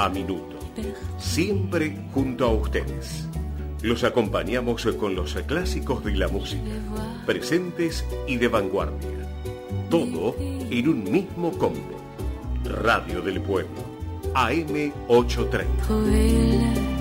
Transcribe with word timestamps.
a 0.00 0.08
minuto. 0.08 0.56
Siempre 1.18 1.92
junto 2.14 2.44
a 2.44 2.52
ustedes. 2.52 3.26
Los 3.82 4.04
acompañamos 4.04 4.86
con 4.96 5.16
los 5.16 5.34
clásicos 5.34 6.04
de 6.04 6.14
la 6.14 6.28
música, 6.28 6.70
presentes 7.26 8.06
y 8.28 8.36
de 8.36 8.46
vanguardia. 8.46 9.26
Todo 9.90 10.36
en 10.38 10.88
un 10.88 11.02
mismo 11.02 11.50
combo. 11.58 11.98
Radio 12.62 13.22
del 13.22 13.40
Pueblo, 13.40 13.74
AM830. 14.34 16.97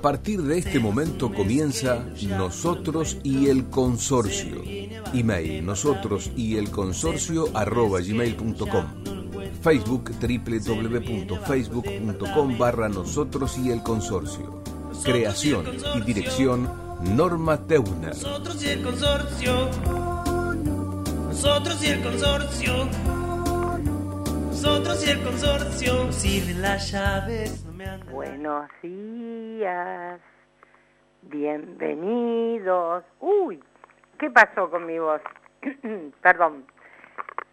A 0.00 0.02
partir 0.02 0.42
de 0.42 0.56
este 0.56 0.80
momento 0.80 1.30
comienza 1.30 2.02
Nosotros 2.22 3.18
y 3.22 3.48
el 3.48 3.68
Consorcio. 3.68 4.62
Email 5.12 5.62
nosotros 5.62 6.30
y 6.34 6.56
el 6.56 6.70
consorcio 6.70 7.50
arroba 7.52 8.00
gmail.com. 8.00 8.86
Facebook 9.60 10.12
www.facebook.com 10.18 12.56
barra 12.56 12.88
nosotros 12.88 13.58
y 13.58 13.70
el 13.70 13.82
consorcio. 13.82 14.62
Creación 15.04 15.66
y 15.94 16.00
dirección 16.00 16.66
Norma 17.02 17.58
Teuner. 17.66 18.14
Nosotros 18.14 18.64
y 18.64 18.68
el 18.68 18.82
consorcio. 18.82 19.68
Nosotros 21.28 21.84
y 21.84 21.88
el 21.88 22.02
consorcio. 22.02 22.88
Nosotros 24.50 25.06
y 25.06 25.10
el 25.10 25.22
consorcio. 25.22 26.10
Sirven 26.10 26.62
las 26.62 26.90
llaves. 26.90 27.69
Buenos 28.10 28.68
días, 28.82 30.20
bienvenidos. 31.22 33.04
Uy, 33.20 33.64
¿qué 34.18 34.28
pasó 34.28 34.70
con 34.70 34.84
mi 34.84 34.98
voz? 34.98 35.22
Perdón. 36.20 36.66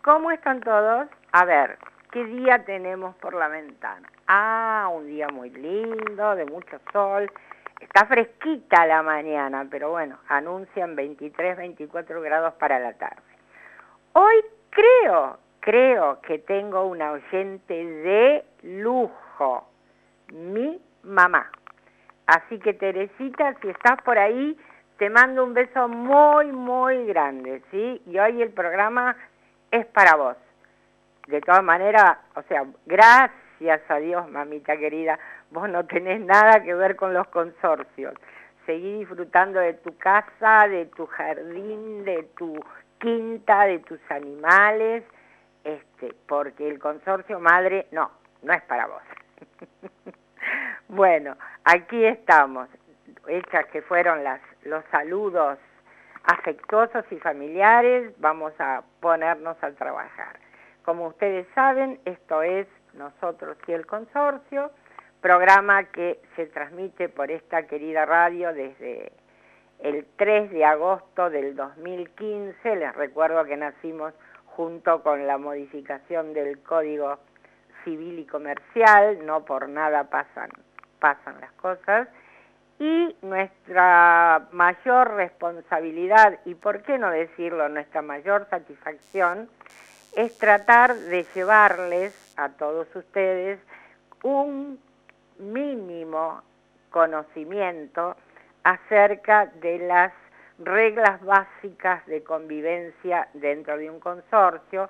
¿Cómo 0.03 0.29
están 0.31 0.59
todos? 0.59 1.07
A 1.31 1.45
ver, 1.45 1.77
¿qué 2.11 2.25
día 2.25 2.65
tenemos 2.65 3.15
por 3.17 3.35
la 3.35 3.47
ventana? 3.47 4.05
Ah, 4.27 4.89
un 4.93 5.07
día 5.07 5.29
muy 5.29 5.49
lindo, 5.49 6.35
de 6.35 6.43
mucho 6.43 6.77
sol. 6.91 7.31
Está 7.79 8.05
fresquita 8.05 8.85
la 8.85 9.03
mañana, 9.03 9.65
pero 9.71 9.91
bueno, 9.91 10.17
anuncian 10.27 10.97
23, 10.97 11.55
24 11.55 12.21
grados 12.21 12.53
para 12.55 12.79
la 12.79 12.91
tarde. 12.97 13.21
Hoy 14.11 14.43
creo, 14.71 15.37
creo 15.61 16.19
que 16.19 16.39
tengo 16.39 16.83
una 16.83 17.13
oyente 17.13 17.73
de 17.73 18.43
lujo 18.63 19.69
mi 20.31 20.81
mamá. 21.03 21.49
Así 22.27 22.59
que 22.59 22.73
Teresita, 22.73 23.55
si 23.61 23.69
estás 23.69 24.01
por 24.03 24.17
ahí, 24.17 24.57
te 24.97 25.09
mando 25.09 25.43
un 25.43 25.53
beso 25.53 25.87
muy, 25.87 26.51
muy 26.51 27.05
grande, 27.05 27.61
¿sí? 27.71 28.01
Y 28.05 28.17
hoy 28.19 28.41
el 28.41 28.51
programa 28.51 29.15
es 29.71 29.85
para 29.87 30.15
vos. 30.15 30.35
De 31.27 31.41
todas 31.41 31.63
maneras, 31.63 32.17
o 32.35 32.41
sea, 32.43 32.65
gracias 32.85 33.81
a 33.89 33.95
Dios, 33.97 34.29
mamita 34.29 34.77
querida, 34.77 35.19
vos 35.51 35.69
no 35.69 35.85
tenés 35.85 36.21
nada 36.21 36.63
que 36.63 36.73
ver 36.73 36.95
con 36.95 37.13
los 37.13 37.27
consorcios. 37.27 38.13
Seguí 38.65 38.99
disfrutando 38.99 39.59
de 39.59 39.75
tu 39.75 39.97
casa, 39.97 40.67
de 40.67 40.87
tu 40.87 41.05
jardín, 41.05 42.03
de 42.03 42.23
tu 42.37 42.59
quinta, 42.99 43.65
de 43.65 43.79
tus 43.79 43.99
animales, 44.09 45.03
este, 45.63 46.13
porque 46.27 46.67
el 46.67 46.79
consorcio 46.79 47.39
madre, 47.39 47.87
no, 47.91 48.11
no 48.41 48.53
es 48.53 48.61
para 48.63 48.87
vos. 48.87 49.01
bueno, 50.87 51.35
aquí 51.63 52.05
estamos, 52.05 52.67
hechas 53.27 53.65
que 53.67 53.81
fueron 53.81 54.23
las, 54.23 54.41
los 54.63 54.83
saludos 54.91 55.57
afectuosos 56.23 57.05
y 57.11 57.17
familiares, 57.17 58.13
vamos 58.19 58.53
a 58.59 58.83
ponernos 58.99 59.55
a 59.63 59.71
trabajar. 59.71 60.39
Como 60.83 61.07
ustedes 61.07 61.47
saben, 61.55 61.99
esto 62.05 62.41
es 62.43 62.67
Nosotros 62.93 63.57
y 63.67 63.71
el 63.71 63.85
Consorcio, 63.85 64.71
programa 65.21 65.85
que 65.85 66.19
se 66.35 66.45
transmite 66.47 67.09
por 67.09 67.31
esta 67.31 67.63
querida 67.67 68.05
radio 68.05 68.53
desde 68.53 69.11
el 69.79 70.05
3 70.17 70.51
de 70.51 70.65
agosto 70.65 71.29
del 71.29 71.55
2015. 71.55 72.75
Les 72.75 72.95
recuerdo 72.95 73.43
que 73.45 73.57
nacimos 73.57 74.13
junto 74.45 75.03
con 75.03 75.27
la 75.27 75.37
modificación 75.37 76.33
del 76.33 76.59
Código 76.61 77.19
civil 77.83 78.19
y 78.19 78.25
comercial, 78.25 79.25
no 79.25 79.45
por 79.45 79.69
nada 79.69 80.05
pasan, 80.05 80.49
pasan 80.99 81.39
las 81.41 81.51
cosas, 81.53 82.07
y 82.79 83.15
nuestra 83.21 84.47
mayor 84.51 85.15
responsabilidad, 85.15 86.39
y 86.45 86.55
por 86.55 86.83
qué 86.83 86.97
no 86.97 87.09
decirlo, 87.09 87.69
nuestra 87.69 88.01
mayor 88.01 88.47
satisfacción, 88.49 89.49
es 90.15 90.37
tratar 90.37 90.95
de 90.95 91.25
llevarles 91.35 92.33
a 92.37 92.49
todos 92.49 92.87
ustedes 92.95 93.59
un 94.23 94.79
mínimo 95.39 96.41
conocimiento 96.89 98.15
acerca 98.63 99.45
de 99.45 99.79
las 99.79 100.13
reglas 100.59 101.23
básicas 101.23 102.05
de 102.07 102.23
convivencia 102.23 103.27
dentro 103.33 103.77
de 103.77 103.89
un 103.89 103.99
consorcio 103.99 104.89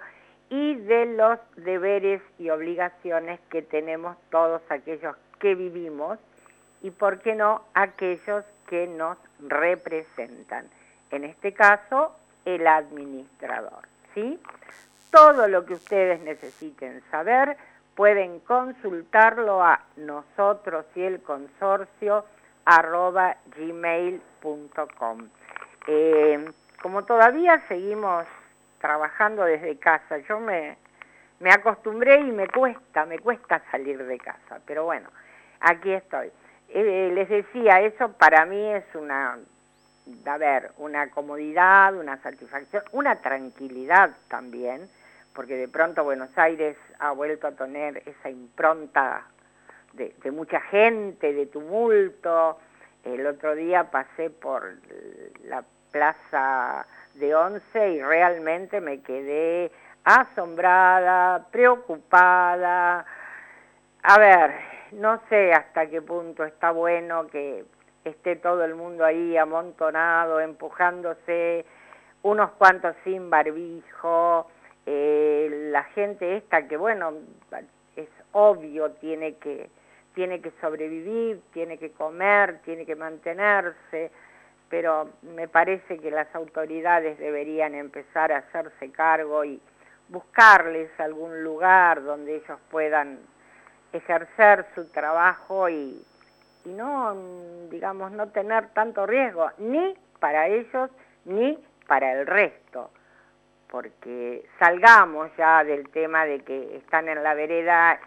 y 0.49 0.75
de 0.75 1.05
los 1.05 1.39
deberes 1.55 2.21
y 2.39 2.49
obligaciones 2.49 3.39
que 3.49 3.61
tenemos 3.61 4.17
todos 4.29 4.61
aquellos 4.69 5.15
que 5.39 5.55
vivimos 5.55 6.19
y, 6.81 6.91
por 6.91 7.19
qué 7.19 7.35
no, 7.35 7.63
aquellos 7.73 8.45
que 8.67 8.87
nos 8.87 9.17
representan. 9.39 10.67
En 11.11 11.23
este 11.23 11.53
caso, 11.53 12.15
el 12.45 12.65
administrador. 12.67 13.87
¿sí? 14.13 14.39
Todo 15.11 15.47
lo 15.47 15.65
que 15.65 15.73
ustedes 15.73 16.21
necesiten 16.21 17.01
saber 17.11 17.57
pueden 17.95 18.39
consultarlo 18.41 19.63
a 19.63 19.81
nosotros 19.95 20.85
y 20.95 21.01
el 21.01 21.21
consorcio 21.21 22.25
arroba 22.65 23.37
gmail.com. 23.57 25.29
Eh, 25.87 26.51
como 26.81 27.05
todavía 27.05 27.63
seguimos 27.67 28.25
trabajando 28.79 29.43
desde 29.43 29.77
casa. 29.77 30.17
Yo 30.19 30.39
me, 30.39 30.77
me 31.39 31.51
acostumbré 31.51 32.19
y 32.19 32.31
me 32.31 32.47
cuesta, 32.47 33.05
me 33.05 33.19
cuesta 33.19 33.61
salir 33.71 34.03
de 34.03 34.17
casa, 34.17 34.59
pero 34.65 34.85
bueno, 34.85 35.09
aquí 35.59 35.91
estoy. 35.91 36.31
Eh, 36.69 37.11
les 37.13 37.29
decía, 37.29 37.81
eso 37.81 38.11
para 38.13 38.45
mí 38.45 38.73
es 38.73 38.83
una, 38.93 39.37
a 40.25 40.37
ver, 40.37 40.71
una 40.77 41.09
comodidad, 41.09 41.95
una 41.95 42.17
satisfacción, 42.21 42.83
una 42.91 43.17
tranquilidad 43.21 44.11
también, 44.27 44.89
porque 45.33 45.55
de 45.55 45.67
pronto 45.67 46.03
Buenos 46.03 46.35
Aires 46.37 46.75
ha 46.99 47.11
vuelto 47.11 47.47
a 47.47 47.51
tener 47.51 48.01
esa 48.05 48.29
impronta 48.29 49.23
de, 49.93 50.13
de 50.23 50.31
mucha 50.31 50.59
gente, 50.61 51.31
de 51.33 51.45
tumulto. 51.45 52.59
El 53.03 53.25
otro 53.25 53.55
día 53.55 53.85
pasé 53.91 54.29
por 54.29 54.73
la 55.45 55.63
de 57.15 57.35
11 57.35 57.89
y 57.89 58.01
realmente 58.01 58.81
me 58.81 59.01
quedé 59.01 59.71
asombrada, 60.03 61.47
preocupada. 61.51 63.05
A 64.03 64.19
ver, 64.19 64.51
no 64.91 65.19
sé 65.29 65.53
hasta 65.53 65.87
qué 65.87 66.01
punto 66.01 66.43
está 66.45 66.71
bueno 66.71 67.27
que 67.27 67.65
esté 68.05 68.35
todo 68.37 68.63
el 68.63 68.75
mundo 68.75 69.03
ahí 69.03 69.35
amontonado, 69.37 70.39
empujándose, 70.39 71.65
unos 72.23 72.51
cuantos 72.51 72.95
sin 73.03 73.29
barbijo, 73.29 74.47
eh, 74.85 75.69
la 75.71 75.83
gente 75.83 76.37
esta 76.37 76.67
que 76.67 76.77
bueno, 76.77 77.13
es 77.95 78.09
obvio, 78.31 78.91
tiene 78.91 79.35
que, 79.35 79.69
tiene 80.13 80.39
que 80.39 80.51
sobrevivir, 80.61 81.41
tiene 81.51 81.77
que 81.77 81.91
comer, 81.91 82.59
tiene 82.63 82.85
que 82.85 82.95
mantenerse, 82.95 84.11
pero 84.69 85.09
me 85.21 85.47
parece 85.47 85.99
que 85.99 86.11
las 86.11 86.33
autoridades 86.35 87.17
deberían 87.17 87.75
empezar 87.75 88.31
a 88.31 88.37
hacerse 88.37 88.91
cargo 88.91 89.45
y 89.45 89.61
buscarles 90.09 90.89
algún 90.99 91.43
lugar 91.43 92.03
donde 92.03 92.37
ellos 92.37 92.59
puedan 92.69 93.19
ejercer 93.93 94.65
su 94.75 94.89
trabajo 94.91 95.69
y, 95.69 96.03
y 96.65 96.69
no, 96.69 97.15
digamos, 97.69 98.11
no 98.11 98.29
tener 98.29 98.69
tanto 98.69 99.05
riesgo, 99.05 99.49
ni 99.57 99.95
para 100.19 100.47
ellos 100.47 100.89
ni 101.25 101.57
para 101.87 102.13
el 102.13 102.25
resto, 102.25 102.91
porque 103.69 104.45
salgamos 104.59 105.29
ya 105.37 105.63
del 105.63 105.89
tema 105.89 106.25
de 106.25 106.39
que 106.41 106.77
están 106.77 107.07
en 107.09 107.23
la 107.23 107.33
vereda 107.33 107.99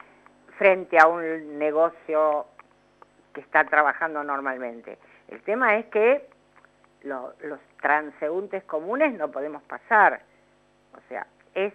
frente 0.59 0.99
a 0.99 1.07
un 1.07 1.59
negocio 1.59 2.47
que 3.33 3.41
está 3.41 3.65
trabajando 3.65 4.23
normalmente. 4.23 4.99
El 5.29 5.43
tema 5.43 5.77
es 5.77 5.87
que 5.87 6.29
los 7.03 7.61
transeúntes 7.81 8.65
comunes 8.65 9.15
no 9.15 9.31
podemos 9.31 9.63
pasar. 9.63 10.21
O 10.97 11.01
sea, 11.09 11.27
es 11.55 11.73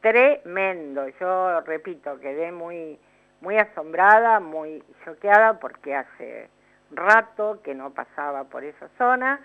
tremendo. 0.00 1.08
Yo 1.20 1.60
repito, 1.62 2.18
quedé 2.20 2.52
muy, 2.52 2.98
muy 3.40 3.56
asombrada, 3.56 4.40
muy 4.40 4.82
choqueada 5.04 5.58
porque 5.58 5.94
hace 5.94 6.48
rato 6.90 7.60
que 7.62 7.74
no 7.74 7.90
pasaba 7.90 8.44
por 8.44 8.64
esa 8.64 8.88
zona, 8.96 9.40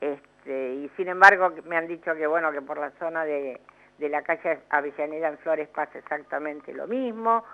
este, 0.00 0.74
y 0.74 0.90
sin 0.96 1.08
embargo 1.08 1.52
me 1.64 1.76
han 1.76 1.86
dicho 1.86 2.14
que 2.14 2.26
bueno, 2.26 2.52
que 2.52 2.62
por 2.62 2.78
la 2.78 2.90
zona 2.92 3.24
de, 3.24 3.60
de 3.98 4.08
la 4.08 4.22
calle 4.22 4.60
Avellaneda 4.70 5.28
en 5.28 5.38
Flores 5.38 5.68
pasa 5.68 5.98
exactamente 5.98 6.72
lo 6.72 6.86
mismo, 6.86 7.44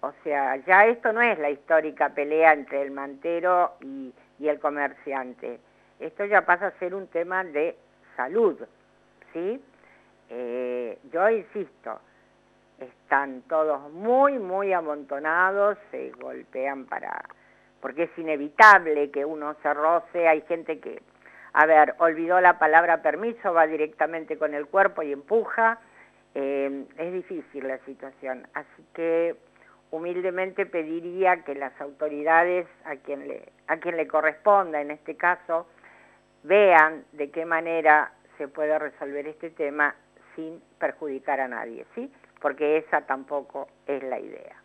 o 0.00 0.12
sea, 0.24 0.56
ya 0.56 0.86
esto 0.86 1.12
no 1.12 1.20
es 1.20 1.38
la 1.38 1.50
histórica 1.50 2.10
pelea 2.10 2.52
entre 2.52 2.82
el 2.82 2.90
mantero 2.90 3.74
y, 3.80 4.12
y 4.38 4.48
el 4.48 4.58
comerciante, 4.58 5.60
esto 6.06 6.24
ya 6.24 6.42
pasa 6.42 6.68
a 6.68 6.78
ser 6.78 6.94
un 6.94 7.06
tema 7.08 7.44
de 7.44 7.76
salud, 8.16 8.58
¿sí? 9.32 9.62
Eh, 10.30 10.98
yo 11.12 11.28
insisto, 11.30 12.00
están 12.78 13.42
todos 13.42 13.92
muy, 13.92 14.38
muy 14.38 14.72
amontonados, 14.72 15.78
se 15.90 16.10
golpean 16.12 16.86
para... 16.86 17.22
porque 17.80 18.04
es 18.04 18.18
inevitable 18.18 19.10
que 19.10 19.24
uno 19.24 19.54
se 19.62 19.74
roce, 19.74 20.28
hay 20.28 20.42
gente 20.42 20.80
que, 20.80 21.02
a 21.52 21.66
ver, 21.66 21.94
olvidó 21.98 22.40
la 22.40 22.58
palabra 22.58 23.02
permiso, 23.02 23.52
va 23.52 23.66
directamente 23.66 24.38
con 24.38 24.54
el 24.54 24.66
cuerpo 24.66 25.02
y 25.02 25.12
empuja, 25.12 25.78
eh, 26.34 26.86
es 26.96 27.12
difícil 27.12 27.68
la 27.68 27.78
situación, 27.78 28.46
así 28.54 28.84
que 28.94 29.36
humildemente 29.90 30.64
pediría 30.64 31.44
que 31.44 31.54
las 31.54 31.78
autoridades, 31.80 32.66
a 32.86 32.96
quien 32.96 33.28
le, 33.28 33.52
a 33.66 33.76
quien 33.76 33.98
le 33.98 34.08
corresponda 34.08 34.80
en 34.80 34.90
este 34.90 35.16
caso, 35.16 35.66
vean 36.42 37.04
de 37.12 37.30
qué 37.30 37.44
manera 37.44 38.12
se 38.38 38.48
puede 38.48 38.78
resolver 38.78 39.26
este 39.26 39.50
tema 39.50 39.94
sin 40.34 40.62
perjudicar 40.78 41.40
a 41.40 41.48
nadie, 41.48 41.86
¿sí? 41.94 42.12
Porque 42.40 42.78
esa 42.78 43.02
tampoco 43.02 43.68
es 43.86 44.02
la 44.02 44.18
idea. 44.18 44.56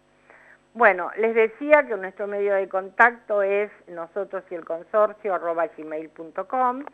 Bueno, 0.73 1.11
les 1.17 1.33
decía 1.33 1.87
que 1.87 1.95
nuestro 1.95 2.27
medio 2.27 2.53
de 2.53 2.69
contacto 2.69 3.41
es 3.41 3.71
nosotros 3.87 4.43
y 4.51 4.55
el 4.55 4.63
consorcio 4.63 5.33
arroba 5.33 5.67
gmail.com. 5.75 6.85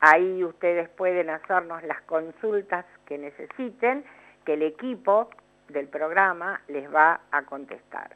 Ahí 0.00 0.44
ustedes 0.44 0.88
pueden 0.90 1.30
hacernos 1.30 1.82
las 1.84 2.00
consultas 2.02 2.84
que 3.06 3.18
necesiten, 3.18 4.04
que 4.44 4.54
el 4.54 4.62
equipo 4.62 5.30
del 5.68 5.88
programa 5.88 6.60
les 6.68 6.92
va 6.92 7.20
a 7.30 7.42
contestar. 7.42 8.10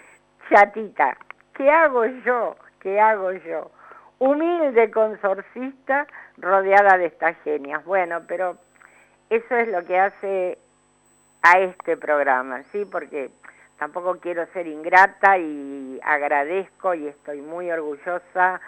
chatita. 0.50 1.18
¿Qué 1.54 1.70
hago 1.70 2.06
yo? 2.06 2.56
¿Qué 2.80 2.98
hago 3.02 3.34
yo? 3.34 3.72
Humilde 4.20 4.90
consorcista, 4.90 6.08
rodeada 6.38 6.98
de 6.98 7.06
estas 7.06 7.38
genias. 7.44 7.84
Bueno, 7.86 8.22
pero 8.28 8.58
eso 9.30 9.56
es 9.56 9.68
lo 9.70 9.84
que 9.86 10.00
hace 10.00 10.58
a 11.42 11.60
este 11.60 11.98
programa, 11.98 12.64
¿sí? 12.72 12.86
Porque 12.86 13.30
tampoco 13.78 14.20
quiero 14.20 14.46
ser 14.48 14.68
ingrata 14.68 15.38
y 15.38 16.00
agradezco 16.04 16.94
y 16.94 17.08
estoy 17.08 17.42
muy 17.42 17.72
orgullosa 17.72 18.60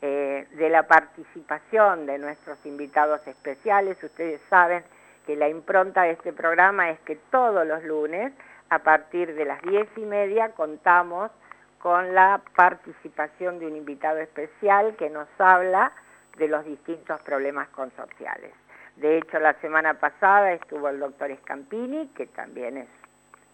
eh, 0.00 0.46
de 0.52 0.68
la 0.68 0.84
participación 0.84 2.06
de 2.06 2.18
nuestros 2.18 2.58
invitados 2.64 3.26
especiales. 3.26 4.02
Ustedes 4.02 4.40
saben 4.48 4.82
que 5.26 5.36
la 5.36 5.48
impronta 5.48 6.02
de 6.02 6.12
este 6.12 6.32
programa 6.32 6.90
es 6.90 6.98
que 7.00 7.16
todos 7.30 7.66
los 7.66 7.82
lunes, 7.84 8.32
a 8.70 8.80
partir 8.80 9.34
de 9.34 9.44
las 9.44 9.62
diez 9.62 9.88
y 9.96 10.04
media, 10.04 10.50
contamos 10.52 11.30
con 11.78 12.14
la 12.14 12.40
participación 12.56 13.58
de 13.58 13.66
un 13.66 13.76
invitado 13.76 14.18
especial 14.18 14.96
que 14.96 15.10
nos 15.10 15.28
habla 15.38 15.92
de 16.36 16.48
los 16.48 16.64
distintos 16.64 17.20
problemas 17.22 17.68
consorciales. 17.68 18.52
De 18.96 19.18
hecho, 19.18 19.38
la 19.38 19.54
semana 19.54 19.94
pasada 19.94 20.52
estuvo 20.52 20.88
el 20.88 21.00
doctor 21.00 21.34
Scampini, 21.38 22.08
que 22.08 22.26
también 22.26 22.76
es, 22.76 22.88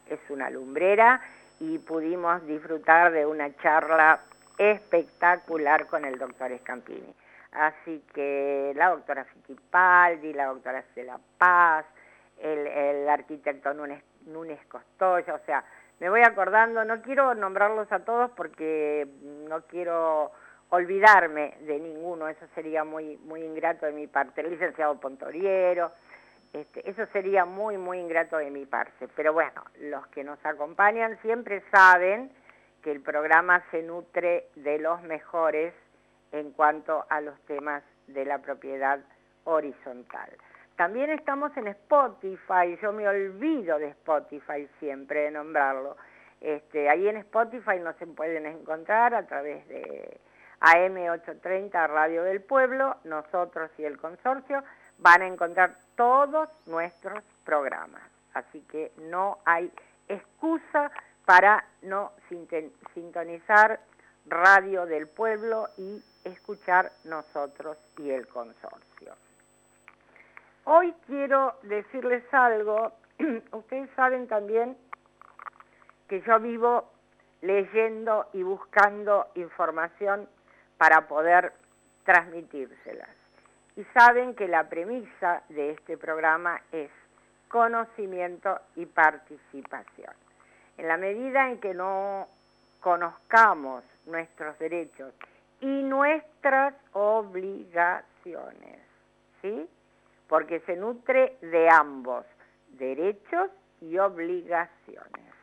es 0.08 0.18
una 0.30 0.50
lumbrera, 0.50 1.20
y 1.60 1.78
pudimos 1.78 2.44
disfrutar 2.46 3.12
de 3.12 3.26
una 3.26 3.54
charla 3.56 4.20
espectacular 4.58 5.86
con 5.86 6.04
el 6.04 6.18
doctor 6.18 6.50
Scampini. 6.58 7.14
Así 7.52 8.04
que 8.14 8.72
la 8.76 8.90
doctora 8.90 9.24
Fittipaldi, 9.24 10.32
la 10.32 10.46
doctora 10.46 10.84
Cela 10.94 11.18
Paz, 11.38 11.86
el, 12.40 12.66
el 12.66 13.08
arquitecto 13.08 13.72
Núñez, 13.74 14.02
Núñez 14.26 14.60
Costoya, 14.66 15.34
o 15.34 15.40
sea, 15.46 15.64
me 16.00 16.10
voy 16.10 16.22
acordando, 16.22 16.84
no 16.84 17.02
quiero 17.02 17.34
nombrarlos 17.34 17.90
a 17.90 18.00
todos 18.00 18.30
porque 18.32 19.08
no 19.48 19.62
quiero 19.62 20.30
olvidarme 20.70 21.54
de 21.60 21.78
ninguno, 21.78 22.28
eso 22.28 22.46
sería 22.54 22.84
muy, 22.84 23.16
muy 23.18 23.42
ingrato 23.42 23.86
de 23.86 23.92
mi 23.92 24.06
parte. 24.06 24.40
El 24.40 24.50
licenciado 24.50 24.98
Pontoriero, 25.00 25.92
este, 26.52 26.88
eso 26.88 27.06
sería 27.12 27.44
muy, 27.44 27.78
muy 27.78 27.98
ingrato 27.98 28.36
de 28.36 28.50
mi 28.50 28.66
parte. 28.66 29.08
Pero 29.16 29.32
bueno, 29.32 29.64
los 29.80 30.06
que 30.08 30.24
nos 30.24 30.38
acompañan 30.44 31.18
siempre 31.22 31.62
saben 31.70 32.30
que 32.82 32.92
el 32.92 33.00
programa 33.00 33.62
se 33.70 33.82
nutre 33.82 34.48
de 34.56 34.78
los 34.78 35.02
mejores 35.02 35.74
en 36.32 36.52
cuanto 36.52 37.04
a 37.08 37.20
los 37.20 37.38
temas 37.42 37.82
de 38.06 38.24
la 38.24 38.38
propiedad 38.38 39.00
horizontal. 39.44 40.30
También 40.76 41.10
estamos 41.10 41.56
en 41.56 41.68
Spotify, 41.68 42.78
yo 42.80 42.92
me 42.92 43.08
olvido 43.08 43.78
de 43.78 43.88
Spotify 43.88 44.68
siempre 44.78 45.22
de 45.22 45.30
nombrarlo. 45.32 45.96
Este, 46.40 46.88
ahí 46.88 47.08
en 47.08 47.16
Spotify 47.16 47.80
nos 47.82 47.96
pueden 48.14 48.46
encontrar 48.46 49.12
a 49.12 49.26
través 49.26 49.66
de 49.66 50.20
AM830 50.60 51.88
Radio 51.88 52.24
del 52.24 52.42
Pueblo, 52.42 52.96
nosotros 53.04 53.70
y 53.78 53.84
el 53.84 53.98
consorcio 53.98 54.62
van 54.98 55.22
a 55.22 55.26
encontrar 55.26 55.76
todos 55.96 56.48
nuestros 56.66 57.22
programas. 57.44 58.02
Así 58.34 58.60
que 58.70 58.92
no 58.96 59.38
hay 59.44 59.72
excusa 60.08 60.90
para 61.24 61.64
no 61.82 62.12
sintonizar 62.94 63.80
Radio 64.26 64.86
del 64.86 65.08
Pueblo 65.08 65.68
y 65.76 66.02
escuchar 66.24 66.92
nosotros 67.04 67.78
y 67.98 68.10
el 68.10 68.26
consorcio. 68.28 69.14
Hoy 70.64 70.94
quiero 71.06 71.54
decirles 71.62 72.22
algo, 72.32 72.92
ustedes 73.52 73.88
saben 73.96 74.28
también 74.28 74.76
que 76.08 76.20
yo 76.22 76.38
vivo 76.40 76.90
leyendo 77.40 78.26
y 78.32 78.42
buscando 78.42 79.28
información 79.34 80.28
para 80.78 81.06
poder 81.06 81.52
transmitírselas. 82.04 83.10
Y 83.76 83.84
saben 83.92 84.34
que 84.34 84.48
la 84.48 84.68
premisa 84.68 85.42
de 85.50 85.72
este 85.72 85.98
programa 85.98 86.60
es 86.72 86.90
conocimiento 87.48 88.58
y 88.76 88.86
participación. 88.86 90.12
En 90.78 90.88
la 90.88 90.96
medida 90.96 91.50
en 91.50 91.60
que 91.60 91.74
no 91.74 92.28
conozcamos 92.80 93.84
nuestros 94.06 94.58
derechos 94.58 95.12
y 95.60 95.82
nuestras 95.82 96.74
obligaciones, 96.92 98.80
¿sí? 99.42 99.68
porque 100.28 100.60
se 100.60 100.76
nutre 100.76 101.36
de 101.40 101.68
ambos, 101.70 102.24
derechos 102.70 103.50
y 103.80 103.98
obligaciones. 103.98 105.34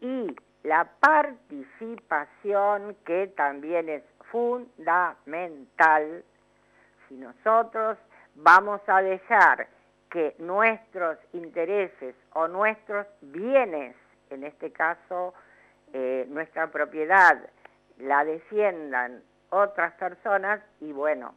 Y 0.00 0.34
la 0.62 0.88
participación, 1.00 2.96
que 3.04 3.28
también 3.28 3.88
es 3.88 4.02
fundamental, 4.30 6.24
si 7.08 7.14
nosotros 7.14 7.96
vamos 8.34 8.80
a 8.86 9.00
dejar 9.02 9.68
que 10.10 10.34
nuestros 10.38 11.18
intereses 11.32 12.14
o 12.32 12.48
nuestros 12.48 13.06
bienes, 13.20 13.94
en 14.30 14.44
este 14.44 14.72
caso 14.72 15.34
eh, 15.92 16.26
nuestra 16.28 16.70
propiedad, 16.70 17.38
la 17.98 18.24
defiendan 18.24 19.22
otras 19.50 19.92
personas 19.94 20.60
y 20.80 20.92
bueno, 20.92 21.34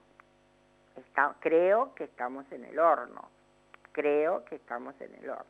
creo 1.40 1.94
que 1.96 2.04
estamos 2.06 2.46
en 2.52 2.66
el 2.66 2.80
horno, 2.80 3.30
creo 3.92 4.46
que 4.46 4.56
estamos 4.56 5.00
en 5.02 5.14
el 5.16 5.30
horno. 5.30 5.46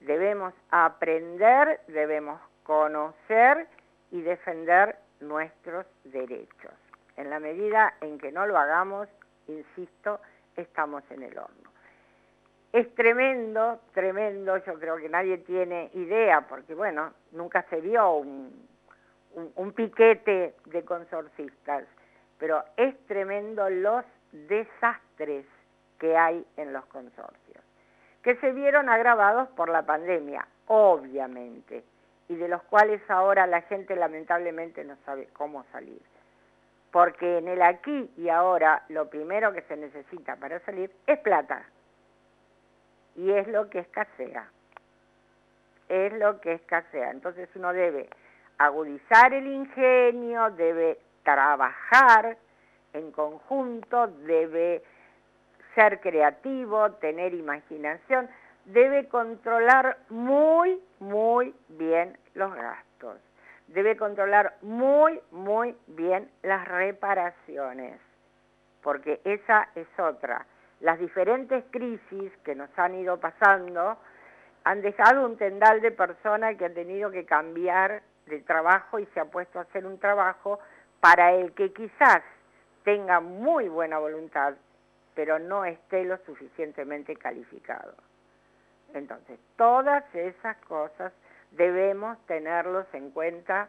Debemos 0.00 0.52
aprender, 0.70 1.80
debemos 1.86 2.40
conocer 2.64 3.66
y 4.10 4.20
defender 4.22 4.96
nuestros 5.20 5.86
derechos. 6.04 6.72
En 7.16 7.30
la 7.30 7.40
medida 7.40 7.94
en 8.00 8.18
que 8.18 8.32
no 8.32 8.46
lo 8.46 8.58
hagamos, 8.58 9.08
insisto, 9.46 10.20
estamos 10.56 11.02
en 11.10 11.22
el 11.22 11.38
horno. 11.38 11.70
Es 12.72 12.92
tremendo, 12.94 13.80
tremendo, 13.92 14.56
yo 14.56 14.78
creo 14.78 14.96
que 14.96 15.08
nadie 15.08 15.38
tiene 15.38 15.90
idea, 15.92 16.40
porque 16.48 16.74
bueno, 16.74 17.12
nunca 17.32 17.64
se 17.68 17.80
vio 17.80 18.14
un, 18.14 18.66
piquete 19.76 20.54
de 20.66 20.84
consorcistas, 20.84 21.84
pero 22.38 22.64
es 22.76 22.98
tremendo 23.06 23.68
los 23.68 24.04
desastres 24.32 25.44
que 25.98 26.16
hay 26.16 26.46
en 26.56 26.72
los 26.72 26.84
consorcios, 26.86 27.62
que 28.22 28.36
se 28.36 28.52
vieron 28.52 28.88
agravados 28.88 29.48
por 29.50 29.68
la 29.68 29.84
pandemia, 29.84 30.46
obviamente, 30.66 31.84
y 32.28 32.36
de 32.36 32.48
los 32.48 32.62
cuales 32.64 33.00
ahora 33.10 33.46
la 33.46 33.62
gente 33.62 33.96
lamentablemente 33.96 34.84
no 34.84 34.96
sabe 35.04 35.28
cómo 35.32 35.64
salir. 35.72 36.00
Porque 36.90 37.38
en 37.38 37.48
el 37.48 37.62
aquí 37.62 38.10
y 38.16 38.28
ahora 38.28 38.84
lo 38.88 39.08
primero 39.08 39.52
que 39.52 39.62
se 39.62 39.76
necesita 39.76 40.36
para 40.36 40.60
salir 40.60 40.90
es 41.06 41.18
plata. 41.20 41.64
Y 43.16 43.30
es 43.30 43.48
lo 43.48 43.68
que 43.70 43.80
escasea. 43.80 44.48
Es 45.88 46.12
lo 46.14 46.40
que 46.40 46.52
escasea. 46.52 47.10
Entonces 47.10 47.48
uno 47.54 47.72
debe 47.72 48.08
agudizar 48.58 49.32
el 49.32 49.46
ingenio, 49.46 50.50
debe 50.50 50.98
trabajar 51.22 52.36
en 52.92 53.10
conjunto, 53.10 54.06
debe 54.06 54.82
ser 55.74 56.00
creativo, 56.00 56.92
tener 56.92 57.34
imaginación, 57.34 58.28
debe 58.66 59.08
controlar 59.08 59.98
muy, 60.08 60.80
muy 61.00 61.54
bien 61.68 62.16
los 62.34 62.54
gastos, 62.54 63.18
debe 63.68 63.96
controlar 63.96 64.56
muy, 64.62 65.20
muy 65.30 65.76
bien 65.88 66.30
las 66.42 66.66
reparaciones, 66.68 68.00
porque 68.82 69.20
esa 69.24 69.68
es 69.74 69.86
otra. 69.98 70.46
Las 70.80 70.98
diferentes 70.98 71.64
crisis 71.70 72.32
que 72.44 72.54
nos 72.54 72.70
han 72.76 72.94
ido 72.94 73.18
pasando 73.20 73.98
han 74.64 74.82
dejado 74.82 75.26
un 75.26 75.36
tendal 75.36 75.80
de 75.80 75.90
personas 75.90 76.56
que 76.56 76.64
han 76.64 76.74
tenido 76.74 77.10
que 77.10 77.24
cambiar 77.24 78.02
de 78.26 78.40
trabajo 78.40 78.98
y 78.98 79.06
se 79.06 79.20
ha 79.20 79.24
puesto 79.24 79.58
a 79.58 79.62
hacer 79.62 79.86
un 79.86 79.98
trabajo 79.98 80.60
para 81.00 81.32
el 81.32 81.52
que 81.52 81.72
quizás 81.72 82.22
tenga 82.84 83.20
muy 83.20 83.68
buena 83.68 83.98
voluntad, 83.98 84.54
pero 85.14 85.38
no 85.38 85.64
esté 85.64 86.04
lo 86.04 86.16
suficientemente 86.18 87.16
calificado. 87.16 87.94
Entonces, 88.94 89.38
todas 89.56 90.04
esas 90.14 90.56
cosas 90.66 91.12
debemos 91.52 92.18
tenerlos 92.26 92.86
en 92.92 93.10
cuenta 93.10 93.68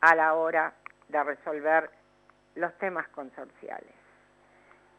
a 0.00 0.14
la 0.14 0.34
hora 0.34 0.74
de 1.08 1.22
resolver 1.22 1.90
los 2.54 2.72
temas 2.78 3.08
consorciales. 3.08 3.92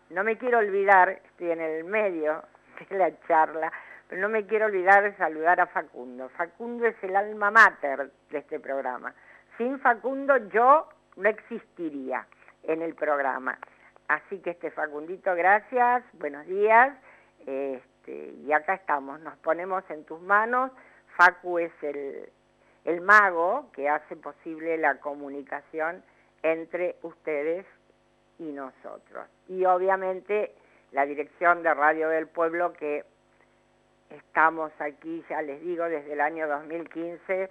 No 0.10 0.24
me 0.24 0.38
quiero 0.38 0.60
olvidar, 0.60 1.10
estoy 1.10 1.52
en 1.52 1.62
el 1.62 1.84
medio 1.84 2.44
de 2.90 2.98
la 2.98 3.20
charla, 3.28 3.72
pero 4.08 4.22
no 4.22 4.30
me 4.30 4.46
quiero 4.46 4.68
olvidar 4.68 5.04
de 5.04 5.16
saludar 5.16 5.60
a 5.60 5.68
Facundo. 5.68 6.30
Facundo 6.30 6.86
es 6.86 6.96
el 7.04 7.16
alma 7.16 7.50
mater 7.52 8.12
de 8.30 8.38
este 8.38 8.60
programa. 8.60 9.14
Sin 9.58 9.80
Facundo 9.80 10.38
yo 10.50 10.88
no 11.16 11.30
existiría 11.30 12.28
en 12.64 12.82
el 12.82 12.94
programa. 12.94 13.58
Así 14.08 14.40
que 14.40 14.52
este 14.52 14.70
Facundito, 14.70 15.34
gracias, 15.34 16.04
buenos 16.14 16.46
días. 16.46 16.96
Este, 18.06 18.34
y 18.46 18.52
acá 18.52 18.76
estamos, 18.76 19.20
nos 19.22 19.36
ponemos 19.38 19.84
en 19.90 20.04
tus 20.06 20.22
manos. 20.22 20.72
Facu 21.18 21.60
es 21.60 21.72
el, 21.82 22.30
el 22.84 23.02
mago 23.02 23.72
que 23.74 23.90
hace 23.90 24.16
posible 24.16 24.78
la 24.78 25.00
comunicación 25.00 26.04
entre 26.44 26.98
ustedes 27.02 27.66
y 28.38 28.52
nosotros. 28.52 29.28
Y 29.48 29.66
obviamente 29.66 30.54
la 30.92 31.06
dirección 31.06 31.64
de 31.64 31.74
Radio 31.74 32.10
del 32.10 32.28
Pueblo 32.28 32.74
que 32.74 33.04
estamos 34.10 34.72
aquí, 34.80 35.24
ya 35.30 35.42
les 35.42 35.62
digo, 35.62 35.86
desde 35.86 36.14
el 36.14 36.22
año 36.22 36.48
2015 36.48 37.50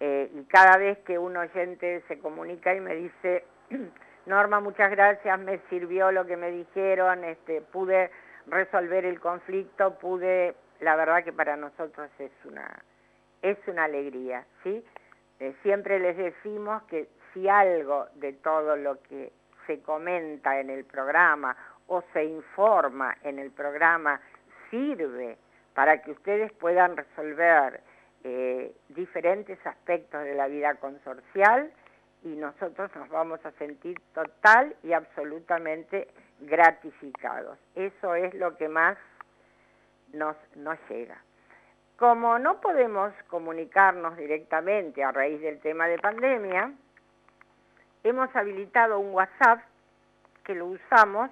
eh, 0.00 0.30
y 0.34 0.44
cada 0.44 0.76
vez 0.76 0.98
que 1.00 1.18
un 1.18 1.36
oyente 1.36 2.02
se 2.08 2.18
comunica 2.18 2.74
y 2.74 2.80
me 2.80 2.96
dice, 2.96 3.44
Norma, 4.26 4.60
muchas 4.60 4.90
gracias, 4.90 5.38
me 5.38 5.58
sirvió 5.70 6.10
lo 6.10 6.26
que 6.26 6.36
me 6.36 6.50
dijeron, 6.50 7.22
este, 7.24 7.60
pude 7.60 8.10
resolver 8.46 9.04
el 9.04 9.20
conflicto, 9.20 9.98
pude, 9.98 10.54
la 10.80 10.96
verdad 10.96 11.24
que 11.24 11.32
para 11.32 11.56
nosotros 11.56 12.10
es 12.18 12.32
una, 12.44 12.82
es 13.42 13.58
una 13.66 13.84
alegría, 13.84 14.46
¿sí? 14.62 14.84
Eh, 15.40 15.54
siempre 15.62 15.98
les 15.98 16.16
decimos 16.16 16.82
que 16.84 17.08
si 17.32 17.48
algo 17.48 18.06
de 18.14 18.32
todo 18.32 18.76
lo 18.76 19.02
que 19.02 19.32
se 19.66 19.80
comenta 19.82 20.60
en 20.60 20.70
el 20.70 20.84
programa 20.84 21.56
o 21.86 22.02
se 22.12 22.24
informa 22.24 23.16
en 23.22 23.38
el 23.38 23.50
programa 23.50 24.20
sirve 24.70 25.36
para 25.74 26.02
que 26.02 26.12
ustedes 26.12 26.52
puedan 26.52 26.96
resolver 26.96 27.80
eh, 28.22 28.72
diferentes 28.88 29.58
aspectos 29.66 30.24
de 30.24 30.34
la 30.34 30.46
vida 30.46 30.74
consorcial 30.76 31.70
y 32.22 32.28
nosotros 32.28 32.90
nos 32.96 33.08
vamos 33.10 33.44
a 33.44 33.50
sentir 33.52 34.00
total 34.14 34.74
y 34.82 34.92
absolutamente 34.92 36.08
gratificados. 36.40 37.58
Eso 37.74 38.14
es 38.14 38.34
lo 38.34 38.56
que 38.56 38.68
más 38.68 38.96
nos, 40.12 40.36
nos 40.56 40.78
llega. 40.88 41.16
Como 41.98 42.38
no 42.38 42.60
podemos 42.60 43.12
comunicarnos 43.28 44.16
directamente 44.16 45.04
a 45.04 45.12
raíz 45.12 45.40
del 45.40 45.60
tema 45.60 45.86
de 45.86 45.98
pandemia, 45.98 46.72
hemos 48.02 48.34
habilitado 48.34 48.98
un 48.98 49.14
WhatsApp 49.14 49.60
que 50.44 50.54
lo 50.54 50.66
usamos 50.66 51.30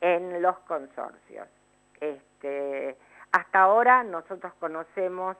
en 0.00 0.42
los 0.42 0.58
consorcios. 0.60 1.48
Este, 2.00 2.96
hasta 3.32 3.60
ahora 3.60 4.04
nosotros 4.04 4.52
conocemos 4.60 5.36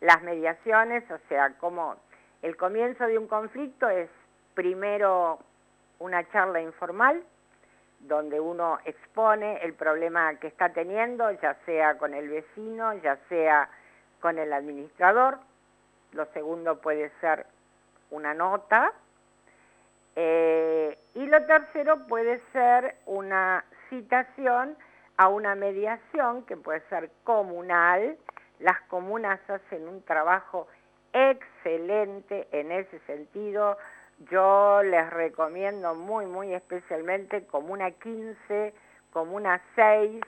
las 0.00 0.22
mediaciones, 0.22 1.08
o 1.10 1.18
sea, 1.28 1.54
cómo 1.58 1.96
el 2.42 2.56
comienzo 2.56 3.06
de 3.06 3.18
un 3.18 3.28
conflicto 3.28 3.88
es 3.88 4.10
primero 4.54 5.38
una 6.00 6.28
charla 6.30 6.60
informal, 6.60 7.22
donde 8.00 8.40
uno 8.40 8.78
expone 8.84 9.58
el 9.62 9.74
problema 9.74 10.34
que 10.34 10.48
está 10.48 10.70
teniendo, 10.70 11.30
ya 11.30 11.54
sea 11.64 11.98
con 11.98 12.14
el 12.14 12.28
vecino, 12.28 12.94
ya 12.94 13.16
sea 13.28 13.68
con 14.22 14.38
el 14.38 14.54
administrador. 14.54 15.38
Lo 16.12 16.24
segundo 16.26 16.80
puede 16.80 17.10
ser 17.20 17.44
una 18.10 18.32
nota. 18.32 18.92
Eh, 20.14 20.96
y 21.14 21.26
lo 21.26 21.44
tercero 21.44 22.06
puede 22.06 22.40
ser 22.52 22.96
una 23.04 23.64
citación 23.90 24.76
a 25.16 25.28
una 25.28 25.54
mediación 25.54 26.44
que 26.46 26.56
puede 26.56 26.80
ser 26.88 27.10
comunal. 27.24 28.16
Las 28.60 28.80
comunas 28.82 29.40
hacen 29.50 29.88
un 29.88 30.02
trabajo 30.02 30.68
excelente 31.12 32.46
en 32.52 32.72
ese 32.72 32.98
sentido. 33.00 33.76
Yo 34.30 34.82
les 34.84 35.10
recomiendo 35.10 35.94
muy, 35.94 36.26
muy 36.26 36.54
especialmente 36.54 37.44
Comuna 37.46 37.90
15, 37.90 38.72
Comuna 39.12 39.60
6, 39.74 40.20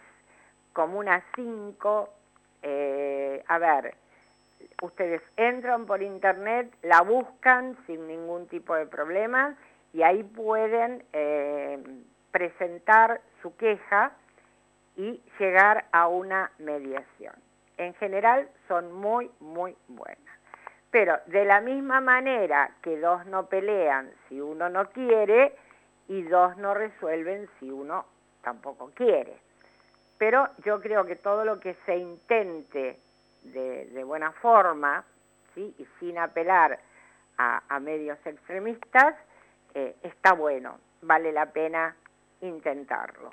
Comuna 0.72 1.22
5. 1.36 2.08
Eh, 2.66 3.44
a 3.47 3.59
ver, 3.59 3.94
ustedes 4.80 5.21
entran 5.37 5.85
por 5.85 6.02
internet, 6.02 6.75
la 6.83 7.02
buscan 7.02 7.76
sin 7.87 8.06
ningún 8.06 8.49
tipo 8.49 8.75
de 8.75 8.87
problema 8.87 9.54
y 9.92 10.02
ahí 10.02 10.23
pueden 10.23 11.04
eh, 11.12 11.78
presentar 12.33 13.21
su 13.42 13.54
queja 13.56 14.12
y 14.97 15.21
llegar 15.38 15.85
a 15.92 16.09
una 16.09 16.50
mediación. 16.59 17.35
En 17.76 17.92
general 17.94 18.49
son 18.66 18.92
muy, 18.92 19.30
muy 19.40 19.76
buenas. 19.88 20.18
Pero 20.90 21.18
de 21.26 21.44
la 21.44 21.61
misma 21.61 22.00
manera 22.00 22.71
que 22.80 22.99
dos 22.99 23.26
no 23.26 23.47
pelean 23.47 24.11
si 24.28 24.40
uno 24.40 24.71
no 24.71 24.88
quiere 24.90 25.54
y 26.09 26.23
dos 26.23 26.56
no 26.56 26.73
resuelven 26.73 27.47
si 27.59 27.71
uno 27.71 28.06
tampoco 28.42 28.90
quiere. 28.94 29.43
Pero 30.18 30.49
yo 30.64 30.80
creo 30.80 31.04
que 31.04 31.16
todo 31.16 31.44
lo 31.44 31.61
que 31.61 31.75
se 31.87 31.97
intente 31.97 32.99
de, 33.42 34.04
buena 34.04 34.33
forma 34.33 35.04
¿sí? 35.54 35.75
y 35.78 35.87
sin 35.99 36.18
apelar 36.18 36.78
a, 37.37 37.80
medios 37.80 38.18
extremistas 38.25 39.16
eh, 39.75 39.97
está 40.02 40.35
bueno, 40.35 40.78
vale 41.02 41.33
la 41.33 41.47
pena 41.47 41.97
intentarlo. 42.40 43.30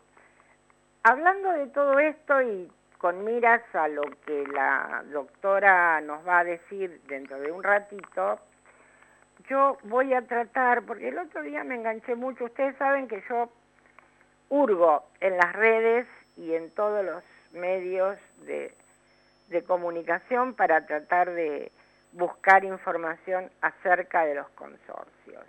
Hablando 1.04 1.52
de 1.52 1.68
todo 1.68 2.00
esto 2.00 2.42
y 2.42 2.72
con 2.98 3.24
miras 3.24 3.64
a 3.74 3.88
lo 3.88 4.04
que 4.26 4.46
la 4.48 5.04
doctora 5.12 6.02
nos 6.02 6.26
va 6.28 6.40
a 6.40 6.44
decir 6.44 7.02
dentro 7.08 7.40
de 7.40 7.52
un 7.52 7.64
ratito, 7.64 8.40
yo 9.50 9.78
voy 9.84 10.14
a 10.14 10.22
tratar, 10.22 10.84
porque 10.84 11.10
el 11.10 11.18
otro 11.18 11.42
día 11.42 11.64
me 11.64 11.76
enganché 11.76 12.16
mucho, 12.16 12.46
ustedes 12.46 12.76
saben 12.78 13.08
que 13.08 13.24
yo 13.28 13.50
hurgo 14.50 15.04
en 15.20 15.38
las 15.38 15.54
redes 15.54 16.08
y 16.38 16.54
en 16.54 16.72
todos 16.72 17.04
los 17.06 17.24
medios 17.52 18.18
de, 18.46 18.74
de 19.50 19.64
comunicación 19.64 20.54
para 20.54 20.86
tratar 20.86 21.32
de 21.32 21.72
buscar 22.14 22.64
información 22.64 23.50
acerca 23.62 24.26
de 24.26 24.36
los 24.36 24.50
consorcios. 24.50 25.46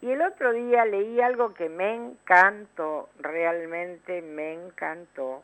Y 0.00 0.10
el 0.10 0.22
otro 0.22 0.52
día 0.52 0.84
leí 0.84 1.20
algo 1.20 1.54
que 1.54 1.68
me 1.68 1.94
encantó, 1.94 3.08
realmente 3.18 4.22
me 4.22 4.52
encantó, 4.52 5.42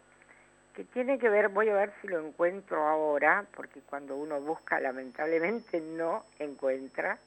que 0.75 0.85
tiene 0.85 1.19
que 1.19 1.29
ver, 1.29 1.49
voy 1.49 1.69
a 1.69 1.75
ver 1.75 1.93
si 2.01 2.09
lo 2.09 2.25
encuentro 2.25 2.87
ahora, 2.87 3.47
porque 3.55 3.81
cuando 3.81 4.17
uno 4.17 4.41
busca 4.41 4.81
lamentablemente 4.81 5.81
no 5.97 6.25
encuentra, 6.39 7.19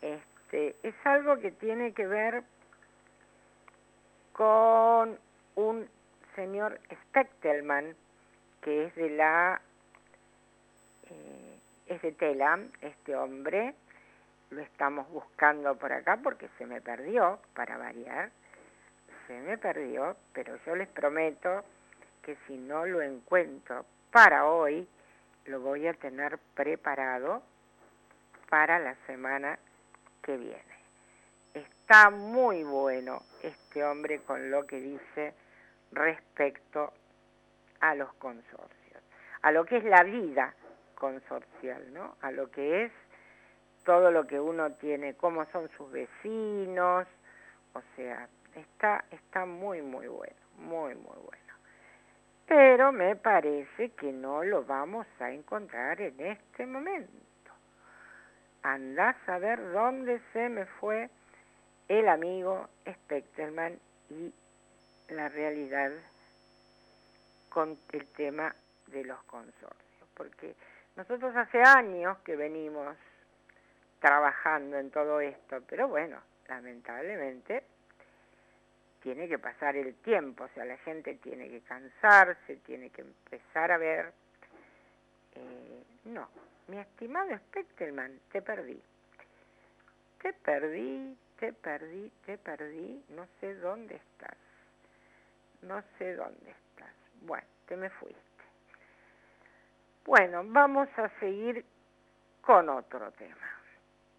este, 0.00 0.76
es 0.82 0.94
algo 1.04 1.38
que 1.38 1.50
tiene 1.50 1.92
que 1.92 2.06
ver 2.06 2.42
con 4.32 5.18
un 5.56 5.88
señor 6.38 6.78
Spectelman, 7.08 7.96
que 8.62 8.84
es 8.84 8.94
de 8.94 9.10
la, 9.10 9.60
eh, 11.10 11.58
es 11.88 12.00
de 12.00 12.12
Telam, 12.12 12.70
este 12.80 13.16
hombre, 13.16 13.74
lo 14.50 14.60
estamos 14.60 15.08
buscando 15.08 15.74
por 15.76 15.92
acá 15.92 16.16
porque 16.22 16.48
se 16.56 16.64
me 16.64 16.80
perdió, 16.80 17.40
para 17.54 17.76
variar, 17.76 18.30
se 19.26 19.36
me 19.40 19.58
perdió, 19.58 20.16
pero 20.32 20.56
yo 20.64 20.76
les 20.76 20.86
prometo 20.86 21.64
que 22.22 22.36
si 22.46 22.56
no 22.56 22.86
lo 22.86 23.02
encuentro 23.02 23.84
para 24.12 24.46
hoy, 24.46 24.88
lo 25.46 25.60
voy 25.60 25.88
a 25.88 25.94
tener 25.94 26.38
preparado 26.54 27.42
para 28.48 28.78
la 28.78 28.94
semana 29.08 29.58
que 30.22 30.36
viene. 30.36 30.78
Está 31.52 32.10
muy 32.10 32.62
bueno 32.62 33.24
este 33.42 33.82
hombre 33.82 34.20
con 34.20 34.52
lo 34.52 34.68
que 34.68 34.76
dice 34.76 35.34
respecto 35.92 36.92
a 37.80 37.94
los 37.94 38.12
consorcios, 38.14 39.02
a 39.42 39.52
lo 39.52 39.64
que 39.64 39.78
es 39.78 39.84
la 39.84 40.02
vida 40.02 40.54
consorcial, 40.94 41.92
¿no? 41.92 42.16
A 42.20 42.30
lo 42.30 42.50
que 42.50 42.84
es 42.84 42.92
todo 43.84 44.10
lo 44.10 44.26
que 44.26 44.38
uno 44.40 44.72
tiene, 44.72 45.14
cómo 45.14 45.44
son 45.46 45.68
sus 45.76 45.90
vecinos, 45.90 47.06
o 47.74 47.82
sea, 47.96 48.28
está, 48.54 49.04
está 49.10 49.46
muy, 49.46 49.80
muy 49.82 50.08
bueno, 50.08 50.36
muy, 50.56 50.94
muy 50.94 51.16
bueno 51.16 51.38
pero 52.48 52.92
me 52.92 53.14
parece 53.14 53.90
que 53.90 54.10
no 54.10 54.42
lo 54.42 54.64
vamos 54.64 55.06
a 55.20 55.30
encontrar 55.30 56.00
en 56.00 56.18
este 56.18 56.64
momento. 56.64 57.12
Andás 58.62 59.16
a 59.28 59.38
ver 59.38 59.60
dónde 59.72 60.20
se 60.32 60.48
me 60.48 60.64
fue 60.64 61.10
el 61.88 62.08
amigo 62.08 62.68
Specterman 62.90 63.78
y 64.08 64.32
la 65.08 65.28
realidad 65.28 65.92
con 67.48 67.78
el 67.92 68.06
tema 68.08 68.54
de 68.88 69.04
los 69.04 69.22
consorcios, 69.24 70.08
porque 70.14 70.54
nosotros 70.96 71.34
hace 71.36 71.62
años 71.62 72.18
que 72.18 72.36
venimos 72.36 72.96
trabajando 74.00 74.78
en 74.78 74.90
todo 74.90 75.20
esto, 75.20 75.62
pero 75.68 75.88
bueno, 75.88 76.18
lamentablemente 76.48 77.62
tiene 79.02 79.28
que 79.28 79.38
pasar 79.38 79.76
el 79.76 79.94
tiempo, 79.96 80.44
o 80.44 80.48
sea, 80.48 80.64
la 80.64 80.76
gente 80.78 81.14
tiene 81.14 81.48
que 81.48 81.60
cansarse, 81.60 82.56
tiene 82.56 82.90
que 82.90 83.02
empezar 83.02 83.72
a 83.72 83.78
ver. 83.78 84.12
Eh, 85.34 85.82
no, 86.04 86.28
mi 86.66 86.78
estimado 86.78 87.36
Spectelman, 87.36 88.18
te 88.32 88.42
perdí. 88.42 88.80
Te 90.20 90.32
perdí, 90.32 91.16
te 91.38 91.52
perdí, 91.52 92.10
te 92.26 92.38
perdí, 92.38 93.04
no 93.10 93.26
sé 93.40 93.54
dónde 93.54 93.94
estás. 93.96 94.36
No 95.62 95.82
sé 95.98 96.14
dónde 96.14 96.50
estás. 96.50 96.94
Bueno, 97.22 97.46
te 97.66 97.76
me 97.76 97.90
fuiste. 97.90 98.22
Bueno, 100.04 100.42
vamos 100.46 100.88
a 100.96 101.08
seguir 101.20 101.64
con 102.40 102.68
otro 102.68 103.10
tema. 103.12 103.46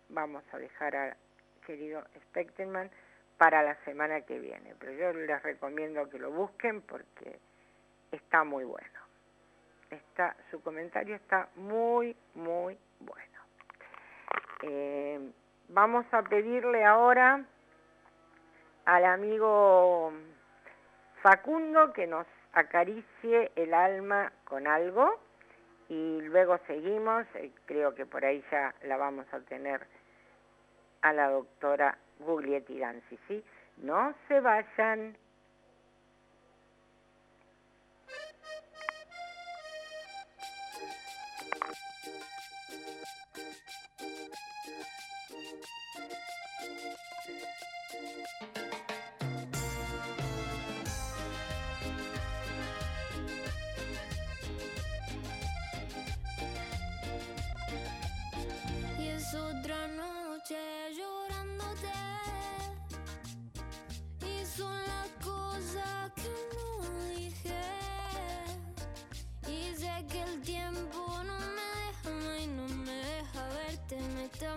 Vamos 0.09 0.43
a 0.51 0.57
dejar 0.57 0.95
al 0.95 1.17
querido 1.65 2.03
Spectelman 2.27 2.91
para 3.37 3.63
la 3.63 3.75
semana 3.85 4.21
que 4.21 4.39
viene. 4.39 4.75
Pero 4.79 4.91
yo 4.91 5.13
les 5.13 5.41
recomiendo 5.41 6.09
que 6.09 6.19
lo 6.19 6.29
busquen 6.31 6.81
porque 6.81 7.39
está 8.11 8.43
muy 8.43 8.65
bueno. 8.65 8.99
Está, 9.89 10.35
su 10.51 10.61
comentario 10.61 11.15
está 11.15 11.49
muy, 11.55 12.15
muy 12.35 12.77
bueno. 12.99 13.39
Eh, 14.61 15.31
vamos 15.69 16.05
a 16.11 16.21
pedirle 16.21 16.83
ahora 16.83 17.43
al 18.85 19.05
amigo 19.05 20.13
Facundo 21.21 21.91
que 21.93 22.07
nos 22.07 22.25
acaricie 22.53 23.51
el 23.55 23.73
alma 23.73 24.31
con 24.45 24.67
algo 24.67 25.19
y 25.89 26.21
luego 26.21 26.57
seguimos, 26.65 27.25
eh, 27.35 27.51
creo 27.65 27.93
que 27.93 28.05
por 28.05 28.23
ahí 28.23 28.43
ya 28.51 28.73
la 28.83 28.95
vamos 28.95 29.25
a 29.33 29.39
tener 29.41 29.85
a 31.01 31.11
la 31.13 31.29
doctora 31.29 31.97
Guglietti 32.19 32.79
Danzi, 32.79 33.17
¿sí? 33.27 33.43
No 33.77 34.13
se 34.27 34.39
vayan. 34.39 35.17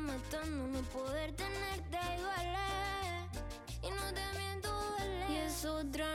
Matando 0.03 0.67
no 0.67 0.83
poder 0.91 1.33
tenerte 1.33 1.99
igual. 2.19 2.57
Y 3.83 3.91
no 3.91 4.13
te 4.13 4.39
miento, 4.39 4.69
duele. 4.99 5.33
Y 5.33 5.37
es 5.37 5.65
otra 5.65 6.12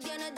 tiene 0.00 0.29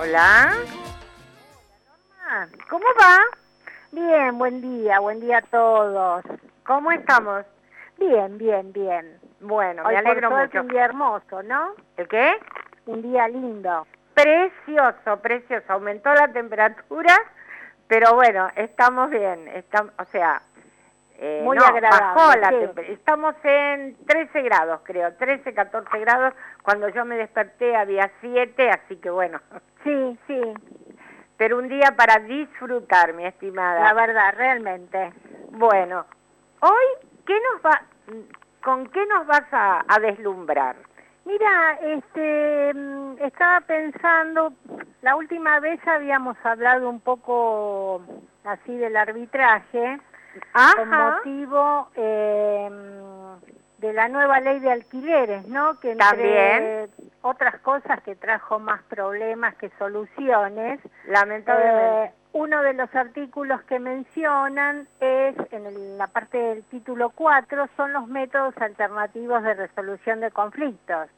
Hola. 0.00 0.52
¿Cómo 2.70 2.86
va? 2.98 3.18
Bien, 3.92 4.38
buen 4.38 4.62
día, 4.62 4.98
buen 4.98 5.20
día 5.20 5.38
a 5.38 5.42
todos. 5.42 6.24
¿Cómo 6.64 6.90
estamos? 6.90 7.44
Bien, 7.98 8.38
bien, 8.38 8.72
bien. 8.72 9.18
Bueno, 9.40 9.82
Hoy 9.84 9.92
me 9.92 9.98
alegro 9.98 10.30
por 10.30 10.40
mucho. 10.46 10.60
un 10.62 10.68
día 10.68 10.86
hermoso, 10.86 11.42
¿no? 11.42 11.74
¿El 11.98 12.08
qué? 12.08 12.32
Un 12.86 13.02
día 13.02 13.28
lindo. 13.28 13.86
Precioso, 14.14 15.18
precioso. 15.20 15.70
Aumentó 15.70 16.14
la 16.14 16.28
temperatura, 16.28 17.14
pero 17.86 18.14
bueno, 18.14 18.48
estamos 18.56 19.10
bien. 19.10 19.48
Estamos, 19.48 19.92
o 19.98 20.04
sea, 20.06 20.40
eh, 21.22 21.42
Muy 21.44 21.56
no, 21.58 21.64
agradable, 21.64 22.06
bajó 22.14 22.38
la 22.38 22.48
sí. 22.48 22.54
temperatura. 22.60 22.88
Estamos 22.94 23.34
en 23.44 23.96
13 24.06 24.42
grados, 24.42 24.80
creo, 24.84 25.12
13, 25.16 25.52
14 25.52 25.98
grados. 25.98 26.32
Cuando 26.62 26.88
yo 26.88 27.04
me 27.04 27.16
desperté 27.16 27.76
había 27.76 28.10
7, 28.22 28.70
así 28.70 28.96
que 28.96 29.10
bueno. 29.10 29.38
Sí, 29.84 30.18
sí, 30.26 30.40
Pero 31.38 31.56
un 31.58 31.68
día 31.68 31.94
para 31.96 32.18
disfrutar, 32.18 33.14
mi 33.14 33.24
estimada. 33.24 33.82
la 33.82 33.94
verdad, 33.94 34.34
realmente. 34.36 35.10
Bueno, 35.52 36.04
hoy, 36.60 37.08
¿qué 37.26 37.34
nos 37.52 37.62
va, 37.64 37.82
¿con 38.62 38.86
qué 38.88 39.06
nos 39.06 39.26
vas 39.26 39.44
a, 39.52 39.82
a 39.88 39.98
deslumbrar? 40.00 40.76
Mira, 41.24 41.78
este, 41.82 42.74
mm, 42.74 43.16
estaba 43.22 43.60
pensando, 43.62 44.52
la 45.00 45.16
última 45.16 45.60
vez 45.60 45.80
habíamos 45.86 46.36
hablado 46.44 46.88
un 46.90 47.00
poco 47.00 48.02
así 48.44 48.76
del 48.76 48.96
arbitraje, 48.96 49.98
con 50.76 50.88
motivo 50.88 51.88
eh, 51.96 52.70
de 53.78 53.92
la 53.92 54.08
nueva 54.08 54.40
ley 54.40 54.58
de 54.60 54.70
alquileres, 54.72 55.46
¿no? 55.48 55.78
Que 55.80 55.92
entre 55.92 56.06
También. 56.06 56.90
otras 57.22 57.58
cosas 57.60 58.00
que 58.02 58.14
trajo 58.16 58.58
más 58.58 58.82
problemas 58.84 59.54
que 59.56 59.70
soluciones, 59.78 60.80
Lamentablemente. 61.06 62.04
eh, 62.04 62.12
uno 62.32 62.62
de 62.62 62.74
los 62.74 62.94
artículos 62.94 63.60
que 63.62 63.78
mencionan 63.80 64.86
es, 65.00 65.34
en 65.50 65.66
el- 65.66 65.98
la 65.98 66.06
parte 66.06 66.38
del 66.38 66.62
título 66.64 67.10
4, 67.10 67.68
son 67.76 67.92
los 67.92 68.06
métodos 68.06 68.54
alternativos 68.58 69.42
de 69.42 69.54
resolución 69.54 70.20
de 70.20 70.30
conflictos. 70.30 71.08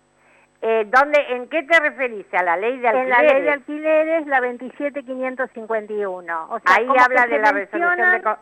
Eh, 0.64 0.85
¿dónde, 0.88 1.18
¿En 1.31 1.48
qué 1.48 1.64
te 1.64 1.77
referís? 1.81 2.25
¿A 2.33 2.42
la 2.44 2.57
ley 2.57 2.79
de 2.79 2.87
En 2.88 2.96
alquileres? 2.96 3.27
la 3.27 3.33
ley 3.35 3.42
de 3.42 3.51
alquileres, 3.51 4.27
la 4.29 4.40
27551. 4.40 6.46
O 6.51 6.59
sea, 6.61 6.77
Ahí 6.77 6.87
habla 6.98 7.27
de 7.27 7.38
la 7.40 7.51
resolución 7.53 7.96
de... 7.96 8.03
mencionan 8.03 8.22
co- 8.22 8.38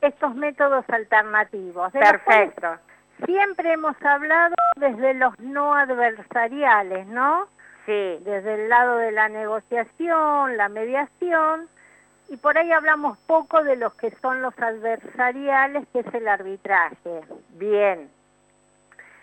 estos 0.00 0.34
métodos 0.34 0.84
alternativos. 0.88 1.92
Perfecto. 1.92 2.76
Siempre 3.24 3.72
hemos 3.72 4.00
hablado 4.02 4.54
desde 4.76 5.14
los 5.14 5.38
no 5.40 5.74
adversariales, 5.74 7.06
¿no? 7.06 7.46
Sí, 7.86 8.18
Desde 8.24 8.54
el 8.54 8.68
lado 8.68 8.96
de 8.98 9.12
la 9.12 9.28
negociación, 9.28 10.56
la 10.56 10.68
mediación, 10.68 11.68
y 12.28 12.36
por 12.36 12.56
ahí 12.56 12.70
hablamos 12.70 13.18
poco 13.26 13.64
de 13.64 13.76
los 13.76 13.94
que 13.94 14.12
son 14.22 14.42
los 14.42 14.56
adversariales, 14.58 15.86
que 15.92 16.00
es 16.00 16.14
el 16.14 16.28
arbitraje. 16.28 17.22
bien. 17.50 18.10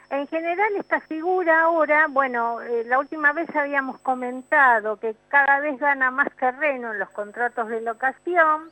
En 0.09 0.25
general 0.27 0.69
esta 0.77 1.01
figura 1.01 1.61
ahora, 1.63 2.07
bueno, 2.09 2.61
eh, 2.61 2.83
la 2.85 2.97
última 2.97 3.33
vez 3.33 3.53
habíamos 3.53 3.99
comentado 3.99 4.97
que 4.97 5.15
cada 5.27 5.59
vez 5.59 5.77
gana 5.79 6.11
más 6.11 6.29
terreno 6.37 6.93
en 6.93 6.99
los 6.99 7.09
contratos 7.09 7.67
de 7.67 7.81
locación, 7.81 8.69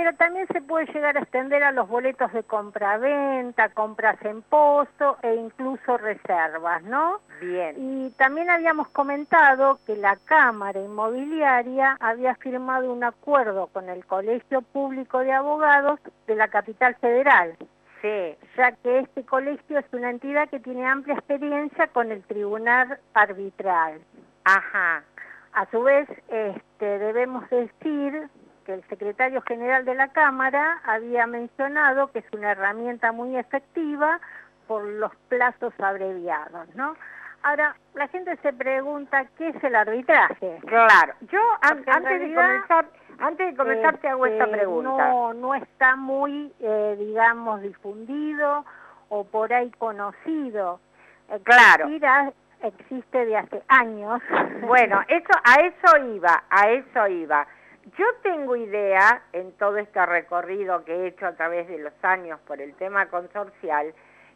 pero 0.00 0.14
también 0.14 0.46
se 0.46 0.62
puede 0.62 0.86
llegar 0.94 1.18
a 1.18 1.20
extender 1.20 1.62
a 1.62 1.72
los 1.72 1.86
boletos 1.86 2.32
de 2.32 2.42
compra-venta, 2.42 3.68
compras 3.68 4.16
en 4.24 4.40
pozo 4.40 5.18
e 5.20 5.34
incluso 5.34 5.98
reservas, 5.98 6.82
¿no? 6.84 7.20
Bien. 7.42 7.74
Y 7.76 8.10
también 8.12 8.48
habíamos 8.48 8.88
comentado 8.88 9.78
que 9.84 9.96
la 9.96 10.16
Cámara 10.24 10.80
Inmobiliaria 10.80 11.98
había 12.00 12.34
firmado 12.36 12.90
un 12.90 13.04
acuerdo 13.04 13.66
con 13.66 13.90
el 13.90 14.06
Colegio 14.06 14.62
Público 14.62 15.18
de 15.18 15.32
Abogados 15.32 16.00
de 16.26 16.34
la 16.34 16.48
Capital 16.48 16.94
Federal 16.94 17.54
Sí, 18.00 18.34
ya 18.56 18.72
que 18.72 19.00
este 19.00 19.22
colegio 19.26 19.80
es 19.80 19.84
una 19.92 20.08
entidad 20.08 20.48
que 20.48 20.60
tiene 20.60 20.86
amplia 20.86 21.16
experiencia 21.16 21.88
con 21.88 22.10
el 22.10 22.22
tribunal 22.22 22.98
arbitral. 23.12 24.00
ajá. 24.44 25.04
A 25.52 25.66
su 25.66 25.82
vez, 25.82 26.08
este, 26.28 26.98
debemos 27.00 27.50
decir 27.50 28.30
que 28.70 28.74
el 28.74 28.84
secretario 28.88 29.42
general 29.42 29.84
de 29.84 29.94
la 29.96 30.08
Cámara 30.08 30.80
había 30.84 31.26
mencionado 31.26 32.12
que 32.12 32.20
es 32.20 32.24
una 32.32 32.52
herramienta 32.52 33.10
muy 33.10 33.36
efectiva 33.36 34.20
por 34.68 34.84
los 34.84 35.12
plazos 35.28 35.74
abreviados, 35.80 36.72
¿no? 36.76 36.94
Ahora, 37.42 37.74
la 37.94 38.06
gente 38.08 38.36
se 38.42 38.52
pregunta, 38.52 39.24
¿qué 39.36 39.48
es 39.48 39.64
el 39.64 39.74
arbitraje? 39.74 40.58
Claro. 40.66 41.14
Yo, 41.32 41.40
an- 41.62 41.82
antes 41.88 42.20
de 42.20 42.34
comenzar, 42.34 42.84
antes 43.18 43.46
de 43.50 43.56
comenzar 43.56 43.96
te 43.98 44.08
hago 44.08 44.26
esta 44.26 44.44
Este, 44.44 44.56
pregunta. 44.58 45.08
No, 45.08 45.32
no 45.34 45.54
está 45.56 45.96
muy, 45.96 46.52
eh, 46.60 46.96
digamos, 46.98 47.62
difundido 47.62 48.64
o 49.08 49.24
por 49.24 49.52
ahí 49.52 49.70
conocido. 49.78 50.78
Claro. 51.42 51.86
Existir 51.86 52.06
ha- 52.06 52.32
existe 52.62 53.24
de 53.26 53.36
hace 53.38 53.62
años. 53.68 54.20
Bueno, 54.66 55.00
eso, 55.08 55.32
a 55.42 55.54
eso 55.62 55.96
iba, 56.14 56.44
a 56.50 56.68
eso 56.68 57.08
iba. 57.08 57.46
Yo 57.98 58.04
tengo 58.22 58.56
idea, 58.56 59.22
en 59.32 59.52
todo 59.52 59.76
este 59.78 60.04
recorrido 60.04 60.84
que 60.84 60.94
he 60.94 61.06
hecho 61.08 61.26
a 61.26 61.32
través 61.32 61.66
de 61.68 61.78
los 61.78 61.92
años 62.02 62.38
por 62.46 62.60
el 62.60 62.74
tema 62.74 63.06
consorcial, 63.06 63.94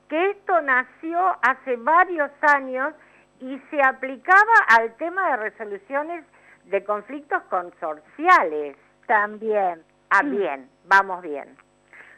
que 0.08 0.30
esto 0.30 0.60
nació 0.62 1.18
hace 1.42 1.76
varios 1.76 2.30
años 2.42 2.94
y 3.40 3.58
se 3.70 3.82
aplicaba 3.82 4.54
al 4.68 4.94
tema 4.96 5.30
de 5.30 5.36
resoluciones 5.50 6.24
de 6.64 6.84
conflictos 6.84 7.42
consorciales. 7.44 8.76
También. 9.06 9.82
Ah, 10.10 10.22
bien, 10.22 10.68
vamos 10.86 11.22
bien. 11.22 11.56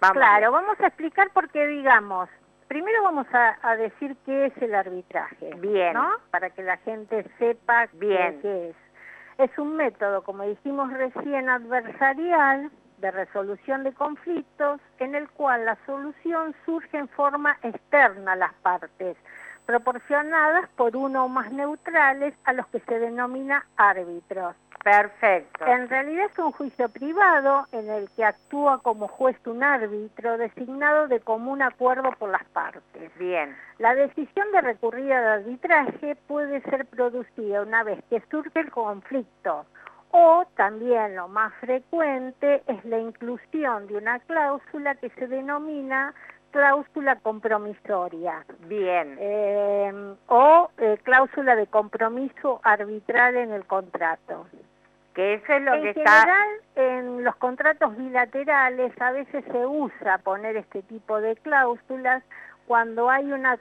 Vamos 0.01 0.17
claro, 0.17 0.53
bien. 0.53 0.53
vamos 0.53 0.81
a 0.81 0.87
explicar 0.87 1.31
por 1.31 1.49
qué, 1.51 1.67
digamos, 1.67 2.29
primero 2.69 3.03
vamos 3.03 3.27
a, 3.33 3.59
a 3.63 3.77
decir 3.77 4.17
qué 4.25 4.47
es 4.47 4.57
el 4.63 4.75
arbitraje. 4.75 5.55
Bien. 5.57 5.95
¿No? 5.95 6.09
Para 6.31 6.51
que 6.51 6.63
la 6.63 6.77
gente 6.79 7.25
sepa 7.39 7.89
Bien. 7.95 8.41
qué 8.43 8.71
es. 8.71 8.77
Es 9.39 9.51
un 9.59 9.77
método, 9.77 10.23
como 10.23 10.45
dijimos 10.45 10.91
recién, 10.93 11.51
adversarial 11.51 12.71
de 12.99 13.11
resolución 13.11 13.85
de 13.85 13.93
conflictos 13.93 14.81
en 14.99 15.15
el 15.15 15.29
cual 15.29 15.67
la 15.67 15.77
solución 15.85 16.55
surge 16.65 16.97
en 16.97 17.09
forma 17.09 17.59
externa 17.63 18.33
a 18.33 18.37
las 18.37 18.55
partes, 18.55 19.17
proporcionadas 19.67 20.71
por 20.71 20.97
uno 20.97 21.27
o 21.27 21.29
más 21.29 21.53
neutrales 21.53 22.33
a 22.45 22.55
los 22.55 22.67
que 22.69 22.81
se 22.81 22.99
denomina 22.99 23.67
árbitros. 23.77 24.57
Perfecto. 24.87 25.67
En 25.67 25.89
realidad 25.89 26.27
es 26.31 26.39
un 26.39 26.53
juicio 26.53 26.89
privado 26.89 27.67
en 27.73 27.91
el 27.91 28.09
que 28.11 28.25
actúa 28.25 28.79
como 28.79 29.09
juez 29.09 29.37
un 29.45 29.65
árbitro 29.65 30.39
designado 30.39 31.09
de 31.09 31.19
común 31.19 31.61
acuerdo 31.61 32.13
por 32.21 32.31
las 32.31 32.45
partes. 32.45 33.11
Bien. 33.19 33.57
La 33.79 33.97
decisión 33.97 34.53
de 34.53 34.61
recurrir 34.61 35.13
al 35.13 35.41
arbitraje 35.41 36.15
puede 36.29 36.61
ser 36.61 36.87
producida 36.87 37.63
una 37.63 37.83
vez 37.83 37.99
que 38.09 38.23
surge 38.31 38.61
el 38.61 38.71
conflicto 38.71 39.67
o 40.13 40.45
también 40.55 41.17
lo 41.17 41.27
más 41.27 41.53
frecuente 41.55 42.63
es 42.69 42.85
la 42.85 43.01
inclusión 43.01 43.89
de 43.89 43.97
una 43.97 44.21
cláusula 44.21 44.95
que 44.95 45.11
se 45.11 45.27
denomina 45.27 46.15
cláusula 46.53 47.17
compromisoria 47.17 48.45
Bien. 48.69 49.17
eh, 49.19 50.15
o 50.29 50.71
eh, 50.79 50.97
cláusula 51.03 51.57
de 51.57 51.67
compromiso 51.67 52.61
arbitral 52.63 53.37
en 53.37 53.53
el 53.53 53.67
contrato. 53.67 54.47
Que 55.17 55.35
eso 55.35 55.51
es 55.51 55.63
lo 55.63 55.75
en 55.75 55.83
que 55.83 55.89
está... 55.89 56.21
general, 56.21 56.49
en 56.77 57.25
los 57.25 57.35
contratos 57.37 57.97
bilaterales 57.97 58.93
a 59.01 59.13
veces 59.13 59.43
se 59.51 59.67
usa 59.67 60.19
poner 60.19 60.59
este 60.59 60.83
tipo 60.83 61.21
de 61.23 61.35
cláusulas 61.37 62.23
cuando 62.67 63.09
hay 63.09 63.33
una 63.33 63.59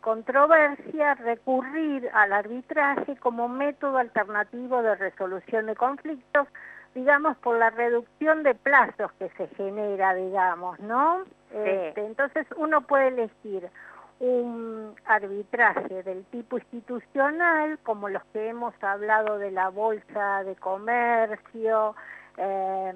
controversia 0.00 1.14
recurrir 1.14 2.10
al 2.12 2.32
arbitraje 2.32 3.14
como 3.18 3.48
método 3.48 3.98
alternativo 3.98 4.82
de 4.82 4.96
resolución 4.96 5.66
de 5.66 5.76
conflictos, 5.76 6.48
digamos, 6.96 7.36
por 7.36 7.56
la 7.56 7.70
reducción 7.70 8.42
de 8.42 8.56
plazos 8.56 9.12
que 9.12 9.28
se 9.36 9.46
genera, 9.54 10.14
digamos, 10.14 10.80
¿no? 10.80 11.22
Este, 11.52 12.04
entonces 12.04 12.48
uno 12.56 12.80
puede 12.80 13.08
elegir 13.08 13.68
un 14.20 14.94
arbitraje 15.06 16.02
del 16.02 16.24
tipo 16.26 16.58
institucional, 16.58 17.78
como 17.82 18.08
los 18.10 18.22
que 18.26 18.48
hemos 18.48 18.74
hablado 18.82 19.38
de 19.38 19.50
la 19.50 19.70
Bolsa 19.70 20.44
de 20.44 20.54
Comercio, 20.56 21.96
eh, 22.36 22.92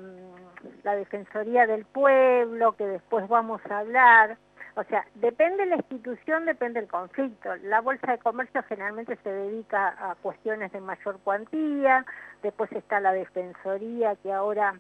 la 0.83 0.97
Defensoría 0.97 1.67
del 1.67 1.87
Pueblo, 1.87 2.73
que 2.77 2.87
después 2.87 3.27
vamos 3.27 3.61
a 3.71 3.79
hablar, 3.79 4.37
o 4.77 4.85
sea, 4.85 5.07
depende 5.15 5.65
de 5.65 5.71
la 5.71 5.77
institución, 5.77 6.45
depende 6.45 6.81
del 6.81 6.91
conflicto. 6.91 7.57
La 7.63 7.81
Bolsa 7.81 8.13
de 8.13 8.19
Comercio 8.19 8.63
generalmente 8.65 9.17
se 9.23 9.31
dedica 9.31 9.97
a 9.99 10.17
cuestiones 10.17 10.73
de 10.73 10.81
mayor 10.81 11.19
cuantía, 11.21 12.05
después 12.43 12.71
está 12.73 13.01
la 13.01 13.13
Defensoría, 13.13 14.15
que 14.17 14.31
ahora 14.31 14.75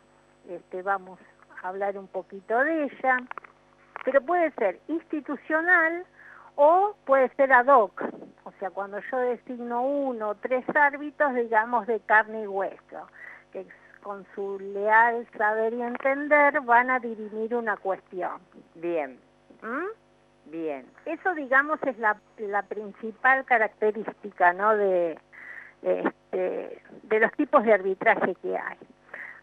este, 0.48 0.82
vamos 0.82 1.18
a 1.62 1.68
hablar 1.68 1.96
un 1.96 2.08
poquito 2.08 2.58
de 2.58 2.84
ella, 2.84 3.16
pero 4.04 4.20
puede 4.20 4.50
ser 4.52 4.78
institucional 4.88 6.04
o 6.56 6.94
puede 7.04 7.28
ser 7.36 7.52
ad 7.52 7.66
hoc, 7.66 8.02
o 8.44 8.52
sea, 8.58 8.70
cuando 8.70 8.98
yo 9.10 9.18
designo 9.18 9.82
uno 9.82 10.30
o 10.30 10.34
tres 10.36 10.64
árbitros, 10.74 11.34
digamos, 11.34 11.86
de 11.86 12.00
carne 12.00 12.42
y 12.42 12.46
hueso, 12.46 13.08
que 13.52 13.66
con 14.02 14.26
su 14.34 14.58
leal 14.60 15.26
saber 15.36 15.72
y 15.72 15.82
entender 15.82 16.60
van 16.60 16.90
a 16.90 17.00
dirimir 17.00 17.54
una 17.54 17.76
cuestión. 17.76 18.40
Bien. 18.74 19.18
¿Mm? 19.62 20.50
Bien. 20.50 20.86
Eso, 21.06 21.34
digamos, 21.34 21.82
es 21.84 21.98
la, 21.98 22.16
la 22.38 22.62
principal 22.62 23.44
característica, 23.46 24.52
¿no?, 24.52 24.76
de, 24.76 25.18
este, 25.82 26.82
de 27.02 27.20
los 27.20 27.32
tipos 27.32 27.64
de 27.64 27.72
arbitraje 27.72 28.34
que 28.36 28.56
hay. 28.56 28.78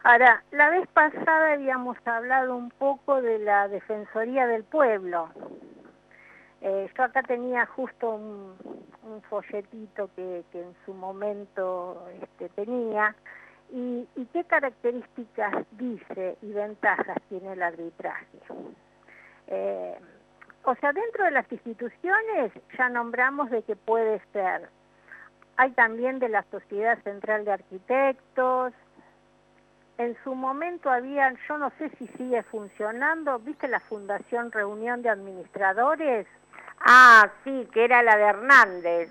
Ahora, 0.04 0.44
la 0.52 0.70
vez 0.70 0.88
pasada 0.90 1.54
habíamos 1.54 1.98
hablado 2.06 2.56
un 2.56 2.72
poco 2.72 3.22
de 3.22 3.40
la 3.40 3.68
Defensoría 3.68 4.48
del 4.48 4.64
Pueblo. 4.64 5.30
Eh, 6.62 6.92
yo 6.96 7.04
acá 7.04 7.24
tenía 7.24 7.66
justo 7.66 8.16
un, 8.16 8.54
folletito 9.30 10.10
que, 10.16 10.44
en 10.54 10.76
su 10.86 10.94
momento 10.94 12.08
este, 12.22 12.50
tenía. 12.50 13.16
Y, 13.72 14.08
¿Y 14.16 14.26
qué 14.28 14.44
características 14.44 15.66
dice 15.72 16.38
y 16.42 16.52
ventajas 16.52 17.18
tiene 17.30 17.54
el 17.54 17.64
arbitraje? 17.64 18.38
Eh, 19.48 19.96
o 20.64 20.76
sea, 20.76 20.94
dentro 20.94 21.26
de 21.26 21.32
las 21.32 21.52
instituciones 21.52 22.52
ya 22.78 22.90
nombramos 22.90 23.50
de 23.50 23.64
que 23.64 23.76
puede 23.76 24.22
ser. 24.32 24.70
Hay 25.58 25.72
también 25.72 26.20
de 26.20 26.30
la 26.30 26.44
Sociedad 26.52 27.02
Central 27.04 27.46
de 27.46 27.54
Arquitectos. 27.54 28.74
En 29.98 30.16
su 30.24 30.36
momento 30.36 30.90
había, 30.90 31.34
yo 31.48 31.58
no 31.58 31.72
sé 31.78 31.90
si 31.98 32.08
sigue 32.18 32.44
funcionando, 32.44 33.40
¿viste 33.40 33.68
la 33.68 33.80
Fundación 33.80 34.52
Reunión 34.52 35.02
de 35.02 35.10
Administradores? 35.10 36.28
Ah, 36.86 37.30
sí, 37.44 37.68
que 37.74 37.86
era 37.86 38.04
la 38.04 38.18
de 38.18 38.24
Hernández. 38.24 39.10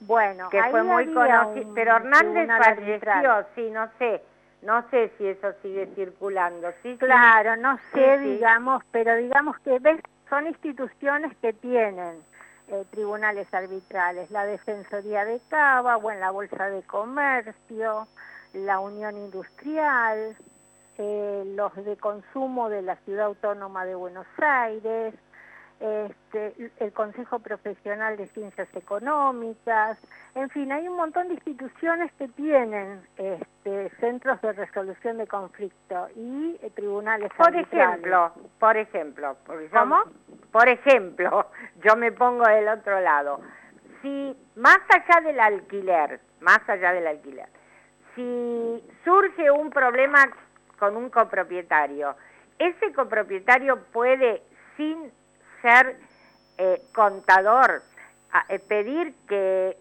Bueno, 0.00 0.48
que 0.50 0.62
fue 0.64 0.82
muy 0.82 1.12
conocido, 1.12 1.74
pero 1.74 1.96
Hernández 1.96 2.48
falleció, 2.58 3.46
sí, 3.54 3.70
no 3.70 3.88
sé 3.98 4.22
no 4.62 4.88
sé 4.90 5.10
si 5.18 5.26
eso 5.26 5.52
sigue 5.60 5.86
circulando, 5.94 6.72
¿sí? 6.82 6.96
Claro, 6.96 7.56
no 7.56 7.78
sé, 7.92 8.18
sí, 8.18 8.24
digamos, 8.24 8.82
sí. 8.82 8.88
pero 8.92 9.16
digamos 9.16 9.58
que 9.60 9.78
ves, 9.80 10.00
son 10.28 10.46
instituciones 10.46 11.36
que 11.38 11.52
tienen 11.52 12.22
eh, 12.68 12.84
tribunales 12.90 13.52
arbitrales, 13.52 14.30
la 14.30 14.46
Defensoría 14.46 15.24
de 15.24 15.40
Cava, 15.48 15.96
bueno, 15.96 16.20
la 16.20 16.30
Bolsa 16.30 16.70
de 16.70 16.82
Comercio, 16.84 18.06
la 18.54 18.78
Unión 18.78 19.16
Industrial, 19.16 20.36
eh, 20.98 21.42
los 21.56 21.74
de 21.84 21.96
consumo 21.96 22.68
de 22.68 22.82
la 22.82 22.96
Ciudad 22.96 23.26
Autónoma 23.26 23.84
de 23.84 23.96
Buenos 23.96 24.26
Aires, 24.38 25.14
este, 25.82 26.70
el 26.78 26.92
Consejo 26.92 27.40
Profesional 27.40 28.16
de 28.16 28.28
Ciencias 28.28 28.68
Económicas, 28.74 29.98
en 30.36 30.48
fin, 30.50 30.70
hay 30.70 30.86
un 30.86 30.96
montón 30.96 31.26
de 31.26 31.34
instituciones 31.34 32.12
que 32.12 32.28
tienen 32.28 33.02
este, 33.16 33.90
centros 33.98 34.40
de 34.42 34.52
resolución 34.52 35.18
de 35.18 35.26
conflicto 35.26 36.08
y 36.14 36.56
eh, 36.62 36.70
tribunales 36.74 37.32
Por 37.36 37.56
ejemplo, 37.56 38.32
por 38.60 38.76
ejemplo, 38.76 39.36
¿cómo? 39.72 40.04
Por 40.52 40.68
ejemplo, 40.68 41.46
yo 41.84 41.96
me 41.96 42.12
pongo 42.12 42.44
del 42.44 42.68
otro 42.68 43.00
lado. 43.00 43.40
Si 44.02 44.36
más 44.54 44.78
allá 44.88 45.20
del 45.20 45.40
alquiler, 45.40 46.20
más 46.40 46.60
allá 46.68 46.92
del 46.92 47.08
alquiler, 47.08 47.48
si 48.14 48.84
surge 49.04 49.50
un 49.50 49.70
problema 49.70 50.28
con 50.78 50.96
un 50.96 51.10
copropietario, 51.10 52.14
ese 52.58 52.92
copropietario 52.92 53.82
puede 53.92 54.42
sin 54.76 55.10
ser 55.62 55.96
eh, 56.58 56.82
contador, 56.94 57.82
a, 58.32 58.44
eh, 58.48 58.58
pedir 58.58 59.14
que 59.26 59.76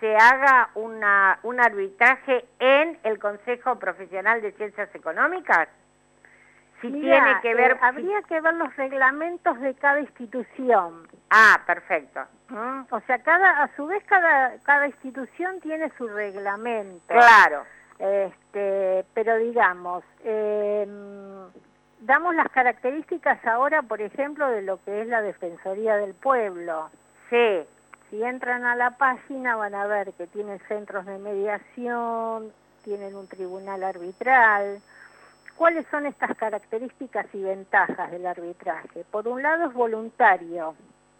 se 0.00 0.16
haga 0.16 0.70
una, 0.74 1.38
un 1.42 1.60
arbitraje 1.60 2.44
en 2.58 2.98
el 3.02 3.18
Consejo 3.18 3.78
Profesional 3.78 4.40
de 4.42 4.52
Ciencias 4.52 4.94
Económicas? 4.94 5.68
Si 6.80 6.90
tiene 6.90 7.40
que 7.40 7.54
ver... 7.54 7.72
Eh, 7.72 7.78
habría 7.80 8.22
que 8.22 8.40
ver 8.40 8.54
los 8.54 8.74
reglamentos 8.76 9.58
de 9.60 9.74
cada 9.74 10.00
institución. 10.00 11.08
Ah, 11.30 11.60
perfecto. 11.66 12.20
¿Mm? 12.48 12.82
O 12.90 13.00
sea, 13.06 13.18
cada 13.20 13.62
a 13.62 13.76
su 13.76 13.86
vez 13.86 14.04
cada, 14.04 14.58
cada 14.64 14.86
institución 14.86 15.60
tiene 15.60 15.90
su 15.96 16.06
reglamento. 16.08 17.06
Claro. 17.06 17.64
Este, 17.98 19.04
pero 19.14 19.36
digamos... 19.36 20.04
Eh, 20.24 20.86
damos 22.04 22.34
las 22.34 22.48
características 22.50 23.44
ahora, 23.46 23.82
por 23.82 24.00
ejemplo, 24.00 24.48
de 24.48 24.62
lo 24.62 24.82
que 24.84 25.02
es 25.02 25.08
la 25.08 25.22
Defensoría 25.22 25.96
del 25.96 26.14
Pueblo. 26.14 26.90
Sí. 27.30 27.66
Si 28.10 28.22
entran 28.22 28.64
a 28.64 28.76
la 28.76 28.90
página 28.92 29.56
van 29.56 29.74
a 29.74 29.86
ver 29.86 30.12
que 30.12 30.26
tienen 30.26 30.60
centros 30.68 31.06
de 31.06 31.18
mediación, 31.18 32.52
tienen 32.84 33.16
un 33.16 33.26
tribunal 33.26 33.82
arbitral. 33.82 34.80
¿Cuáles 35.56 35.86
son 35.86 36.06
estas 36.06 36.36
características 36.36 37.26
y 37.32 37.42
ventajas 37.42 38.10
del 38.10 38.26
arbitraje? 38.26 39.04
Por 39.10 39.26
un 39.26 39.42
lado 39.42 39.66
es 39.66 39.72
voluntario. 39.72 40.74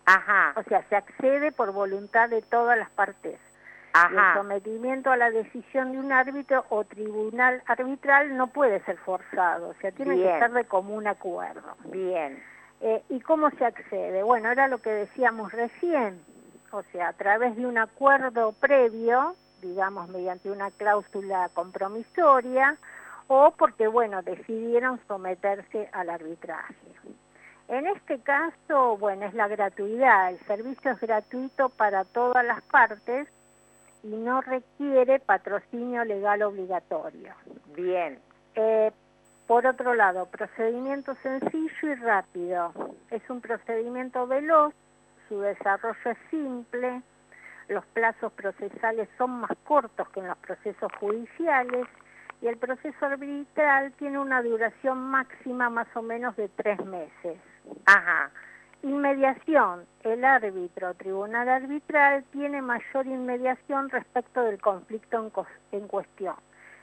Ajá. 0.04 0.52
O 0.56 0.62
sea, 0.64 0.82
se 0.88 0.96
accede 0.96 1.50
por 1.52 1.72
voluntad 1.72 2.28
de 2.28 2.42
todas 2.42 2.78
las 2.78 2.90
partes. 2.90 3.38
Ajá. 3.94 4.32
El 4.32 4.38
sometimiento 4.38 5.12
a 5.12 5.16
la 5.16 5.30
decisión 5.30 5.92
de 5.92 5.98
un 5.98 6.10
árbitro 6.10 6.64
o 6.68 6.82
tribunal 6.84 7.62
arbitral 7.66 8.36
no 8.36 8.48
puede 8.48 8.80
ser 8.80 8.96
forzado, 8.98 9.68
o 9.68 9.74
sea, 9.74 9.92
tiene 9.92 10.16
Bien. 10.16 10.32
que 10.32 10.38
ser 10.40 10.52
de 10.52 10.64
común 10.64 11.06
acuerdo. 11.06 11.76
Bien. 11.84 12.42
Eh, 12.80 13.04
¿Y 13.08 13.20
cómo 13.20 13.50
se 13.50 13.64
accede? 13.64 14.24
Bueno, 14.24 14.50
era 14.50 14.66
lo 14.66 14.78
que 14.78 14.90
decíamos 14.90 15.52
recién, 15.52 16.20
o 16.72 16.82
sea, 16.82 17.08
a 17.08 17.12
través 17.12 17.54
de 17.54 17.66
un 17.66 17.78
acuerdo 17.78 18.50
previo, 18.52 19.36
digamos, 19.62 20.08
mediante 20.08 20.50
una 20.50 20.72
cláusula 20.72 21.48
compromisoria, 21.54 22.76
o 23.28 23.52
porque, 23.52 23.86
bueno, 23.86 24.22
decidieron 24.22 25.00
someterse 25.06 25.88
al 25.92 26.10
arbitraje. 26.10 26.74
En 27.68 27.86
este 27.86 28.18
caso, 28.18 28.98
bueno, 28.98 29.24
es 29.24 29.34
la 29.34 29.46
gratuidad, 29.46 30.30
el 30.30 30.38
servicio 30.40 30.90
es 30.90 31.00
gratuito 31.00 31.68
para 31.70 32.04
todas 32.04 32.44
las 32.44 32.60
partes, 32.64 33.28
y 34.04 34.08
no 34.08 34.42
requiere 34.42 35.18
patrocinio 35.18 36.04
legal 36.04 36.42
obligatorio. 36.42 37.34
Bien. 37.74 38.18
Eh, 38.54 38.92
por 39.46 39.66
otro 39.66 39.94
lado, 39.94 40.26
procedimiento 40.26 41.14
sencillo 41.22 41.70
y 41.82 41.94
rápido. 41.96 42.72
Es 43.10 43.22
un 43.28 43.40
procedimiento 43.40 44.26
veloz, 44.26 44.72
su 45.28 45.40
desarrollo 45.40 46.10
es 46.10 46.18
simple, 46.30 47.02
los 47.68 47.84
plazos 47.86 48.32
procesales 48.32 49.08
son 49.16 49.40
más 49.40 49.50
cortos 49.64 50.08
que 50.10 50.20
en 50.20 50.28
los 50.28 50.38
procesos 50.38 50.92
judiciales 51.00 51.86
y 52.42 52.46
el 52.46 52.58
proceso 52.58 53.06
arbitral 53.06 53.92
tiene 53.92 54.18
una 54.18 54.42
duración 54.42 54.98
máxima 54.98 55.70
más 55.70 55.88
o 55.94 56.02
menos 56.02 56.36
de 56.36 56.48
tres 56.50 56.82
meses. 56.84 57.38
Ajá. 57.86 58.30
Inmediación. 58.84 59.86
El 60.02 60.26
árbitro, 60.26 60.92
tribunal 60.92 61.48
arbitral, 61.48 62.22
tiene 62.32 62.60
mayor 62.60 63.06
inmediación 63.06 63.88
respecto 63.88 64.42
del 64.42 64.60
conflicto 64.60 65.16
en, 65.72 65.80
en, 65.80 65.88
cuestión. 65.88 66.34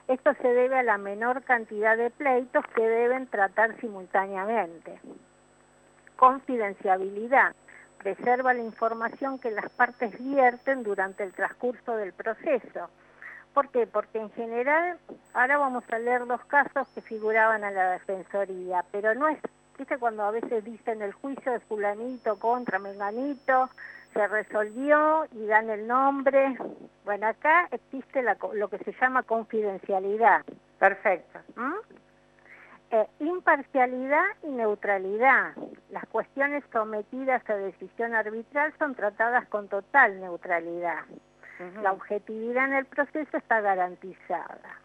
Esto 0.08 0.34
se 0.42 0.48
debe 0.48 0.80
a 0.80 0.84
la 0.84 0.98
menor 0.98 1.44
cantidad 1.44 1.96
de 1.96 2.10
pleitos 2.10 2.66
que 2.74 2.82
deben 2.82 3.28
tratar 3.28 3.80
simultáneamente. 3.80 5.00
Confidenciabilidad. 6.16 7.54
Preserva 8.00 8.56
la 8.56 8.64
información 8.64 9.38
que 9.38 9.52
las 9.52 9.70
partes 9.70 10.18
vierten 10.18 10.82
durante 10.82 11.24
el 11.24 11.34
transcurso 11.34 11.98
del 11.98 12.14
proceso. 12.14 12.90
¿Por 13.54 13.70
qué? 13.70 13.86
Porque 13.86 14.18
en 14.18 14.32
general, 14.32 14.98
ahora 15.36 15.60
vamos 15.60 15.84
a 15.92 16.00
leer 16.00 16.22
los 16.22 16.44
casos 16.46 16.88
que 16.96 17.02
figuraban 17.02 17.64
a 17.64 17.70
la 17.70 17.92
Defensoría, 17.92 18.84
pero 18.92 19.14
no 19.14 19.28
es 19.28 19.38
¿viste? 19.82 19.98
Cuando 19.98 20.24
a 20.24 20.32
veces 20.32 20.64
dicen 20.64 21.02
el 21.02 21.12
juicio 21.12 21.54
de 21.54 21.60
fulanito 21.62 22.38
contra 22.38 22.78
menganito, 22.78 23.68
se 24.14 24.28
resolvió 24.28 25.26
y 25.32 25.48
dan 25.48 25.72
el 25.72 25.88
nombre. 25.88 26.56
Bueno, 27.04 27.26
acá 27.26 27.68
existe 27.72 28.22
la 28.22 28.38
lo 28.54 28.70
que 28.70 28.78
se 28.80 28.94
llama 29.02 29.24
confidencialidad. 29.24 30.46
Perfecto. 30.78 31.40
¿m? 31.58 31.74
Eh, 32.92 33.08
imparcialidad 33.22 34.26
y 34.44 34.50
neutralidad. 34.50 35.54
Las 35.90 36.06
cuestiones 36.10 36.64
sometidas 36.72 37.42
a 37.50 37.56
decisión 37.56 38.14
arbitral 38.14 38.74
son 38.78 38.94
tratadas 38.94 39.48
con 39.48 39.68
total 39.68 40.20
neutralidad. 40.20 41.06
La 41.82 41.92
objetividad 41.92 42.66
en 42.66 42.74
el 42.74 42.86
proceso 42.86 43.38
está 43.38 43.62
garantizada. 43.62 44.80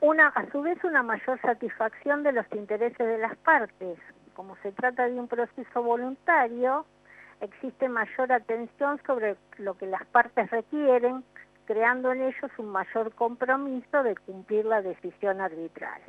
Una, 0.00 0.28
a 0.28 0.50
su 0.50 0.62
vez, 0.62 0.82
una 0.82 1.02
mayor 1.02 1.38
satisfacción 1.42 2.22
de 2.22 2.32
los 2.32 2.46
intereses 2.52 3.06
de 3.06 3.18
las 3.18 3.36
partes. 3.36 3.98
Como 4.34 4.56
se 4.62 4.72
trata 4.72 5.06
de 5.06 5.20
un 5.20 5.28
proceso 5.28 5.82
voluntario, 5.82 6.86
existe 7.42 7.86
mayor 7.86 8.32
atención 8.32 8.98
sobre 9.06 9.36
lo 9.58 9.76
que 9.76 9.86
las 9.86 10.06
partes 10.06 10.50
requieren, 10.50 11.22
creando 11.66 12.12
en 12.12 12.22
ellos 12.22 12.50
un 12.56 12.68
mayor 12.68 13.14
compromiso 13.14 14.02
de 14.02 14.16
cumplir 14.16 14.64
la 14.64 14.80
decisión 14.80 15.42
arbitral. 15.42 16.00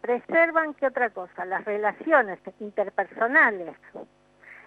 Preservan, 0.00 0.74
¿qué 0.74 0.86
otra 0.86 1.10
cosa? 1.10 1.44
Las 1.44 1.64
relaciones 1.64 2.38
interpersonales. 2.60 3.74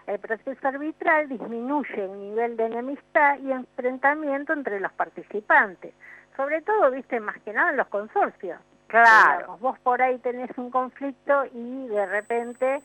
El 0.06 0.20
proceso 0.20 0.68
arbitral 0.68 1.30
disminuye 1.30 2.04
el 2.04 2.20
nivel 2.20 2.58
de 2.58 2.66
enemistad 2.66 3.40
y 3.40 3.52
enfrentamiento 3.52 4.52
entre 4.52 4.80
los 4.80 4.92
participantes. 4.94 5.94
Sobre 6.38 6.62
todo, 6.62 6.92
viste, 6.92 7.20
más 7.20 7.38
que 7.42 7.52
nada 7.52 7.72
en 7.72 7.78
los 7.78 7.88
consorcios. 7.88 8.60
Claro. 8.88 9.38
Digamos, 9.40 9.60
vos 9.60 9.80
por 9.80 10.02
ahí 10.02 10.18
tenés 10.20 10.50
un 10.58 10.72
conflicto 10.72 11.44
y 11.52 11.88
de 11.88 12.06
repente 12.06 12.82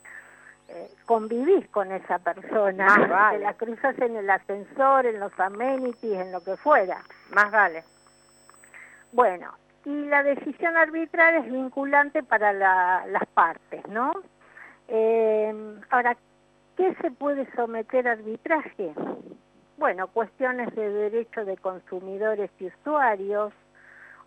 eh, 0.69 0.91
convivís 1.07 1.69
con 1.69 1.93
esa 1.93 2.19
persona. 2.19 2.87
Más 2.87 3.09
vale. 3.09 3.39
Te 3.39 3.45
la 3.45 3.55
cruzas 3.55 3.97
en 3.99 4.17
el 4.17 4.29
ascensor, 4.31 5.07
en 5.07 5.21
los 5.21 5.39
amenities, 5.39 6.19
en 6.19 6.33
lo 6.33 6.43
que 6.43 6.57
fuera. 6.57 7.03
Más 7.31 7.51
vale. 7.53 7.85
Bueno, 9.13 9.53
y 9.85 10.07
la 10.07 10.23
decisión 10.23 10.77
arbitral 10.77 11.35
es 11.45 11.53
vinculante 11.53 12.23
para 12.23 12.53
la- 12.53 13.05
las 13.09 13.27
partes, 13.29 13.87
¿no? 13.89 14.13
Eh, 14.89 15.55
ahora, 15.91 16.17
¿qué 16.77 16.95
se 17.03 17.11
puede 17.11 17.47
someter 17.55 18.09
a 18.09 18.13
arbitraje? 18.13 18.93
Bueno, 19.77 20.07
cuestiones 20.09 20.75
de 20.75 20.89
derecho 20.91 21.45
de 21.45 21.57
consumidores 21.57 22.51
y 22.59 22.67
usuarios, 22.67 23.53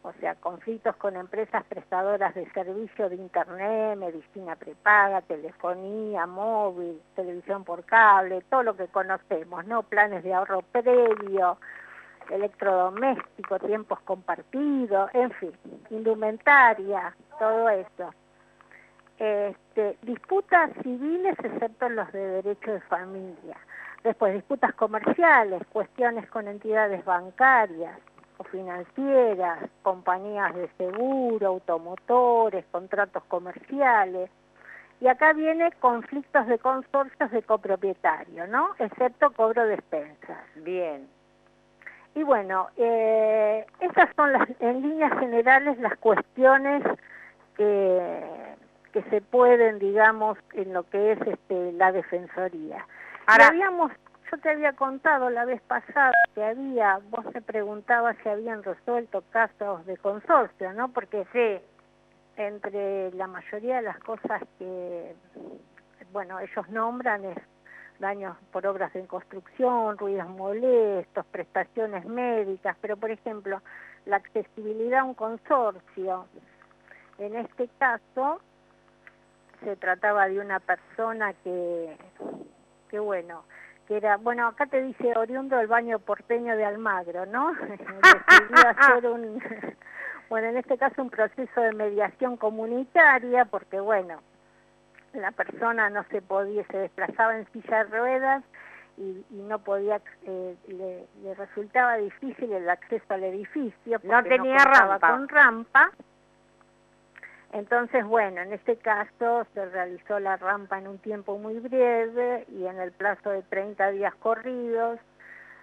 o 0.01 0.13
sea, 0.19 0.35
conflictos 0.35 0.95
con 0.97 1.15
empresas 1.15 1.63
prestadoras 1.65 2.35
de 2.35 2.49
servicio 2.51 3.09
de 3.09 3.15
Internet, 3.15 3.97
medicina 3.97 4.55
prepaga, 4.55 5.21
telefonía, 5.21 6.25
móvil, 6.25 7.01
televisión 7.15 7.63
por 7.63 7.83
cable, 7.85 8.43
todo 8.49 8.63
lo 8.63 8.75
que 8.75 8.87
conocemos, 8.87 9.65
¿no? 9.65 9.83
Planes 9.83 10.23
de 10.23 10.33
ahorro 10.33 10.61
previo, 10.71 11.57
electrodoméstico, 12.29 13.59
tiempos 13.59 13.99
compartidos, 14.01 15.09
en 15.13 15.31
fin, 15.31 15.53
indumentaria, 15.89 17.15
todo 17.39 17.69
eso. 17.69 18.13
Este, 19.17 19.97
disputas 20.01 20.71
civiles 20.83 21.35
excepto 21.41 21.87
los 21.89 22.11
de 22.11 22.41
derecho 22.41 22.73
de 22.73 22.81
familia. 22.81 23.57
Después, 24.05 24.35
disputas 24.35 24.71
comerciales, 24.75 25.65
cuestiones 25.73 26.29
con 26.29 26.47
entidades 26.47 27.03
bancarias 27.05 27.97
o 28.37 28.43
financieras, 28.43 29.67
compañías 29.81 30.53
de 30.53 30.69
seguro, 30.77 31.47
automotores, 31.47 32.63
contratos 32.69 33.23
comerciales. 33.23 34.29
Y 35.01 35.07
acá 35.07 35.33
viene 35.33 35.71
conflictos 35.79 36.45
de 36.45 36.59
consorcios 36.59 37.31
de 37.31 37.41
copropietario, 37.41 38.45
¿no? 38.45 38.75
Excepto 38.77 39.31
cobro 39.31 39.65
de 39.65 39.73
expensas. 39.73 40.37
Bien. 40.57 41.07
Y 42.13 42.21
bueno, 42.21 42.67
eh, 42.77 43.65
esas 43.79 44.09
son 44.15 44.33
las, 44.33 44.47
en 44.59 44.83
líneas 44.83 45.17
generales 45.17 45.79
las 45.79 45.97
cuestiones 45.97 46.83
que, 47.57 48.23
que 48.93 49.01
se 49.09 49.21
pueden, 49.21 49.79
digamos, 49.79 50.37
en 50.53 50.73
lo 50.73 50.83
que 50.83 51.13
es 51.13 51.21
este, 51.25 51.71
la 51.71 51.91
defensoría. 51.91 52.85
Ahora- 53.27 53.47
habíamos, 53.47 53.91
yo 54.31 54.37
te 54.39 54.49
había 54.49 54.73
contado 54.73 55.29
la 55.29 55.45
vez 55.45 55.61
pasada 55.63 56.11
que 56.33 56.43
había, 56.43 56.99
vos 57.09 57.25
me 57.33 57.41
preguntabas 57.41 58.15
si 58.23 58.29
habían 58.29 58.63
resuelto 58.63 59.23
casos 59.31 59.85
de 59.85 59.97
consorcio, 59.97 60.73
¿no? 60.73 60.89
Porque 60.89 61.25
Sí. 61.31 61.65
entre 62.37 63.11
la 63.13 63.27
mayoría 63.27 63.77
de 63.77 63.81
las 63.83 63.99
cosas 63.99 64.41
que, 64.59 65.15
bueno, 66.11 66.39
ellos 66.39 66.67
nombran 66.69 67.23
es 67.25 67.37
daños 67.99 68.35
por 68.51 68.67
obras 68.67 68.93
en 68.95 69.07
construcción, 69.07 69.97
ruidos 69.97 70.27
molestos, 70.27 71.25
prestaciones 71.27 72.03
médicas, 72.05 72.75
pero 72.81 72.97
por 72.97 73.09
ejemplo, 73.09 73.61
la 74.05 74.17
accesibilidad 74.17 74.99
a 74.99 75.03
un 75.05 75.13
consorcio, 75.13 76.25
en 77.19 77.37
este 77.37 77.69
caso 77.79 78.41
se 79.63 79.77
trataba 79.77 80.27
de 80.27 80.39
una 80.39 80.59
persona 80.59 81.33
que, 81.41 81.97
que 82.95 82.99
bueno, 82.99 83.43
que 83.89 83.97
era, 83.97 84.15
bueno, 84.15 84.47
acá 84.47 84.67
te 84.67 84.81
dice 84.81 85.11
oriundo 85.17 85.57
del 85.57 85.67
baño 85.67 85.99
porteño 85.99 86.55
de 86.55 86.63
Almagro, 86.63 87.25
¿no? 87.25 87.51
Decidió 87.53 88.69
hacer 88.69 89.05
un, 89.07 89.43
bueno, 90.29 90.47
en 90.47 90.55
este 90.55 90.77
caso 90.77 91.01
un 91.01 91.09
proceso 91.09 91.59
de 91.59 91.73
mediación 91.73 92.37
comunitaria, 92.37 93.43
porque 93.43 93.81
bueno, 93.81 94.21
la 95.13 95.31
persona 95.31 95.89
no 95.89 96.05
se 96.05 96.21
podía, 96.21 96.65
se 96.67 96.77
desplazaba 96.77 97.37
en 97.37 97.51
silla 97.51 97.83
de 97.83 97.97
ruedas 97.97 98.43
y, 98.95 99.25
y 99.29 99.41
no 99.41 99.59
podía, 99.59 99.99
eh, 100.23 100.55
le, 100.69 101.05
le 101.21 101.33
resultaba 101.35 101.97
difícil 101.97 102.53
el 102.53 102.69
acceso 102.69 103.13
al 103.13 103.25
edificio. 103.25 103.99
No 104.03 104.23
tenía 104.23 104.55
contaba 104.55 104.99
rampa. 104.99 105.11
Con 105.11 105.27
rampa. 105.27 105.91
Entonces, 107.55 108.03
bueno, 108.05 108.41
en 108.41 108.51
este 108.51 108.75
caso 108.75 109.45
se 109.53 109.65
realizó 109.69 110.19
la 110.19 110.35
rampa 110.35 110.77
en 110.77 110.89
un 110.89 110.97
tiempo 110.97 111.37
muy 111.37 111.57
breve 111.59 112.45
y 112.49 112.65
en 112.65 112.79
el 112.81 112.91
plazo 112.91 113.29
de 113.29 113.43
30 113.43 113.91
días 113.91 114.13
corridos 114.15 114.99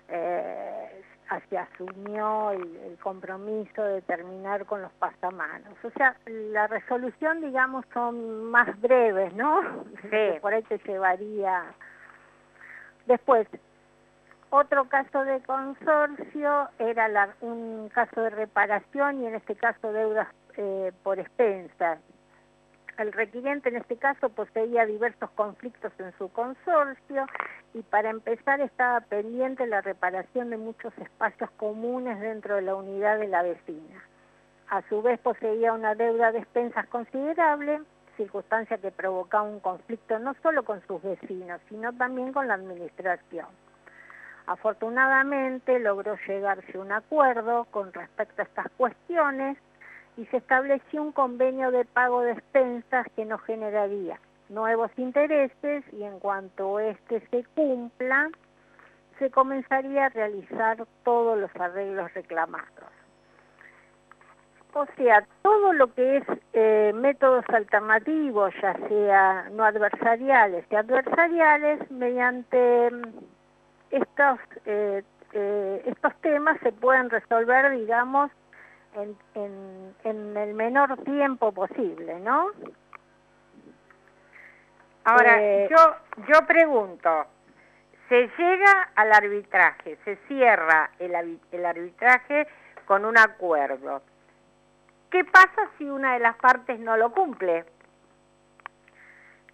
eh, 0.08 1.02
se 1.50 1.58
asumió 1.58 2.50
el, 2.52 2.76
el 2.76 2.96
compromiso 2.98 3.82
de 3.82 4.00
terminar 4.02 4.64
con 4.64 4.80
los 4.80 4.92
pasamanos. 4.92 5.74
O 5.84 5.90
sea, 5.90 6.16
la 6.26 6.66
resolución, 6.66 7.42
digamos, 7.42 7.84
son 7.92 8.44
más 8.50 8.68
breves, 8.80 9.34
¿no? 9.34 9.60
Que 10.10 10.38
Por 10.40 10.54
ahí 10.54 10.62
te 10.62 10.78
llevaría... 10.78 11.62
Después, 13.04 13.46
otro 14.48 14.84
caso 14.88 15.24
de 15.24 15.42
consorcio 15.42 16.68
era 16.78 17.08
la- 17.08 17.34
un 17.42 17.88
caso 17.90 18.20
de 18.22 18.30
reparación 18.30 19.22
y 19.22 19.26
en 19.26 19.34
este 19.34 19.56
caso 19.56 19.92
deudas 19.92 20.28
eh, 20.56 20.92
por 21.02 21.18
expensas. 21.18 21.98
El 22.98 23.12
requiriente 23.12 23.70
en 23.70 23.76
este 23.76 23.96
caso 23.96 24.28
poseía 24.28 24.84
diversos 24.84 25.30
conflictos 25.30 25.92
en 25.98 26.12
su 26.18 26.30
consorcio 26.30 27.26
y 27.74 27.82
para 27.82 28.10
empezar 28.10 28.60
estaba 28.60 29.00
pendiente 29.00 29.66
la 29.66 29.80
reparación 29.80 30.50
de 30.50 30.58
muchos 30.58 30.96
espacios 30.98 31.50
comunes 31.52 32.20
dentro 32.20 32.56
de 32.56 32.62
la 32.62 32.74
unidad 32.74 33.18
de 33.18 33.28
la 33.28 33.42
vecina. 33.42 34.04
A 34.68 34.82
su 34.88 35.00
vez 35.00 35.18
poseía 35.20 35.72
una 35.72 35.94
deuda 35.94 36.32
de 36.32 36.40
expensas 36.40 36.86
considerable, 36.88 37.80
circunstancia 38.16 38.78
que 38.78 38.90
provocaba 38.90 39.44
un 39.44 39.60
conflicto 39.60 40.18
no 40.18 40.34
solo 40.42 40.62
con 40.64 40.80
sus 40.86 41.02
vecinos, 41.02 41.60
sino 41.68 41.92
también 41.94 42.32
con 42.32 42.46
la 42.46 42.54
administración. 42.54 43.46
Afortunadamente 44.46 45.78
logró 45.78 46.16
llegarse 46.26 46.78
un 46.78 46.92
acuerdo 46.92 47.64
con 47.70 47.92
respecto 47.92 48.42
a 48.42 48.44
estas 48.44 48.66
cuestiones 48.76 49.56
y 50.16 50.26
se 50.26 50.36
estableció 50.38 51.02
un 51.02 51.12
convenio 51.12 51.70
de 51.70 51.84
pago 51.84 52.20
de 52.22 52.32
expensas 52.32 53.06
que 53.16 53.24
no 53.24 53.38
generaría 53.38 54.18
nuevos 54.52 54.90
intereses 54.96 55.84
y 55.92 56.02
en 56.02 56.18
cuanto 56.20 56.78
este 56.78 57.20
se 57.30 57.44
cumpla, 57.54 58.30
se 59.18 59.30
comenzaría 59.30 60.06
a 60.06 60.08
realizar 60.10 60.84
todos 61.04 61.38
los 61.38 61.50
arreglos 61.56 62.12
reclamados. 62.14 62.68
O 64.74 64.86
sea, 64.96 65.26
todo 65.42 65.72
lo 65.74 65.92
que 65.92 66.18
es 66.18 66.24
eh, 66.54 66.92
métodos 66.94 67.44
alternativos, 67.48 68.54
ya 68.62 68.74
sea 68.88 69.50
no 69.52 69.64
adversariales 69.64 70.64
y 70.70 70.74
adversariales, 70.74 71.90
mediante 71.90 72.90
mm, 72.90 73.02
estos, 73.90 74.38
eh, 74.64 75.02
eh, 75.32 75.82
estos 75.86 76.14
temas 76.22 76.58
se 76.62 76.72
pueden 76.72 77.10
resolver, 77.10 77.70
digamos, 77.72 78.30
en, 78.94 79.16
en, 79.34 79.94
en 80.04 80.36
el 80.36 80.54
menor 80.54 80.96
tiempo 81.04 81.52
posible, 81.52 82.18
¿no? 82.20 82.48
Ahora, 85.04 85.42
Eh, 85.42 85.68
yo, 85.70 85.96
yo 86.28 86.46
pregunto, 86.46 87.26
se 88.08 88.28
llega 88.38 88.90
al 88.94 89.12
arbitraje, 89.12 89.98
se 90.04 90.16
cierra 90.28 90.90
el, 90.98 91.38
el 91.50 91.66
arbitraje 91.66 92.46
con 92.86 93.04
un 93.04 93.18
acuerdo. 93.18 94.02
¿Qué 95.10 95.24
pasa 95.24 95.68
si 95.76 95.84
una 95.90 96.14
de 96.14 96.20
las 96.20 96.36
partes 96.36 96.78
no 96.78 96.96
lo 96.96 97.10
cumple? 97.12 97.64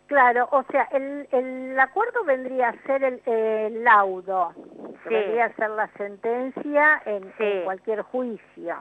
Claro, 0.07 0.49
o 0.53 0.62
sea, 0.70 0.89
el, 0.93 1.28
el 1.32 1.78
acuerdo 1.78 2.24
vendría 2.24 2.70
a 2.70 2.82
ser 2.84 3.05
el, 3.05 3.22
el 3.26 3.84
laudo, 3.84 4.53
Sí. 5.05 5.11
vendría 5.14 5.47
a 5.47 5.53
ser 5.55 5.70
la 5.70 5.86
sentencia 5.97 7.03
en, 7.05 7.22
Sí. 7.39 7.45
en 7.45 7.64
cualquier 7.64 8.03
juicio. 8.03 8.76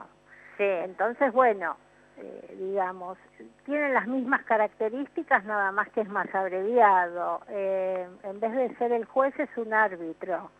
Sí, 0.58 0.64
Entonces, 0.64 1.32
bueno, 1.32 1.76
eh, 2.16 2.56
digamos, 2.58 3.16
tienen 3.64 3.94
las 3.94 4.08
mismas 4.08 4.42
características, 4.42 5.44
nada 5.44 5.70
más 5.70 5.88
que 5.90 6.00
es 6.00 6.08
más 6.08 6.32
abreviado. 6.34 7.42
Eh, 7.48 8.08
en 8.24 8.40
vez 8.40 8.52
de 8.52 8.76
ser 8.76 8.90
el 8.90 9.04
juez 9.04 9.32
es 9.38 9.48
un 9.56 9.72
árbitro. 9.72 10.50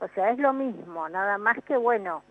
O 0.00 0.08
sea, 0.08 0.30
es 0.30 0.38
lo 0.38 0.52
mismo, 0.52 1.08
nada 1.08 1.38
más 1.38 1.56
que, 1.64 1.74
bueno, 1.74 2.22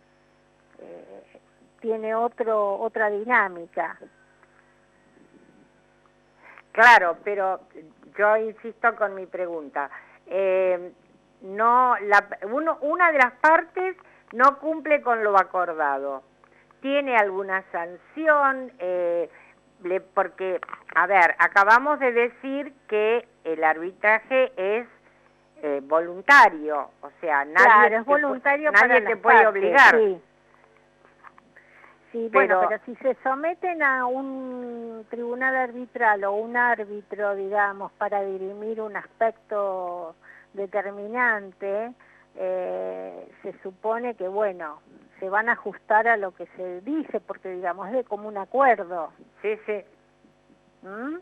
eh, 0.78 1.40
tiene 1.80 2.14
otro 2.14 2.80
otra 2.80 3.10
dinámica. 3.10 3.98
claro, 6.72 7.18
pero 7.24 7.62
yo 8.16 8.38
insisto 8.38 8.96
con 8.96 9.16
mi 9.16 9.26
pregunta. 9.26 9.90
No, 11.42 11.96
la, 12.02 12.28
uno, 12.52 12.78
una 12.82 13.12
de 13.12 13.18
las 13.18 13.34
partes 13.34 13.98
no 14.34 14.60
cumple 14.60 15.02
con 15.02 15.24
lo 15.24 15.38
acordado. 15.40 16.24
¿Tiene 16.86 17.18
alguna 17.18 17.64
sanción? 17.72 18.72
Eh, 18.78 19.28
le- 19.82 20.02
porque, 20.02 20.62
a 20.94 21.08
ver, 21.08 21.34
acabamos 21.40 21.98
de 22.00 22.12
decir 22.12 22.72
que 22.88 23.28
el 23.44 23.64
arbitraje 23.64 24.52
es 24.56 24.88
eh, 25.64 25.82
voluntario, 25.84 26.92
o 27.02 27.10
sea, 27.22 27.44
nadie 27.44 27.56
claro, 27.66 27.90
te 27.90 27.96
es 27.96 28.06
voluntario 28.06 28.72
nadie 28.72 28.88
para 29.02 29.06
te 29.08 29.18
puede 29.18 29.36
partes, 29.38 29.50
obligar. 29.50 29.96
Sí, 29.96 30.22
Sí, 32.12 32.30
bueno, 32.32 32.60
Pero- 32.60 32.70
pero 32.70 32.82
si 32.86 32.96
se 32.98 33.18
someten 33.24 33.82
a 33.82 34.06
un 34.06 35.08
tribunal 35.10 35.56
arbitral 35.56 36.24
o 36.26 36.34
un 36.34 36.56
árbitro, 36.56 37.34
digamos, 37.36 37.92
para 37.94 38.22
dirimir 38.22 38.80
un 38.80 38.96
aspecto 38.96 40.16
determinante, 40.54 41.92
eh, 42.36 43.28
se 43.42 43.54
supone 43.64 44.14
que, 44.14 44.28
bueno, 44.28 44.80
se 45.26 45.30
van 45.32 45.50
a 45.50 45.54
ajustar 45.54 46.08
a 46.08 46.18
lo 46.18 46.36
que 46.36 46.46
se 46.56 46.82
dice, 46.82 47.20
porque, 47.20 47.50
digamos, 47.50 47.88
es 47.88 47.94
de 47.94 48.04
común 48.04 48.38
acuerdo. 48.38 49.12
Sí, 49.42 49.58
sí, 49.66 49.84
¿Mm? 50.84 51.16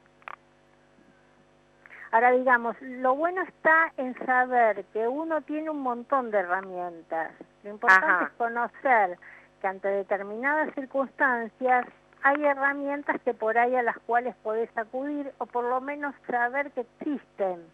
Ahora, 2.11 2.31
digamos, 2.31 2.75
lo 2.81 3.15
bueno 3.15 3.41
está 3.43 3.93
en 3.95 4.13
saber 4.25 4.83
que 4.91 5.07
uno 5.07 5.39
tiene 5.43 5.69
un 5.69 5.79
montón 5.79 6.31
de 6.31 6.39
herramientas. 6.39 7.31
Lo 7.63 7.69
importante 7.69 8.05
Ajá. 8.11 8.25
es 8.25 8.31
conocer 8.33 9.17
que 9.61 9.67
ante 9.67 9.87
determinadas 9.87 10.73
circunstancias 10.75 11.85
hay 12.23 12.43
herramientas 12.43 13.21
que 13.21 13.33
por 13.33 13.57
ahí 13.57 13.73
a 13.73 13.83
las 13.83 13.97
cuales 13.99 14.35
podés 14.43 14.69
acudir 14.77 15.31
o 15.37 15.45
por 15.45 15.63
lo 15.63 15.79
menos 15.79 16.13
saber 16.29 16.71
que 16.71 16.81
existen, 16.81 17.65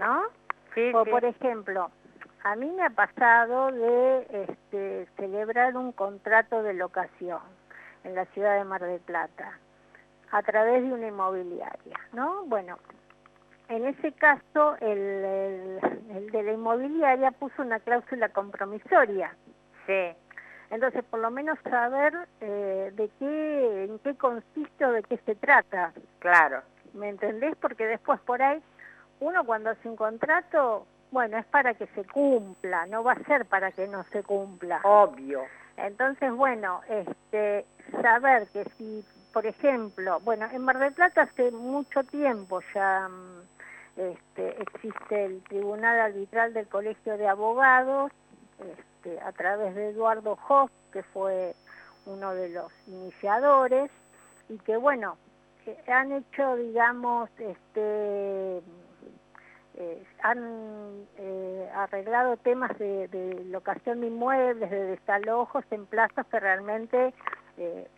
¿no? 0.00 0.24
sí, 0.74 0.90
O 0.92 1.04
sí. 1.04 1.10
por 1.10 1.24
ejemplo, 1.24 1.92
a 2.44 2.56
mí 2.56 2.70
me 2.70 2.84
ha 2.84 2.90
pasado 2.90 3.70
de 3.72 4.46
este, 4.48 5.06
celebrar 5.16 5.76
un 5.76 5.92
contrato 5.92 6.62
de 6.62 6.74
locación 6.74 7.40
en 8.04 8.14
la 8.14 8.24
ciudad 8.26 8.56
de 8.58 8.64
Mar 8.64 8.82
del 8.82 9.00
Plata 9.00 9.58
a 10.32 10.42
través 10.42 10.82
de 10.82 10.92
una 10.92 11.08
inmobiliaria, 11.08 11.98
¿no? 12.12 12.44
Bueno, 12.46 12.78
en 13.68 13.86
ese 13.86 14.12
caso 14.12 14.76
el, 14.80 14.98
el- 14.98 15.80
el 16.16 16.30
de 16.30 16.42
la 16.42 16.52
inmobiliaria 16.52 17.30
puso 17.32 17.62
una 17.62 17.80
cláusula 17.80 18.28
compromisoria. 18.30 19.34
sí. 19.86 20.14
Entonces, 20.70 21.04
por 21.04 21.20
lo 21.20 21.30
menos 21.30 21.58
saber 21.68 22.14
eh, 22.40 22.92
de 22.94 23.10
qué, 23.18 23.84
en 23.84 23.98
qué 23.98 24.14
consiste 24.16 24.86
o 24.86 24.92
de 24.92 25.02
qué 25.02 25.18
se 25.18 25.34
trata. 25.34 25.92
Claro, 26.18 26.62
¿Me 26.94 27.10
entendés? 27.10 27.54
Porque 27.60 27.84
después 27.86 28.18
por 28.20 28.40
ahí, 28.40 28.58
uno 29.20 29.44
cuando 29.44 29.68
hace 29.68 29.86
un 29.86 29.96
contrato, 29.96 30.86
bueno, 31.12 31.36
es 31.38 31.46
para 31.46 31.74
que 31.74 31.86
se 31.88 32.04
cumpla, 32.04 32.86
no 32.86 33.04
va 33.04 33.12
a 33.12 33.24
ser 33.24 33.44
para 33.46 33.70
que 33.70 33.86
no 33.86 34.04
se 34.04 34.22
cumpla. 34.22 34.80
obvio. 34.82 35.42
Entonces, 35.76 36.32
bueno, 36.32 36.80
este, 36.88 37.64
saber 38.02 38.48
que 38.48 38.64
si, 38.76 39.04
por 39.32 39.46
ejemplo, 39.46 40.20
bueno, 40.20 40.48
en 40.52 40.62
Mar 40.62 40.78
del 40.78 40.92
Plata 40.92 41.22
hace 41.22 41.50
mucho 41.50 42.02
tiempo 42.04 42.60
ya 42.74 43.08
mm, 43.08 44.00
este, 44.00 44.62
existe 44.62 45.24
el 45.24 45.42
Tribunal 45.44 46.00
Arbitral 46.00 46.54
del 46.54 46.66
Colegio 46.66 47.16
de 47.18 47.28
Abogados, 47.28 48.10
este, 48.58 49.20
a 49.20 49.32
través 49.32 49.74
de 49.74 49.90
Eduardo 49.90 50.38
Hoff, 50.48 50.70
que 50.92 51.02
fue 51.02 51.54
uno 52.06 52.34
de 52.34 52.48
los 52.48 52.72
iniciadores, 52.86 53.90
y 54.48 54.58
que, 54.58 54.76
bueno, 54.76 55.16
que 55.64 55.76
han 55.90 56.12
hecho, 56.12 56.56
digamos, 56.56 57.30
este, 57.38 58.62
eh, 59.76 60.02
han 60.22 61.06
eh, 61.16 61.70
arreglado 61.74 62.36
temas 62.36 62.76
de, 62.78 63.08
de 63.08 63.44
locación 63.44 64.00
de 64.00 64.08
inmuebles, 64.08 64.70
de 64.70 64.84
desalojos 64.84 65.64
en 65.70 65.86
plazos 65.86 66.26
que 66.26 66.40
realmente 66.40 67.14
eh, 67.56 67.88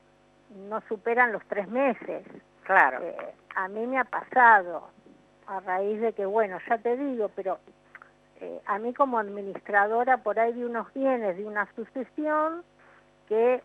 no 0.68 0.80
superan 0.88 1.32
los 1.32 1.44
tres 1.46 1.68
meses. 1.68 2.24
Claro, 2.62 3.00
Eh, 3.02 3.34
a 3.56 3.68
mí 3.68 3.86
me 3.86 3.98
ha 3.98 4.04
pasado, 4.04 4.88
a 5.46 5.60
raíz 5.60 6.00
de 6.00 6.12
que, 6.12 6.26
bueno, 6.26 6.58
ya 6.68 6.78
te 6.78 6.96
digo, 6.96 7.30
pero 7.34 7.58
a 8.66 8.78
mí 8.78 8.92
como 8.92 9.18
administradora 9.18 10.18
por 10.18 10.38
ahí 10.38 10.52
de 10.52 10.66
unos 10.66 10.92
bienes 10.92 11.36
de 11.36 11.46
una 11.46 11.66
sucesión 11.74 12.62
que 13.26 13.62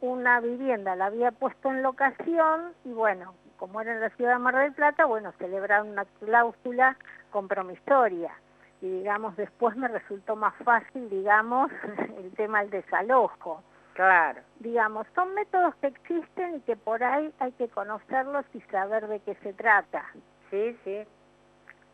una 0.00 0.40
vivienda 0.40 0.96
la 0.96 1.06
había 1.06 1.32
puesto 1.32 1.70
en 1.70 1.82
locación 1.82 2.72
y 2.84 2.92
bueno, 2.92 3.34
como 3.62 3.80
era 3.80 3.92
en 3.92 4.00
la 4.00 4.10
ciudad 4.10 4.32
de 4.32 4.38
Mar 4.40 4.56
del 4.56 4.72
Plata, 4.72 5.04
bueno, 5.04 5.30
celebraron 5.38 5.90
una 5.90 6.04
cláusula 6.18 6.96
compromisoria 7.30 8.32
y 8.80 8.88
digamos 8.88 9.36
después 9.36 9.76
me 9.76 9.86
resultó 9.86 10.34
más 10.34 10.52
fácil, 10.64 11.08
digamos, 11.08 11.70
el 12.18 12.32
tema 12.32 12.62
del 12.62 12.70
desalojo 12.70 13.62
claro. 13.94 14.40
digamos, 14.58 15.06
son 15.14 15.32
métodos 15.34 15.76
que 15.76 15.86
existen 15.86 16.56
y 16.56 16.60
que 16.62 16.74
por 16.74 17.04
ahí 17.04 17.32
hay 17.38 17.52
que 17.52 17.68
conocerlos 17.68 18.44
y 18.52 18.60
saber 18.62 19.06
de 19.06 19.20
qué 19.20 19.36
se 19.44 19.52
trata. 19.52 20.06
Sí, 20.50 20.76
sí. 20.82 21.06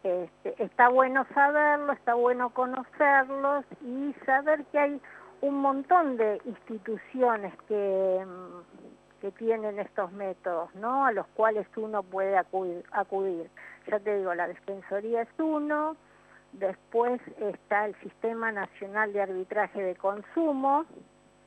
Este, 0.05 0.63
está 0.65 0.89
bueno 0.89 1.27
saberlo, 1.35 1.93
está 1.93 2.15
bueno 2.15 2.49
conocerlos 2.49 3.67
y 3.83 4.15
saber 4.25 4.65
que 4.73 4.79
hay 4.79 5.01
un 5.43 5.59
montón 5.59 6.17
de 6.17 6.41
instituciones 6.47 7.53
que, 7.69 8.25
mm, 8.27 8.88
que 9.21 9.33
tienen 9.33 9.79
estos 9.79 10.13
métodos, 10.13 10.75
¿no? 10.75 11.07
A 11.07 11.13
los 11.13 11.27
cuales 11.29 11.67
uno 11.77 12.03
puede 12.03 12.37
acudir, 12.37 12.85
acudir. 12.93 13.51
Ya 13.87 13.99
te 13.99 14.19
digo, 14.19 14.35
la 14.35 14.49
Defensoría 14.49 15.23
es 15.23 15.29
uno, 15.39 15.97
después 16.53 17.21
está 17.39 17.87
el 17.87 17.95
Sistema 17.97 18.53
Nacional 18.53 19.13
de 19.13 19.23
Arbitraje 19.23 19.83
de 19.83 19.97
Consumo, 19.97 20.85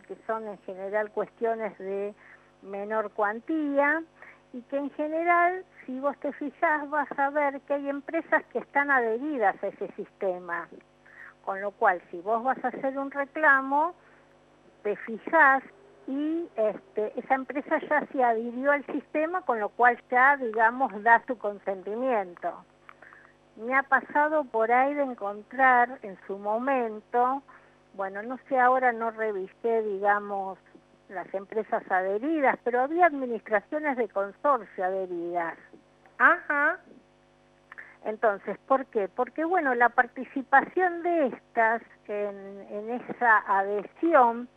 que 0.07 0.17
son 0.27 0.47
en 0.47 0.57
general 0.59 1.11
cuestiones 1.11 1.77
de 1.77 2.13
menor 2.61 3.11
cuantía, 3.11 4.03
y 4.53 4.61
que 4.63 4.77
en 4.77 4.89
general, 4.91 5.63
si 5.85 5.97
vos 5.99 6.17
te 6.19 6.33
fijás, 6.33 6.89
vas 6.89 7.07
a 7.17 7.29
ver 7.29 7.61
que 7.61 7.73
hay 7.73 7.87
empresas 7.87 8.43
que 8.51 8.59
están 8.59 8.91
adheridas 8.91 9.55
a 9.63 9.67
ese 9.67 9.87
sistema. 9.93 10.67
Con 11.45 11.61
lo 11.61 11.71
cual, 11.71 12.01
si 12.11 12.19
vos 12.19 12.43
vas 12.43 12.63
a 12.65 12.67
hacer 12.67 12.97
un 12.99 13.11
reclamo, 13.11 13.95
te 14.83 14.95
fijás 14.97 15.63
y 16.11 16.49
este, 16.57 17.17
esa 17.17 17.35
empresa 17.35 17.79
ya 17.89 18.05
se 18.07 18.23
adhirió 18.23 18.71
al 18.71 18.85
sistema, 18.87 19.41
con 19.41 19.59
lo 19.61 19.69
cual 19.69 19.97
ya, 20.11 20.35
digamos, 20.35 20.91
da 21.03 21.23
su 21.25 21.37
consentimiento. 21.37 22.65
Me 23.55 23.73
ha 23.75 23.83
pasado 23.83 24.43
por 24.43 24.71
ahí 24.71 24.93
de 24.93 25.03
encontrar 25.03 25.99
en 26.01 26.17
su 26.27 26.37
momento, 26.37 27.41
bueno, 27.93 28.21
no 28.23 28.37
sé, 28.49 28.59
ahora 28.59 28.91
no 28.91 29.11
revisé, 29.11 29.83
digamos, 29.83 30.59
las 31.07 31.33
empresas 31.33 31.83
adheridas, 31.89 32.57
pero 32.63 32.81
había 32.81 33.05
administraciones 33.05 33.95
de 33.95 34.09
consorcio 34.09 34.85
adheridas. 34.85 35.57
Ajá, 36.17 36.79
Entonces, 38.03 38.57
¿por 38.67 38.85
qué? 38.87 39.07
Porque, 39.07 39.45
bueno, 39.45 39.75
la 39.75 39.89
participación 39.89 41.03
de 41.03 41.27
estas 41.27 41.81
en, 42.11 42.65
en 42.69 42.89
esa 42.89 43.37
adhesión, 43.47 44.47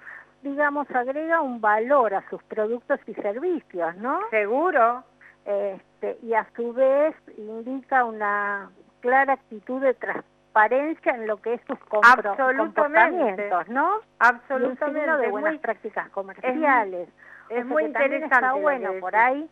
digamos, 0.44 0.88
agrega 0.90 1.40
un 1.40 1.60
valor 1.60 2.14
a 2.14 2.28
sus 2.30 2.40
productos 2.44 3.00
y 3.06 3.14
servicios, 3.14 3.96
¿no? 3.96 4.20
seguro. 4.30 5.02
Este, 5.46 6.18
y 6.22 6.34
a 6.34 6.46
su 6.54 6.72
vez 6.72 7.14
indica 7.36 8.04
una 8.04 8.70
clara 9.00 9.34
actitud 9.34 9.80
de 9.82 9.92
transparencia 9.94 11.12
en 11.14 11.26
lo 11.26 11.36
que 11.38 11.54
es 11.54 11.60
sus 11.66 11.78
compro- 11.80 12.00
Absolutamente. 12.12 12.58
comportamientos, 12.62 13.68
¿no? 13.68 13.88
Y 13.88 13.92
un 13.92 13.98
signo 13.98 14.06
Absolutamente. 14.18 15.16
de 15.18 15.30
buenas 15.30 15.52
muy, 15.52 15.58
prácticas 15.58 16.08
comerciales. 16.10 17.08
es 17.08 17.14
O 17.50 17.54
sea 17.54 17.64
muy 17.64 17.84
interesante. 17.84 18.34
Está 18.36 18.52
bueno 18.54 18.92
por 19.00 19.16
ahí 19.16 19.50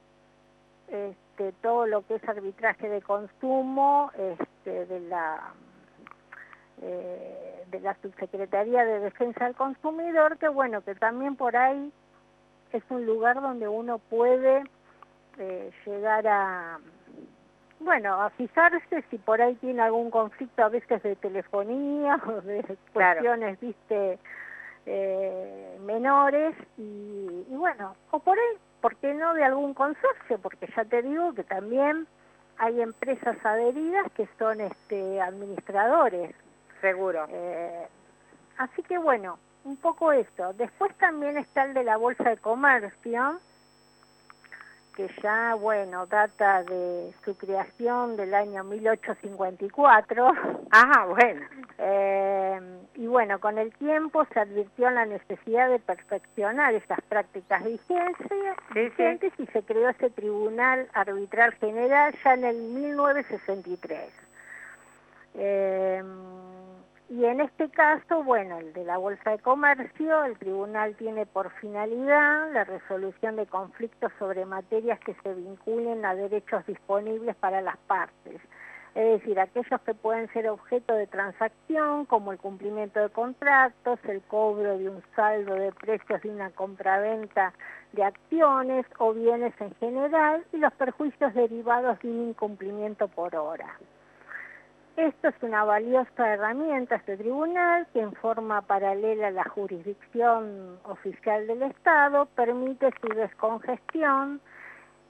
este, 0.88 1.53
todo 1.62 1.86
lo 1.86 2.07
que 2.07 2.14
es 2.16 2.28
arbitraje 2.28 2.88
de 2.88 3.03
consumo 3.03 4.11
este, 4.16 4.86
de 4.86 5.01
la 5.01 5.40
eh, 6.83 7.64
de 7.70 7.80
la 7.80 7.97
subsecretaría 8.03 8.85
de 8.85 9.01
defensa 9.01 9.45
del 9.45 9.55
consumidor 9.55 10.39
que 10.39 10.49
bueno 10.49 10.83
que 10.83 10.95
también 10.95 11.37
por 11.37 11.57
ahí 11.57 11.93
es 12.72 12.83
un 12.91 13.07
lugar 13.07 13.41
donde 13.41 13.68
uno 13.68 13.99
puede 13.99 14.64
eh, 15.39 15.70
llegar 15.87 16.26
a 16.26 16.78
bueno, 17.80 18.14
a 18.22 18.30
fijarse 18.30 19.03
si 19.11 19.18
por 19.18 19.43
ahí 19.43 19.55
tiene 19.57 19.83
algún 19.83 20.11
conflicto 20.11 20.64
a 20.64 20.68
veces 20.68 21.03
de 21.03 21.16
telefonía 21.16 22.20
o 22.26 22.41
de 22.41 22.62
cuestiones, 22.93 23.59
viste, 23.61 24.18
eh, 24.87 25.78
menores 25.85 26.55
y, 26.78 27.45
y, 27.51 27.57
bueno, 27.57 27.97
o 28.11 28.18
por 28.20 28.39
ahí, 28.39 28.57
¿por 28.80 28.97
qué 28.97 29.14
no 29.14 29.35
de 29.35 29.45
algún 29.45 29.74
consorcio? 29.74 30.39
Porque 30.41 30.68
ya 30.76 30.85
te 30.85 31.03
digo 31.03 31.35
que 31.35 31.45
también 31.45 32.07
hay 32.59 32.80
empresas 32.80 33.37
adheridas 33.45 34.11
que 34.12 34.28
son 34.39 34.61
este 34.61 35.20
administradores. 35.20 36.35
Seguro. 36.83 37.26
Eh, 37.30 37.87
así 38.59 38.83
que 38.83 38.99
bueno, 38.99 39.39
un 39.64 39.76
poco 39.76 40.12
eso. 40.12 40.53
Después 40.55 40.95
también 40.99 41.39
está 41.39 41.64
el 41.64 41.74
de 41.74 41.85
la 41.85 41.97
Bolsa 41.97 42.24
de 42.24 42.37
Comercio, 42.37 43.41
que 44.97 45.09
ya, 45.22 45.55
bueno, 45.55 46.07
data 46.07 46.64
de 46.64 47.14
su 47.24 47.35
creación 47.37 48.16
del 48.16 48.35
año 48.35 48.64
1854. 48.64 50.33
Ah, 50.74 51.07
bueno. 51.07 51.47
Eh, 51.78 52.61
y 52.97 53.07
bueno, 53.07 53.39
con 53.41 53.59
el 53.59 53.72
tiempo 53.74 54.24
se 54.33 54.41
advirtió 54.41 54.91
la 54.91 55.07
necesidad 55.07 55.70
de 55.70 55.78
perfeccionar 55.78 56.74
esas 56.74 57.01
prácticas 57.03 57.62
vigentes 57.64 59.33
y 59.39 59.47
se 59.47 59.62
creó 59.62 59.89
ese 59.89 60.11
Tribunal 60.11 60.89
Arbitral 60.93 61.53
General 61.55 62.14
ya 62.24 62.35
en 62.35 62.45
el 62.45 62.57
1963. 62.57 64.32
Eh, 65.35 66.03
y 67.12 67.26
en 67.26 67.43
este 67.43 67.68
caso, 67.68 68.22
bueno, 68.22 68.59
el 68.59 68.72
de 68.72 68.85
la 68.85 68.97
Bolsa 68.97 69.33
de 69.33 69.39
Comercio, 69.39 70.24
el 70.24 70.39
tribunal 70.39 70.97
tiene 70.97 71.26
por 71.26 71.51
finalidad 71.61 72.51
la 72.53 72.64
resolución 72.64 73.37
de 73.37 73.45
conflictos 73.45 74.11
sobre 74.18 74.47
materias 74.47 74.99
que 75.01 75.14
se 75.22 75.35
vinculen 75.35 76.07
a 76.07 76.14
derechos 76.14 76.64
disponibles 76.64 77.37
para 77.37 77.61
las 77.61 77.76
partes. 77.87 78.41
Es 78.95 79.20
decir, 79.20 79.39
aquellos 79.39 79.80
que 79.83 79.93
pueden 79.93 80.33
ser 80.33 80.49
objeto 80.49 80.95
de 80.95 81.07
transacción, 81.07 82.07
como 82.07 82.33
el 82.33 82.39
cumplimiento 82.39 83.01
de 83.01 83.11
contratos, 83.11 83.99
el 84.05 84.22
cobro 84.22 84.78
de 84.78 84.89
un 84.89 85.03
saldo 85.14 85.55
de 85.55 85.70
precios 85.72 86.22
de 86.22 86.30
una 86.30 86.49
compraventa 86.51 87.53
de 87.93 88.05
acciones 88.05 88.87
o 88.99 89.12
bienes 89.12 89.53
en 89.61 89.74
general 89.74 90.45
y 90.53 90.57
los 90.57 90.72
perjuicios 90.72 91.35
derivados 91.35 91.99
de 92.01 92.09
un 92.09 92.28
incumplimiento 92.28 93.09
por 93.09 93.37
hora. 93.37 93.78
Esto 94.97 95.28
es 95.28 95.34
una 95.43 95.64
valiosa 95.64 96.34
herramienta, 96.34 96.97
este 96.97 97.16
tribunal, 97.16 97.86
que 97.95 98.01
en 98.01 98.12
forma 98.12 98.61
paralela 98.61 99.28
a 99.28 99.30
la 99.30 99.45
jurisdicción 99.45 100.78
oficial 100.84 101.47
del 101.47 101.62
Estado 101.62 102.26
permite 102.34 102.90
su 103.01 103.09
descongestión 103.09 104.43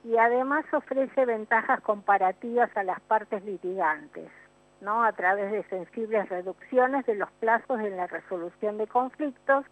y 0.05 0.17
además 0.17 0.65
ofrece 0.73 1.27
ventajas 1.27 1.81
comparativas 1.81 2.71
a 2.77 2.85
las 2.85 3.01
partes 3.01 3.45
litigantes, 3.45 4.31
¿no? 4.81 5.03
a 5.03 5.13
través 5.13 5.51
de 5.51 5.65
sensibles 5.65 6.29
reducciones 6.29 7.05
de 7.07 7.17
los 7.17 7.31
plazos 7.33 7.81
en 7.81 7.97
la 7.97 8.07
resolución 8.07 8.79
de 8.79 8.87
conflictos 8.87 9.65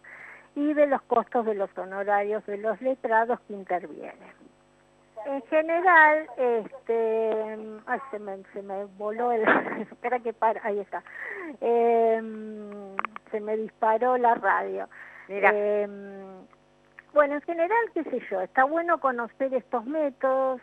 y 0.55 0.73
de 0.73 0.87
los 0.87 1.01
costos 1.03 1.45
de 1.45 1.55
los 1.55 1.69
honorarios 1.77 2.45
de 2.47 2.57
los 2.57 2.81
letrados 2.81 3.39
que 3.47 3.53
intervienen. 3.53 4.40
En 5.25 5.41
general, 5.43 6.27
este, 6.37 7.57
ay, 7.85 7.99
se 8.09 8.19
me, 8.19 8.43
se 8.53 8.61
me 8.61 8.85
voló 8.97 9.31
el, 9.31 9.43
espera 9.91 10.19
que 10.19 10.33
para, 10.33 10.59
ahí 10.63 10.79
está, 10.79 11.03
em, 11.59 12.95
se 13.29 13.39
me 13.39 13.57
disparó 13.57 14.17
la 14.17 14.35
radio. 14.35 14.87
Mira. 15.27 15.51
Em, 15.53 16.45
bueno, 17.13 17.35
en 17.35 17.41
general, 17.41 17.91
qué 17.93 18.03
sé 18.05 18.21
yo, 18.29 18.41
está 18.41 18.63
bueno 18.63 18.99
conocer 18.99 19.53
estos 19.53 19.85
métodos 19.85 20.61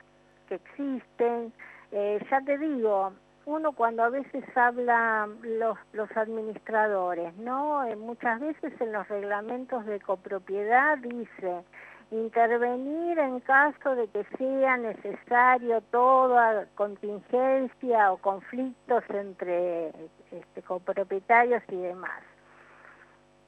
que 0.49 0.55
existen. 0.55 1.53
Eh, 1.93 2.19
ya 2.31 2.41
te 2.41 2.57
digo, 2.57 3.13
uno 3.45 3.73
cuando 3.73 4.03
a 4.03 4.09
veces 4.09 4.45
habla 4.57 5.29
los, 5.43 5.79
los 5.93 6.15
administradores, 6.17 7.35
¿no? 7.37 7.85
Eh, 7.85 7.97
muchas 7.97 8.41
veces 8.41 8.73
en 8.81 8.93
los 8.93 9.07
reglamentos 9.09 9.85
de 9.87 10.01
copropiedad 10.01 10.99
dice 10.99 11.65
intervenir 12.11 13.19
en 13.19 13.41
caso 13.41 13.95
de 13.95 14.09
que 14.09 14.25
sea 14.39 14.77
necesario 14.77 15.81
toda 15.91 16.67
contingencia 16.75 18.13
o 18.13 18.17
conflictos 18.19 19.05
entre 19.11 19.89
este, 20.31 20.63
copropietarios 20.63 21.63
y 21.69 21.77
demás. 21.77 22.23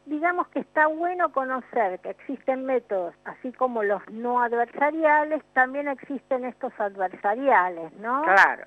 Digamos 0.06 0.48
que 0.48 0.60
está 0.60 0.88
bueno 0.88 1.32
conocer 1.32 2.00
que 2.00 2.10
existen 2.10 2.64
métodos, 2.64 3.14
así 3.24 3.52
como 3.52 3.82
los 3.82 4.02
no 4.10 4.42
adversariales, 4.42 5.42
también 5.52 5.88
existen 5.88 6.44
estos 6.44 6.72
adversariales, 6.78 7.92
¿no? 7.94 8.22
Claro. 8.22 8.66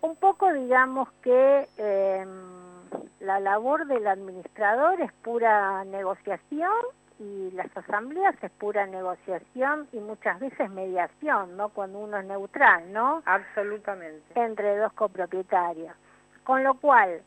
Un 0.00 0.16
poco 0.16 0.52
digamos 0.52 1.08
que 1.22 1.68
eh, 1.76 2.26
la 3.20 3.40
labor 3.40 3.86
del 3.86 4.06
administrador 4.06 5.00
es 5.00 5.12
pura 5.22 5.84
negociación 5.84 6.72
y 7.18 7.50
las 7.52 7.74
asambleas 7.76 8.34
es 8.42 8.50
pura 8.52 8.86
negociación 8.86 9.88
y 9.92 9.98
muchas 9.98 10.40
veces 10.40 10.70
mediación, 10.70 11.56
¿no? 11.56 11.68
Cuando 11.68 11.98
uno 12.00 12.18
es 12.18 12.26
neutral, 12.26 12.92
¿no? 12.92 13.22
Absolutamente. 13.26 14.22
Entre 14.34 14.76
dos 14.76 14.92
copropietarios. 14.94 15.94
Con 16.42 16.64
lo 16.64 16.74
cual, 16.74 17.22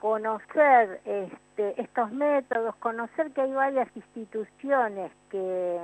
conocer 0.00 1.00
este, 1.04 1.80
estos 1.80 2.10
métodos, 2.12 2.74
conocer 2.76 3.32
que 3.32 3.42
hay 3.42 3.52
varias 3.52 3.88
instituciones 3.94 5.12
que, 5.30 5.78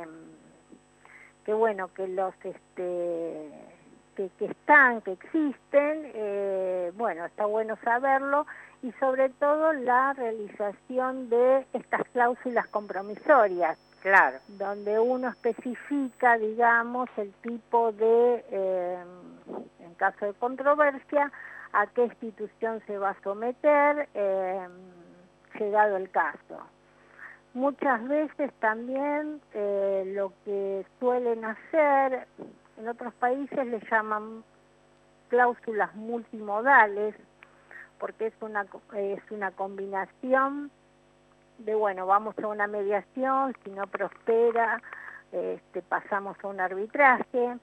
que 1.44 1.52
bueno, 1.52 1.92
que 1.94 2.08
los 2.08 2.34
este, 2.44 3.73
que, 4.14 4.30
que 4.38 4.46
están, 4.46 5.00
que 5.02 5.12
existen, 5.12 6.10
eh, 6.14 6.92
bueno, 6.96 7.24
está 7.26 7.46
bueno 7.46 7.76
saberlo 7.84 8.46
y 8.82 8.92
sobre 8.92 9.28
todo 9.30 9.72
la 9.72 10.12
realización 10.12 11.30
de 11.30 11.66
estas 11.72 12.02
cláusulas 12.12 12.66
compromisorias. 12.68 13.78
Claro. 14.02 14.38
Donde 14.48 14.98
uno 14.98 15.30
especifica, 15.30 16.36
digamos, 16.36 17.08
el 17.16 17.32
tipo 17.40 17.92
de, 17.92 18.44
eh, 18.50 19.02
en 19.80 19.94
caso 19.94 20.26
de 20.26 20.34
controversia, 20.34 21.32
a 21.72 21.86
qué 21.86 22.04
institución 22.04 22.82
se 22.86 22.98
va 22.98 23.10
a 23.10 23.22
someter, 23.22 24.08
eh, 24.12 24.68
llegado 25.58 25.96
el 25.96 26.10
caso. 26.10 26.60
Muchas 27.54 28.06
veces 28.06 28.52
también 28.60 29.40
eh, 29.54 30.12
lo 30.14 30.32
que 30.44 30.84
suelen 31.00 31.44
hacer, 31.44 32.26
en 32.78 32.88
otros 32.88 33.14
países 33.14 33.66
le 33.66 33.80
llaman 33.90 34.44
cláusulas 35.28 35.94
multimodales, 35.94 37.14
porque 37.98 38.26
es 38.26 38.34
una, 38.40 38.66
es 38.94 39.30
una 39.30 39.50
combinación 39.52 40.70
de, 41.58 41.74
bueno, 41.74 42.06
vamos 42.06 42.38
a 42.38 42.46
una 42.46 42.66
mediación, 42.66 43.54
si 43.64 43.70
no 43.70 43.86
prospera, 43.86 44.82
este, 45.32 45.82
pasamos 45.82 46.36
a 46.42 46.48
un 46.48 46.60
arbitraje, 46.60 47.56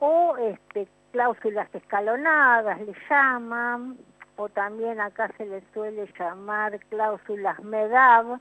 o 0.00 0.36
este, 0.36 0.88
cláusulas 1.12 1.74
escalonadas 1.74 2.80
le 2.80 2.94
llaman, 3.08 3.96
o 4.36 4.48
también 4.50 5.00
acá 5.00 5.30
se 5.38 5.46
le 5.46 5.62
suele 5.72 6.06
llamar 6.18 6.78
cláusulas 6.90 7.58
MEDAV, 7.62 8.38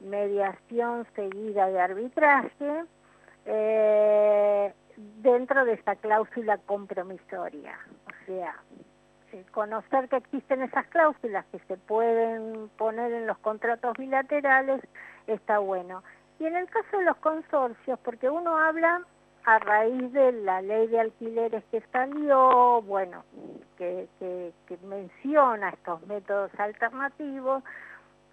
mediación 0.00 1.06
seguida 1.14 1.68
de 1.68 1.80
arbitraje, 1.80 2.84
eh, 3.46 4.74
dentro 5.22 5.64
de 5.64 5.74
esta 5.74 5.96
cláusula 5.96 6.58
compromisoria. 6.58 7.78
O 8.06 8.26
sea, 8.26 8.56
conocer 9.52 10.08
que 10.08 10.16
existen 10.16 10.62
esas 10.62 10.86
cláusulas 10.88 11.44
que 11.46 11.58
se 11.60 11.76
pueden 11.76 12.68
poner 12.76 13.12
en 13.12 13.26
los 13.26 13.38
contratos 13.38 13.96
bilaterales 13.96 14.80
está 15.26 15.58
bueno. 15.58 16.02
Y 16.38 16.46
en 16.46 16.56
el 16.56 16.68
caso 16.68 16.98
de 16.98 17.04
los 17.04 17.16
consorcios, 17.18 17.98
porque 18.00 18.30
uno 18.30 18.56
habla 18.56 19.02
a 19.44 19.58
raíz 19.58 20.12
de 20.12 20.32
la 20.32 20.62
ley 20.62 20.86
de 20.88 21.00
alquileres 21.00 21.64
que 21.70 21.82
salió, 21.92 22.82
bueno, 22.82 23.24
que, 23.76 24.08
que, 24.18 24.52
que 24.66 24.76
menciona 24.86 25.70
estos 25.70 26.06
métodos 26.06 26.50
alternativos, 26.58 27.62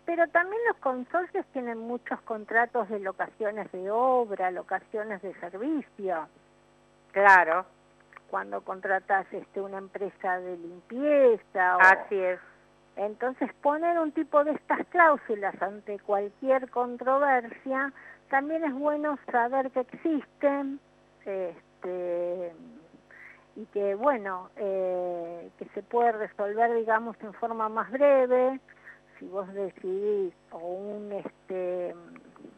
pero 0.06 0.28
también 0.30 0.62
los 0.70 0.78
consorcios 0.78 1.46
tienen 1.52 1.80
muchos 1.80 2.20
contratos 2.22 2.88
de 2.90 3.00
locaciones 3.00 3.72
de 3.72 3.90
obra, 3.92 4.52
locaciones 4.52 5.22
de 5.22 5.34
servicio. 5.36 6.28
Claro 7.18 7.66
cuando 8.30 8.62
contratas 8.62 9.26
este, 9.32 9.62
una 9.62 9.78
empresa 9.78 10.40
de 10.40 10.58
limpieza. 10.58 11.78
O... 11.78 11.80
Así 11.80 12.16
es. 12.16 12.40
Entonces 12.96 13.52
poner 13.62 14.00
un 14.00 14.12
tipo 14.12 14.44
de 14.44 14.52
estas 14.52 14.86
cláusulas 14.88 15.60
ante 15.62 16.00
cualquier 16.00 16.70
controversia, 16.70 17.94
también 18.30 18.64
es 18.64 18.74
bueno 18.74 19.18
saber 19.32 19.70
que 19.72 19.82
existen 19.82 20.80
este, 21.24 22.54
y 23.56 23.66
que 23.68 23.94
bueno, 23.94 24.50
eh, 24.56 25.50
que 25.60 25.66
se 25.76 25.84
puede 25.84 26.12
resolver 26.14 26.74
digamos 26.74 27.16
en 27.22 27.34
forma 27.34 27.70
más 27.70 27.92
breve, 27.92 28.60
si 29.20 29.28
vos 29.28 29.48
decidís 29.54 30.34
o 30.52 30.58
un 30.58 31.12
este 31.12 31.94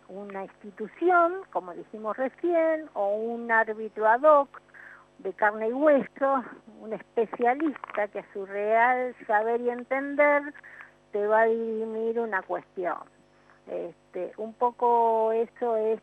una 0.10 0.44
institución, 0.44 1.42
como 1.52 1.74
dijimos 1.74 2.18
recién, 2.18 2.90
o 2.94 3.16
un 3.16 3.52
árbitro 3.52 4.08
ad 4.08 4.22
hoc, 4.24 4.62
de 5.20 5.34
carne 5.34 5.70
y 5.70 5.74
hueso, 5.74 6.44
un 6.82 6.94
especialista 6.94 8.08
que 8.08 8.20
a 8.20 8.34
su 8.34 8.46
real 8.46 9.16
saber 9.28 9.62
y 9.62 9.70
entender 9.70 10.54
te 11.12 11.26
va 11.28 11.42
a 11.42 11.46
dirimir 11.46 12.20
una 12.20 12.42
cuestión. 12.42 12.98
Este, 13.68 14.34
un 14.38 14.54
poco 14.54 15.32
eso 15.32 15.76
es 15.76 16.00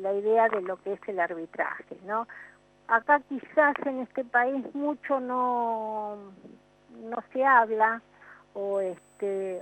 la 0.00 0.12
idea 0.12 0.48
de 0.48 0.62
lo 0.62 0.76
que 0.82 0.94
es 0.94 1.00
el 1.06 1.20
arbitraje, 1.20 1.96
¿no? 2.04 2.26
Acá 2.88 3.20
quizás 3.28 3.74
en 3.86 4.00
este 4.00 4.24
país 4.24 4.74
mucho 4.74 5.20
no, 5.20 6.16
no 6.98 7.16
se 7.32 7.44
habla 7.44 8.02
o 8.54 8.80
este 8.80 9.13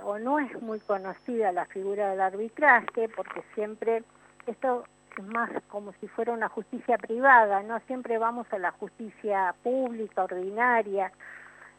o 0.03 0.19
no 0.19 0.39
es 0.39 0.61
muy 0.61 0.79
conocida 0.79 1.51
la 1.51 1.65
figura 1.65 2.11
del 2.11 2.21
arbitraje 2.21 3.09
porque 3.15 3.43
siempre 3.55 4.03
esto 4.47 4.83
es 5.17 5.23
más 5.25 5.49
como 5.67 5.93
si 5.99 6.07
fuera 6.07 6.33
una 6.33 6.49
justicia 6.49 6.97
privada, 6.97 7.61
no 7.63 7.79
siempre 7.81 8.17
vamos 8.17 8.47
a 8.51 8.57
la 8.57 8.71
justicia 8.71 9.53
pública 9.63 10.23
ordinaria. 10.23 11.11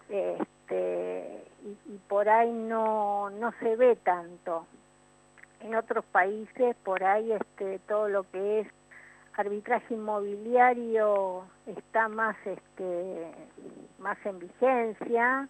Este, 0.08 1.44
y, 1.86 1.98
por 2.08 2.28
ahí 2.28 2.52
no, 2.52 3.30
no 3.30 3.52
se 3.60 3.76
ve 3.76 3.96
tanto. 3.96 4.66
En 5.60 5.74
otros 5.74 6.04
países 6.06 6.76
por 6.84 7.02
ahí 7.02 7.32
este, 7.32 7.78
todo 7.80 8.08
lo 8.08 8.24
que 8.24 8.60
es 8.60 8.68
arbitraje 9.36 9.94
inmobiliario 9.94 11.44
está 11.66 12.08
más, 12.08 12.36
este, 12.44 13.32
más 13.98 14.18
en 14.24 14.38
vigencia, 14.38 15.48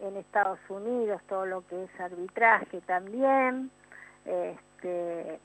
en 0.00 0.16
Estados 0.16 0.58
Unidos 0.68 1.20
todo 1.28 1.46
lo 1.46 1.66
que 1.66 1.84
es 1.84 2.00
arbitraje 2.00 2.80
también, 2.82 3.70
este, 4.24 5.40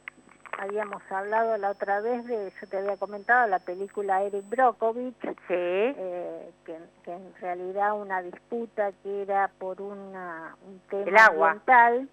habíamos 0.58 1.01
hablado 1.10 1.58
la 1.58 1.72
otra 1.72 2.01
vez 2.01 2.26
de, 2.26 2.51
yo 2.60 2.68
te 2.68 2.78
había 2.78 2.97
comentado, 2.97 3.47
la 3.47 3.60
película 3.60 4.24
Eric 4.24 4.47
Brokovich, 4.49 5.16
eh, 5.49 6.51
que, 6.66 7.12
en 7.12 7.36
realidad 7.41 7.99
una 7.99 8.22
disputa 8.22 8.91
que 9.03 9.22
era 9.24 9.49
por 9.60 9.82
una, 9.82 10.56
un 10.66 10.80
tema 10.89 11.26
ambiental, 11.26 12.10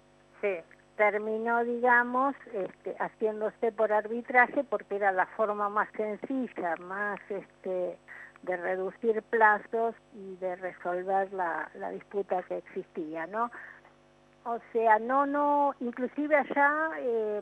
terminó, 0.97 1.63
digamos, 1.63 2.35
este, 2.53 2.95
haciéndose 2.99 3.71
por 3.71 3.91
arbitraje 3.91 4.63
porque 4.63 4.95
era 4.95 5.11
la 5.11 5.25
forma 5.25 5.69
más 5.69 5.89
sencilla, 5.95 6.75
más 6.77 7.19
este, 7.29 7.97
de 8.43 8.57
reducir 8.57 9.21
plazos 9.23 9.95
y 10.13 10.35
de 10.37 10.55
resolver 10.55 11.31
la, 11.33 11.69
la 11.75 11.89
disputa 11.89 12.43
que 12.43 12.57
existía, 12.57 13.25
¿no? 13.27 13.51
O 14.45 14.59
sea, 14.71 14.99
no, 14.99 15.25
no, 15.25 15.75
inclusive 15.79 16.35
allá... 16.35 16.91
Eh, 16.99 17.41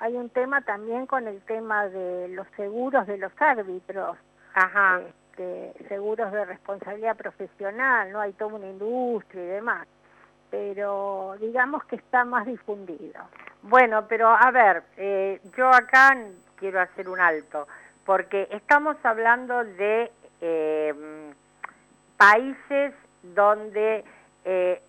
hay 0.00 0.14
un 0.16 0.30
tema 0.30 0.62
también 0.62 1.06
con 1.06 1.28
el 1.28 1.42
tema 1.42 1.86
de 1.88 2.28
los 2.28 2.46
seguros 2.56 3.06
de 3.06 3.18
los 3.18 3.32
árbitros. 3.38 4.16
Ajá. 4.54 5.00
Este, 5.00 5.72
seguros 5.88 6.32
de 6.32 6.44
responsabilidad 6.44 7.16
profesional, 7.16 8.10
¿no? 8.12 8.20
Hay 8.20 8.32
toda 8.32 8.54
una 8.54 8.66
industria 8.66 9.42
y 9.42 9.46
demás. 9.46 9.86
Pero 10.50 11.36
digamos 11.40 11.84
que 11.84 11.96
está 11.96 12.24
más 12.24 12.46
difundido. 12.46 13.22
Bueno, 13.62 14.06
pero 14.08 14.28
a 14.28 14.50
ver, 14.50 14.82
eh, 14.96 15.40
yo 15.56 15.68
acá 15.68 16.16
quiero 16.56 16.80
hacer 16.80 17.08
un 17.08 17.20
alto, 17.20 17.68
porque 18.10 18.48
estamos 18.50 18.96
hablando 19.04 19.62
de 19.62 20.10
eh, 20.40 21.32
países 22.16 22.92
donde 23.22 24.04
eh, 24.44 24.82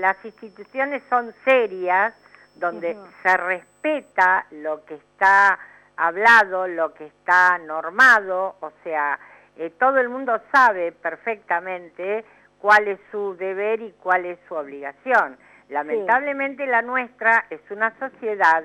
las 0.00 0.16
instituciones 0.24 1.02
son 1.10 1.34
serias, 1.44 2.14
donde 2.54 2.96
se 3.22 3.36
respeta 3.36 4.46
lo 4.50 4.82
que 4.86 4.94
está 4.94 5.58
hablado, 5.98 6.66
lo 6.68 6.94
que 6.94 7.04
está 7.04 7.58
normado, 7.58 8.56
o 8.60 8.72
sea, 8.82 9.18
eh, 9.58 9.68
todo 9.78 9.98
el 9.98 10.08
mundo 10.08 10.40
sabe 10.50 10.92
perfectamente 10.92 12.24
cuál 12.60 12.88
es 12.88 12.98
su 13.10 13.36
deber 13.36 13.82
y 13.82 13.92
cuál 14.02 14.24
es 14.24 14.38
su 14.48 14.54
obligación. 14.54 15.36
Lamentablemente 15.68 16.66
la 16.66 16.80
nuestra 16.80 17.44
es 17.50 17.60
una 17.70 17.92
sociedad 17.98 18.64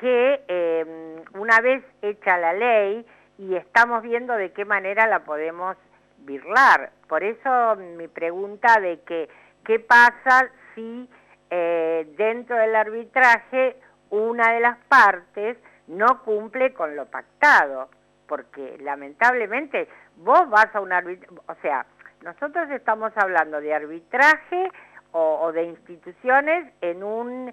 que 0.00 0.42
em, 0.48 1.22
una 1.40 1.60
vez 1.60 1.84
hecha 2.00 2.38
la 2.38 2.54
ley 2.54 3.06
y 3.36 3.54
estamos 3.54 4.02
viendo 4.02 4.34
de 4.34 4.50
qué 4.52 4.64
manera 4.64 5.06
la 5.06 5.24
podemos 5.24 5.76
birlar. 6.18 6.90
Por 7.06 7.22
eso 7.22 7.76
mi 7.76 8.08
pregunta 8.08 8.80
de 8.80 9.00
que 9.00 9.28
qué 9.64 9.78
pasa 9.78 10.50
si 10.74 11.08
eh, 11.50 12.06
dentro 12.16 12.56
del 12.56 12.74
arbitraje 12.74 13.76
una 14.08 14.52
de 14.54 14.60
las 14.60 14.78
partes 14.88 15.58
no 15.86 16.22
cumple 16.22 16.72
con 16.72 16.96
lo 16.96 17.06
pactado, 17.06 17.90
porque 18.26 18.78
lamentablemente 18.80 19.86
vos 20.16 20.48
vas 20.48 20.74
a 20.74 20.80
un 20.80 20.92
arbitraje, 20.92 21.34
o 21.46 21.54
sea, 21.62 21.84
nosotros 22.22 22.70
estamos 22.70 23.12
hablando 23.16 23.60
de 23.60 23.74
arbitraje 23.74 24.70
o, 25.12 25.50
de 25.52 25.64
instituciones 25.64 26.72
en 26.80 27.02
un 27.02 27.52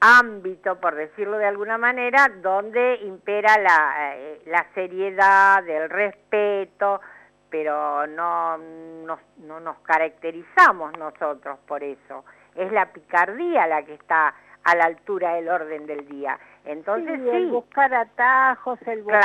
ámbito, 0.00 0.80
por 0.80 0.94
decirlo 0.94 1.38
de 1.38 1.46
alguna 1.46 1.78
manera, 1.78 2.28
donde 2.40 2.96
impera 3.02 3.58
la, 3.58 4.16
eh, 4.16 4.42
la 4.46 4.66
seriedad, 4.74 5.68
el 5.68 5.90
respeto, 5.90 7.00
pero 7.50 8.06
no, 8.06 8.58
no, 8.58 9.18
no 9.38 9.60
nos 9.60 9.78
caracterizamos 9.78 10.96
nosotros 10.98 11.58
por 11.66 11.82
eso 11.82 12.24
es 12.58 12.72
la 12.72 12.86
picardía 12.86 13.66
la 13.66 13.82
que 13.84 13.94
está 13.94 14.34
a 14.64 14.76
la 14.76 14.84
altura 14.84 15.34
del 15.34 15.48
orden 15.48 15.86
del 15.86 16.06
día. 16.08 16.38
Entonces 16.64 17.18
sí, 17.22 17.28
el 17.30 17.50
buscar 17.50 17.94
atajos, 17.94 18.78
el 18.86 19.02
buscar, 19.02 19.22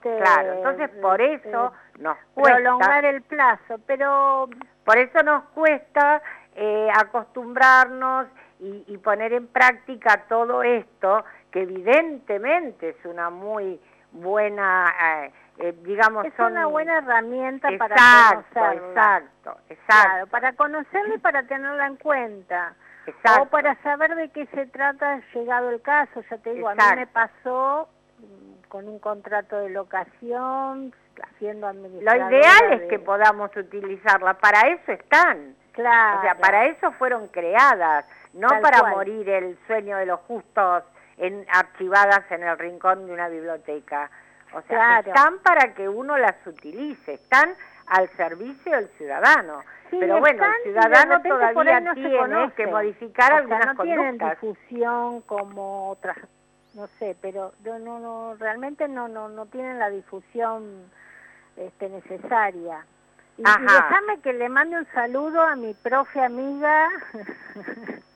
claro, 0.00 0.18
claro. 0.18 0.52
Entonces 0.54 0.90
por 1.00 1.20
eso 1.20 1.72
nos 2.00 2.18
cuesta 2.34 2.56
prolongar 2.56 3.04
el 3.04 3.22
plazo, 3.22 3.78
pero 3.86 4.50
por 4.84 4.98
eso 4.98 5.22
nos 5.22 5.44
cuesta 5.50 6.20
eh, 6.56 6.88
acostumbrarnos 6.94 8.26
y, 8.58 8.84
y, 8.86 8.98
poner 8.98 9.32
en 9.32 9.46
práctica 9.48 10.24
todo 10.28 10.62
esto 10.62 11.24
que 11.50 11.62
evidentemente 11.62 12.90
es 12.90 13.04
una 13.04 13.28
muy 13.28 13.78
buena 14.12 14.94
eh, 15.24 15.32
eh, 15.58 15.74
digamos, 15.82 16.26
es 16.26 16.38
una 16.38 16.66
buena 16.66 16.98
herramienta 16.98 17.68
para 17.78 17.96
conocerla. 18.30 18.88
Exacto, 18.88 19.56
exacto. 19.70 20.26
para 20.26 20.52
conocerla 20.52 21.14
y 21.14 21.18
para 21.18 21.42
tenerla 21.44 21.86
en 21.86 21.96
cuenta. 21.96 22.74
Exacto. 23.06 23.42
O 23.42 23.46
para 23.46 23.74
saber 23.82 24.14
de 24.16 24.28
qué 24.30 24.46
se 24.46 24.66
trata 24.66 25.20
llegado 25.32 25.70
el 25.70 25.80
caso. 25.80 26.22
Ya 26.30 26.38
te 26.38 26.52
digo, 26.52 26.68
a 26.68 26.74
mí 26.74 26.82
me 26.96 27.06
pasó 27.06 27.88
mm, 28.18 28.68
con 28.68 28.86
un 28.86 28.98
contrato 28.98 29.58
de 29.60 29.70
locación, 29.70 30.92
haciendo 31.22 31.68
administración. 31.68 32.30
Lo 32.30 32.36
ideal 32.36 32.72
es 32.72 32.88
que 32.90 32.98
podamos 32.98 33.56
utilizarla, 33.56 34.34
para 34.34 34.60
eso 34.68 34.92
están. 34.92 35.56
Claro. 35.76 36.18
O 36.18 36.22
sea, 36.22 36.34
para 36.36 36.66
eso 36.66 36.90
fueron 36.92 37.28
creadas, 37.28 38.06
no 38.32 38.48
para 38.60 38.82
morir 38.84 39.28
el 39.28 39.58
sueño 39.66 39.98
de 39.98 40.06
los 40.06 40.20
justos 40.20 40.82
en, 41.18 41.46
archivadas 41.50 42.22
en 42.30 42.42
el 42.42 42.58
rincón 42.58 43.06
de 43.06 43.12
una 43.12 43.28
biblioteca. 43.28 44.10
O 44.52 44.62
sea, 44.62 45.00
están 45.00 45.38
para 45.40 45.74
que 45.74 45.88
uno 45.88 46.16
las 46.16 46.34
utilice, 46.46 47.14
están 47.14 47.54
al 47.86 48.08
servicio 48.16 48.72
del 48.72 48.88
ciudadano. 48.96 49.60
Pero 49.90 50.18
bueno, 50.18 50.44
el 50.44 50.62
ciudadano 50.62 51.22
todavía 51.22 51.80
no 51.80 51.94
tiene 51.94 52.52
que 52.56 52.66
modificar 52.66 53.32
o 53.32 53.36
algunas 53.36 53.64
sea, 53.64 53.72
no 53.74 53.82
tienen 53.82 54.18
difusión 54.18 55.20
como 55.22 55.90
otras, 55.90 56.16
no 56.74 56.86
sé, 56.98 57.16
pero 57.20 57.52
no, 57.64 57.98
no, 58.00 58.34
realmente 58.38 58.88
no, 58.88 59.08
no, 59.08 59.28
no 59.28 59.46
tienen 59.46 59.78
la 59.78 59.90
difusión 59.90 60.90
este, 61.56 61.88
necesaria. 61.88 62.84
Y, 63.38 63.42
y 63.42 63.62
déjame 63.62 64.20
que 64.22 64.32
le 64.32 64.48
mande 64.48 64.78
un 64.78 64.86
saludo 64.92 65.42
a 65.42 65.56
mi 65.56 65.74
profe 65.74 66.20
amiga 66.22 66.88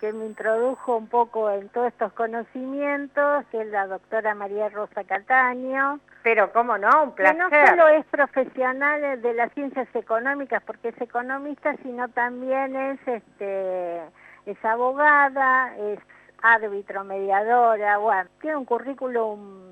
que 0.00 0.12
me 0.12 0.26
introdujo 0.26 0.98
un 0.98 1.08
poco 1.08 1.50
en 1.50 1.70
todos 1.70 1.88
estos 1.88 2.12
conocimientos, 2.12 3.46
que 3.50 3.62
es 3.62 3.68
la 3.68 3.86
doctora 3.86 4.34
María 4.34 4.68
Rosa 4.68 5.02
Cataño. 5.04 5.98
Pero 6.22 6.52
cómo 6.52 6.76
no, 6.76 7.04
un 7.04 7.14
placer. 7.14 7.36
Que 7.48 7.62
no 7.62 7.68
solo 7.68 7.88
es 7.88 8.04
profesional 8.06 9.22
de 9.22 9.32
las 9.32 9.50
ciencias 9.52 9.88
económicas, 9.94 10.62
porque 10.64 10.88
es 10.88 11.00
economista, 11.00 11.74
sino 11.82 12.08
también 12.10 12.76
es, 12.76 13.00
este, 13.06 14.02
es 14.44 14.62
abogada, 14.62 15.74
es 15.76 15.98
árbitro, 16.42 17.02
mediadora, 17.04 17.96
bueno, 17.96 18.28
tiene 18.42 18.56
un 18.56 18.66
currículum 18.66 19.64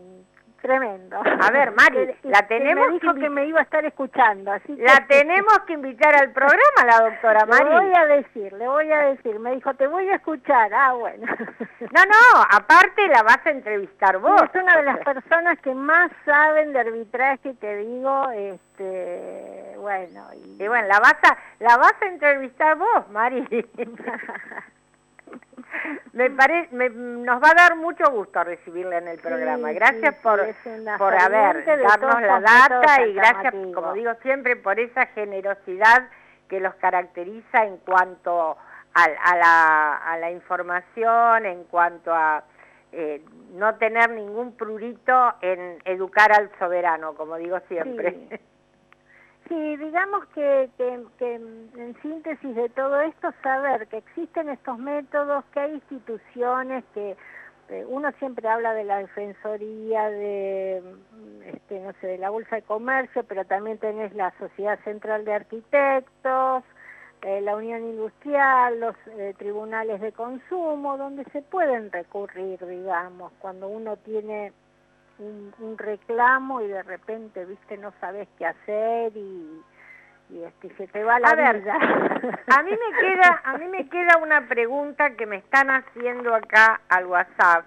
Tremendo. 0.62 1.16
A 1.16 1.50
ver, 1.50 1.72
Mari, 1.76 2.14
la 2.22 2.46
tenemos 2.46 2.86
me 2.86 2.94
dijo 2.94 3.14
que, 3.14 3.28
me 3.28 3.46
iba 3.46 3.58
a 3.58 3.64
estar 3.64 3.84
escuchando, 3.84 4.52
así 4.52 4.76
La 4.76 5.04
tenemos 5.08 5.58
que 5.66 5.72
invitar 5.72 6.14
al 6.14 6.30
programa, 6.30 6.84
la 6.86 7.10
doctora 7.10 7.44
Mari. 7.46 7.64
Le 7.64 7.70
voy 7.70 7.94
a 7.94 8.06
decir, 8.06 8.52
le 8.52 8.68
voy 8.68 8.92
a 8.92 8.98
decir. 9.06 9.38
Me 9.40 9.56
dijo, 9.56 9.74
te 9.74 9.88
voy 9.88 10.08
a 10.08 10.14
escuchar. 10.14 10.72
Ah, 10.72 10.92
bueno. 10.92 11.26
No, 11.80 12.04
no, 12.06 12.42
aparte 12.50 13.08
la 13.08 13.22
vas 13.24 13.44
a 13.44 13.50
entrevistar 13.50 14.18
vos. 14.18 14.40
es 14.42 14.62
una 14.62 14.76
de 14.76 14.84
las 14.84 14.98
personas 14.98 15.58
que 15.58 15.74
más 15.74 16.10
saben 16.24 16.72
de 16.72 16.80
arbitraje, 16.80 17.54
te 17.54 17.76
digo, 17.78 18.30
este, 18.30 19.74
bueno. 19.78 20.28
Y, 20.32 20.68
bueno, 20.68 20.86
la 20.86 21.00
vas 21.00 21.16
a, 21.24 21.36
la 21.58 21.76
vas 21.76 21.94
a 22.00 22.06
entrevistar 22.06 22.76
vos, 22.76 23.08
Mari. 23.10 23.46
me 26.12 26.30
parece, 26.30 26.68
nos 26.90 27.42
va 27.42 27.50
a 27.50 27.54
dar 27.54 27.76
mucho 27.76 28.04
gusto 28.10 28.42
recibirle 28.44 28.98
en 28.98 29.08
el 29.08 29.18
programa. 29.18 29.68
Sí, 29.68 29.74
gracias 29.74 30.14
sí, 30.14 30.20
por, 30.22 30.40
por 30.98 31.14
haber 31.14 31.64
darnos 31.64 32.20
la 32.20 32.40
data 32.40 33.06
y 33.06 33.14
gracias, 33.14 33.54
como 33.74 33.92
digo 33.92 34.12
siempre, 34.22 34.56
por 34.56 34.78
esa 34.78 35.06
generosidad 35.06 36.08
que 36.48 36.60
los 36.60 36.74
caracteriza 36.74 37.64
en 37.64 37.78
cuanto 37.78 38.58
a, 38.94 39.04
a 39.04 39.36
la, 39.36 39.96
a 39.96 40.18
la 40.18 40.30
información, 40.30 41.46
en 41.46 41.64
cuanto 41.64 42.12
a 42.12 42.44
eh, 42.92 43.24
no 43.54 43.74
tener 43.76 44.10
ningún 44.10 44.54
prurito 44.54 45.34
en 45.40 45.78
educar 45.86 46.30
al 46.32 46.50
soberano, 46.58 47.14
como 47.14 47.36
digo 47.36 47.58
siempre. 47.68 48.12
Sí. 48.30 48.36
Sí, 49.48 49.76
digamos 49.76 50.26
que, 50.34 50.70
que, 50.78 51.00
que 51.18 51.34
en 51.34 51.96
síntesis 52.00 52.54
de 52.54 52.68
todo 52.70 53.00
esto, 53.00 53.32
saber 53.42 53.86
que 53.88 53.98
existen 53.98 54.48
estos 54.48 54.78
métodos, 54.78 55.44
que 55.52 55.60
hay 55.60 55.74
instituciones 55.74 56.84
que 56.94 57.16
eh, 57.72 57.86
uno 57.88 58.12
siempre 58.18 58.46
habla 58.48 58.74
de 58.74 58.84
la 58.84 58.98
defensoría, 58.98 60.10
de 60.10 60.82
mm, 60.84 61.42
este, 61.54 61.80
no 61.80 61.92
sé, 62.00 62.06
de 62.06 62.18
la 62.18 62.30
bolsa 62.30 62.56
de 62.56 62.62
comercio, 62.62 63.24
pero 63.24 63.44
también 63.46 63.78
tenés 63.78 64.14
la 64.14 64.32
Sociedad 64.38 64.78
Central 64.84 65.24
de 65.24 65.32
Arquitectos, 65.32 66.64
eh, 67.22 67.40
la 67.40 67.56
Unión 67.56 67.82
Industrial, 67.84 68.78
los 68.78 68.94
eh, 69.06 69.34
tribunales 69.38 70.00
de 70.00 70.12
consumo, 70.12 70.98
donde 70.98 71.24
se 71.32 71.40
pueden 71.40 71.90
recurrir, 71.90 72.58
digamos, 72.66 73.32
cuando 73.40 73.68
uno 73.68 73.96
tiene 73.96 74.52
un, 75.22 75.54
un 75.58 75.78
reclamo 75.78 76.60
y 76.60 76.68
de 76.68 76.82
repente, 76.82 77.44
viste, 77.44 77.76
no 77.76 77.92
sabes 78.00 78.28
qué 78.38 78.46
hacer 78.46 79.12
y, 79.16 79.62
y 80.30 80.42
este, 80.44 80.74
se 80.76 80.86
te 80.88 81.04
va 81.04 81.18
la 81.20 81.28
A 81.28 81.34
ver, 81.34 81.60
vida. 81.60 81.74
A 82.56 82.62
mí 82.62 82.70
me 82.70 83.00
queda, 83.00 83.40
a 83.44 83.58
mí 83.58 83.68
me 83.68 83.88
queda 83.88 84.16
una 84.18 84.48
pregunta 84.48 85.10
que 85.16 85.26
me 85.26 85.36
están 85.36 85.70
haciendo 85.70 86.34
acá 86.34 86.80
al 86.88 87.06
WhatsApp. 87.06 87.66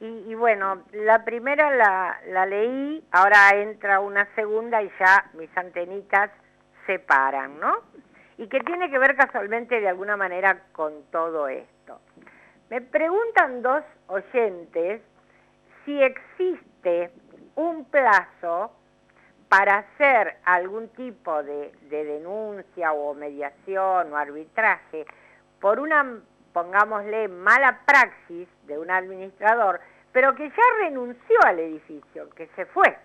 Y, 0.00 0.30
y 0.30 0.34
bueno, 0.34 0.82
la 0.92 1.24
primera 1.24 1.70
la, 1.70 2.18
la 2.28 2.46
leí, 2.46 3.04
ahora 3.12 3.50
entra 3.54 4.00
una 4.00 4.26
segunda 4.34 4.82
y 4.82 4.90
ya 4.98 5.26
mis 5.34 5.56
antenitas 5.56 6.30
se 6.86 6.98
paran, 6.98 7.60
¿no? 7.60 7.78
Y 8.36 8.48
que 8.48 8.60
tiene 8.60 8.90
que 8.90 8.98
ver 8.98 9.14
casualmente 9.14 9.80
de 9.80 9.88
alguna 9.88 10.16
manera 10.16 10.62
con 10.72 11.04
todo 11.12 11.46
esto. 11.46 12.00
Me 12.70 12.80
preguntan 12.80 13.62
dos 13.62 13.84
oyentes 14.08 15.02
si 15.84 16.02
existe 16.02 16.71
un 17.54 17.84
plazo 17.86 18.72
para 19.48 19.78
hacer 19.78 20.38
algún 20.44 20.88
tipo 20.88 21.42
de, 21.42 21.72
de, 21.90 22.04
denuncia 22.04 22.92
o 22.92 23.14
mediación 23.14 24.12
o 24.12 24.16
arbitraje 24.16 25.04
por 25.60 25.78
una, 25.78 26.20
pongámosle, 26.52 27.28
mala 27.28 27.80
praxis 27.84 28.48
de 28.66 28.78
un 28.78 28.90
administrador, 28.90 29.80
pero 30.12 30.34
que 30.34 30.48
ya 30.48 30.62
renunció 30.80 31.36
al 31.44 31.58
edificio, 31.58 32.30
que 32.30 32.46
se 32.56 32.66
fue. 32.66 32.96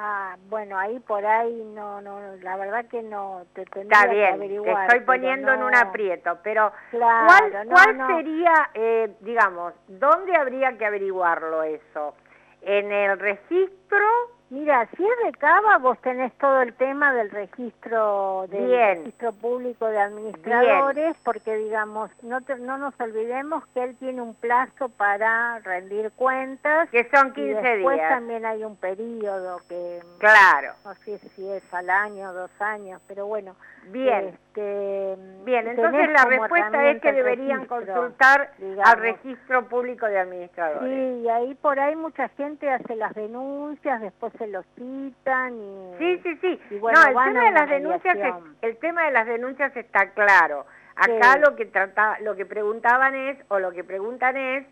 Ah, 0.00 0.36
bueno, 0.48 0.78
ahí 0.78 1.00
por 1.00 1.26
ahí 1.26 1.52
no, 1.74 2.00
no, 2.00 2.20
la 2.36 2.56
verdad 2.56 2.84
que 2.86 3.02
no 3.02 3.42
te 3.52 3.62
Está 3.62 4.06
bien, 4.06 4.28
que 4.28 4.34
averiguar. 4.34 4.86
te 4.86 4.94
estoy 4.94 5.00
poniendo 5.04 5.52
en 5.52 5.58
no- 5.58 5.66
un 5.66 5.74
aprieto, 5.74 6.38
pero 6.44 6.70
Claro, 6.90 7.26
¿cuál, 7.26 7.66
no, 7.68 7.74
cuál 7.74 7.96
no. 7.98 8.06
sería, 8.06 8.70
eh, 8.74 9.16
digamos, 9.22 9.74
dónde 9.88 10.36
habría 10.36 10.78
que 10.78 10.86
averiguarlo 10.86 11.64
eso? 11.64 12.14
¿En 12.62 12.92
el 12.92 13.18
registro? 13.18 14.06
Mira, 14.50 14.88
si 14.96 15.04
es 15.04 15.10
de 15.26 15.32
Cava, 15.38 15.76
vos 15.76 15.98
tenés 16.00 16.32
todo 16.38 16.62
el 16.62 16.72
tema 16.74 17.12
del 17.12 17.30
registro 17.30 18.46
del 18.48 18.66
Bien. 18.66 18.98
registro 19.00 19.32
público 19.34 19.86
de 19.86 19.98
administradores, 19.98 21.14
porque 21.22 21.54
digamos, 21.56 22.10
no 22.22 22.40
te- 22.40 22.56
no 22.56 22.78
nos 22.78 22.98
olvidemos 22.98 23.66
que 23.74 23.82
él 23.84 23.96
tiene 23.98 24.22
un 24.22 24.34
plazo 24.34 24.88
para 24.88 25.58
rendir 25.58 26.10
cuentas 26.12 26.88
Que 26.88 27.06
son 27.10 27.28
y 27.28 27.32
15 27.32 27.60
después 27.60 27.96
días. 27.98 28.08
también 28.08 28.46
hay 28.46 28.64
un 28.64 28.76
periodo 28.76 29.60
que 29.68 30.00
Claro, 30.18 30.72
no 30.82 30.94
sé 31.04 31.18
si 31.36 31.46
es 31.50 31.62
al 31.74 31.90
año, 31.90 32.32
dos 32.32 32.50
años, 32.58 33.02
pero 33.06 33.26
bueno. 33.26 33.54
Bien. 33.92 34.28
Este, 34.28 35.16
Bien, 35.44 35.66
entonces 35.68 36.10
la 36.10 36.24
respuesta 36.24 36.90
es 36.90 37.00
que 37.00 37.12
deberían 37.12 37.60
registro, 37.60 37.76
consultar 37.94 38.50
digamos. 38.58 38.88
al 38.90 38.98
registro 38.98 39.68
público 39.68 40.06
de 40.06 40.18
administradores. 40.18 40.82
Sí, 40.92 41.22
y 41.24 41.28
ahí 41.28 41.54
por 41.54 41.78
ahí 41.80 41.94
mucha 41.96 42.28
gente 42.30 42.68
hace 42.70 42.96
las 42.96 43.14
denuncias, 43.14 44.00
después 44.00 44.32
se 44.38 44.46
los 44.48 44.66
citan 44.76 45.54
y... 45.54 45.94
Sí, 45.98 46.20
sí, 46.22 46.36
sí. 46.40 46.60
Y 46.70 46.78
bueno, 46.78 47.00
no, 47.00 47.08
el 47.08 47.14
tema 47.32 47.44
de 47.44 47.50
las 47.52 47.68
denuncias 47.70 48.16
es- 48.16 48.34
el 48.62 48.76
tema 48.78 49.04
de 49.04 49.10
las 49.12 49.26
denuncias 49.26 49.76
está 49.76 50.10
claro. 50.10 50.66
Acá 50.96 51.34
Sí. 51.34 51.40
lo 51.40 51.54
que 51.56 51.64
trata, 51.66 52.18
lo 52.20 52.34
que 52.34 52.44
preguntaban 52.44 53.14
es 53.14 53.38
o 53.48 53.58
lo 53.60 53.70
que 53.70 53.84
preguntan 53.84 54.36
es 54.36 54.66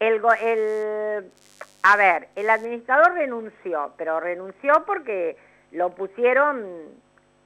el 0.00 0.20
el 0.42 1.30
a 1.82 1.96
ver, 1.96 2.28
el 2.36 2.50
administrador 2.50 3.14
renunció, 3.14 3.92
pero 3.96 4.18
renunció 4.20 4.84
porque 4.86 5.36
lo 5.72 5.90
pusieron 5.90 6.66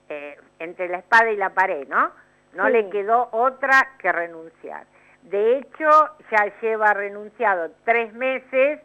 eh, 0.09 0.37
entre 0.59 0.89
la 0.89 0.99
espada 0.99 1.31
y 1.31 1.37
la 1.37 1.51
pared, 1.51 1.87
¿no? 1.89 2.11
No 2.55 2.67
Sí. 2.67 2.73
le 2.73 2.91
quedó 2.91 3.29
otra 3.33 3.91
que 3.99 4.13
renunciar. 4.13 4.87
De 5.23 5.59
hecho, 5.59 5.89
ya 6.31 6.53
lleva 6.61 6.93
renunciado 6.93 7.71
tres 7.85 8.13
meses 8.13 8.81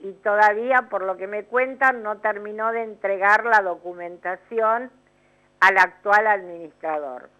y 0.00 0.12
todavía, 0.14 0.82
por 0.90 1.02
lo 1.04 1.16
que 1.16 1.26
me 1.26 1.44
cuentan, 1.44 2.02
no 2.02 2.18
terminó 2.18 2.72
de 2.72 2.82
entregar 2.82 3.44
la 3.44 3.62
documentación 3.62 4.90
al 5.60 5.78
actual 5.78 6.26
administrador. 6.26 7.30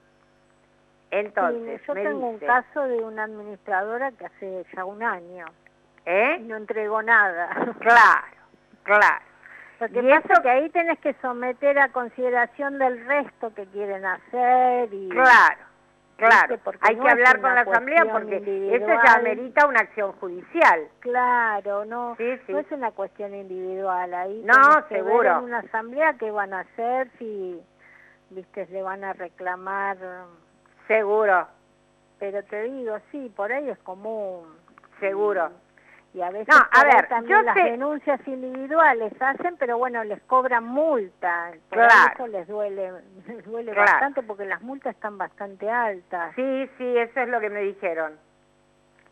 Entonces, 1.10 1.80
Sí, 1.80 1.86
yo 1.88 1.94
me 1.94 2.02
tengo 2.02 2.26
un 2.28 2.38
caso 2.38 2.82
de 2.84 2.96
una 2.98 3.24
administradora 3.24 4.10
que 4.12 4.26
hace 4.26 4.64
ya 4.74 4.84
un 4.84 5.02
año 5.02 5.46
y 6.06 6.10
¿eh? 6.10 6.38
no 6.40 6.56
entregó 6.56 7.02
nada. 7.02 7.48
Claro, 7.80 8.26
claro. 8.84 9.24
Lo 9.80 9.88
que 9.88 9.98
Y 10.00 10.02
pasa 10.10 10.18
eso- 10.18 10.32
es 10.34 10.40
que 10.40 10.50
ahí 10.50 10.70
tenés 10.70 10.98
que 11.00 11.14
someter 11.14 11.78
a 11.78 11.88
consideración 11.90 12.78
del 12.78 13.04
resto 13.06 13.52
que 13.54 13.66
quieren 13.66 14.04
hacer 14.06 14.92
y... 14.92 15.08
Claro, 15.08 15.60
claro. 16.16 16.58
Hay 16.80 16.96
no 16.96 17.02
que 17.04 17.10
hablar 17.10 17.40
con 17.40 17.54
la 17.54 17.62
asamblea 17.62 18.04
porque 18.12 18.36
eso 18.74 18.86
ya 19.04 19.14
amerita 19.14 19.66
una 19.66 19.80
acción 19.80 20.12
judicial. 20.12 20.88
Claro, 21.00 21.84
no, 21.84 22.14
Sí, 22.16 22.38
sí. 22.46 22.52
no 22.52 22.58
es 22.60 22.70
una 22.70 22.92
cuestión 22.92 23.34
individual 23.34 24.14
ahí. 24.14 24.42
No, 24.44 24.86
seguro. 24.88 25.38
en 25.38 25.44
una 25.44 25.58
asamblea 25.58 26.14
qué 26.14 26.30
van 26.30 26.54
a 26.54 26.60
hacer, 26.60 27.10
si, 27.18 27.60
viste, 28.30 28.66
le 28.70 28.82
van 28.82 29.02
a 29.04 29.12
reclamar, 29.12 29.96
Seguro, 30.86 31.48
pero 32.18 32.42
te 32.44 32.62
digo, 32.64 32.98
sí, 33.10 33.32
por 33.34 33.50
ahí 33.52 33.68
es 33.70 33.78
común. 33.78 34.44
seguro. 35.00 35.50
Y 35.50 35.63
a 36.22 36.30
veces 36.30 36.48
No, 36.48 36.60
a 36.70 36.84
ver, 36.84 37.08
también 37.08 37.38
yo 37.38 37.42
las 37.42 37.54
sé- 37.56 37.62
denuncias 37.64 38.20
individuales 38.28 39.12
hacen, 39.20 39.56
pero 39.58 39.78
bueno, 39.78 40.04
les 40.04 40.20
cobran 40.22 40.64
multa. 40.64 41.50
Por 41.68 41.78
Claro. 41.78 42.12
eso 42.14 42.26
les 42.28 42.46
duele, 42.46 42.92
les 43.26 43.44
duele 43.44 43.72
Claro. 43.72 43.90
bastante 43.90 44.22
porque 44.22 44.44
las 44.44 44.62
multas 44.62 44.94
están 44.94 45.18
bastante 45.18 45.68
altas. 45.70 46.34
Sí, 46.36 46.70
sí, 46.78 46.98
eso 46.98 47.20
es 47.20 47.28
lo 47.28 47.40
que 47.40 47.50
me 47.50 47.60
dijeron. 47.60 48.16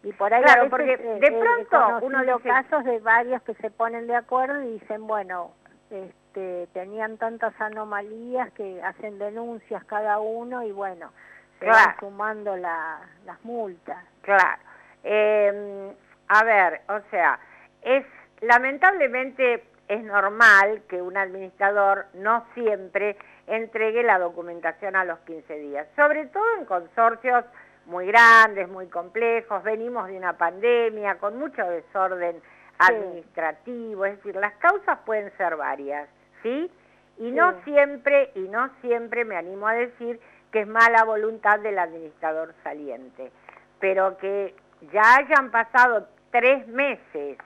Y 0.05 0.13
por 0.13 0.33
ahí 0.35 0.43
Claro, 0.43 0.63
a 0.63 0.65
veces, 0.65 0.71
porque 0.71 0.93
eh, 0.95 1.19
de 1.21 1.27
he 1.27 1.41
pronto 1.41 1.79
uno 2.07 2.19
conocido 2.19 2.37
dice- 2.39 2.49
casos 2.49 2.85
de 2.85 2.99
varios 3.01 3.43
que 3.43 3.55
se 3.55 3.71
ponen 3.71 4.07
de 4.07 4.17
acuerdo 4.17 4.61
y 4.63 4.73
dicen, 4.79 5.07
bueno, 5.07 5.53
este, 5.91 6.67
tenían 6.73 7.19
tantas 7.19 7.53
anomalías 7.61 8.51
que 8.53 8.83
hacen 8.83 9.19
denuncias 9.19 9.85
cada 9.85 10.19
uno 10.19 10.63
y 10.65 10.73
bueno, 10.73 11.13
se 11.61 11.67
van 11.67 11.95
sumando 12.01 12.57
la- 12.57 13.01
las 13.27 13.45
multas. 13.45 14.05
Claro. 14.23 14.61
Eh, 15.05 15.93
a 16.35 16.45
ver, 16.45 16.81
o 16.89 16.99
sea, 17.11 17.39
es 17.83 18.07
lamentablemente 18.41 19.65
es 19.87 20.03
normal 20.03 20.83
que 20.89 21.03
un 21.03 21.19
administrador 21.19 22.07
no 22.15 22.47
siempre 22.55 23.19
entregue 23.47 24.03
la 24.03 24.19
documentación 24.19 24.97
a 24.97 25.05
los 25.05 25.19
15 25.21 25.59
días, 25.59 25.87
sobre 25.95 26.25
todo 26.27 26.45
en 26.59 26.65
consorcios 26.65 27.45
muy 27.85 28.07
grandes, 28.07 28.67
muy 28.69 28.87
complejos, 28.87 29.63
venimos 29.63 30.07
de 30.07 30.17
una 30.17 30.39
pandemia 30.39 31.17
con 31.17 31.39
mucho 31.39 31.67
desorden 31.67 32.41
administrativo, 32.79 34.07
es 34.07 34.17
decir, 34.17 34.37
las 34.37 34.55
causas 34.55 35.01
pueden 35.05 35.31
ser 35.37 35.57
varias, 35.57 36.09
¿sí? 36.43 36.71
Y 37.19 37.31
no 37.31 37.63
siempre, 37.65 38.31
y 38.37 38.49
no 38.49 38.71
siempre 38.81 39.27
me 39.27 39.37
animo 39.37 39.69
a 39.69 39.75
decir 39.75 40.19
que 40.51 40.61
es 40.61 40.67
mala 40.67 41.05
voluntad 41.05 41.61
del 41.61 41.79
administrador 41.79 42.55
saliente, 42.63 43.31
pero 43.81 44.17
que 44.17 44.55
ya 44.93 45.17
hayan 45.17 45.51
pasado 45.51 46.09
tres 46.33 46.67
meses 46.69 47.39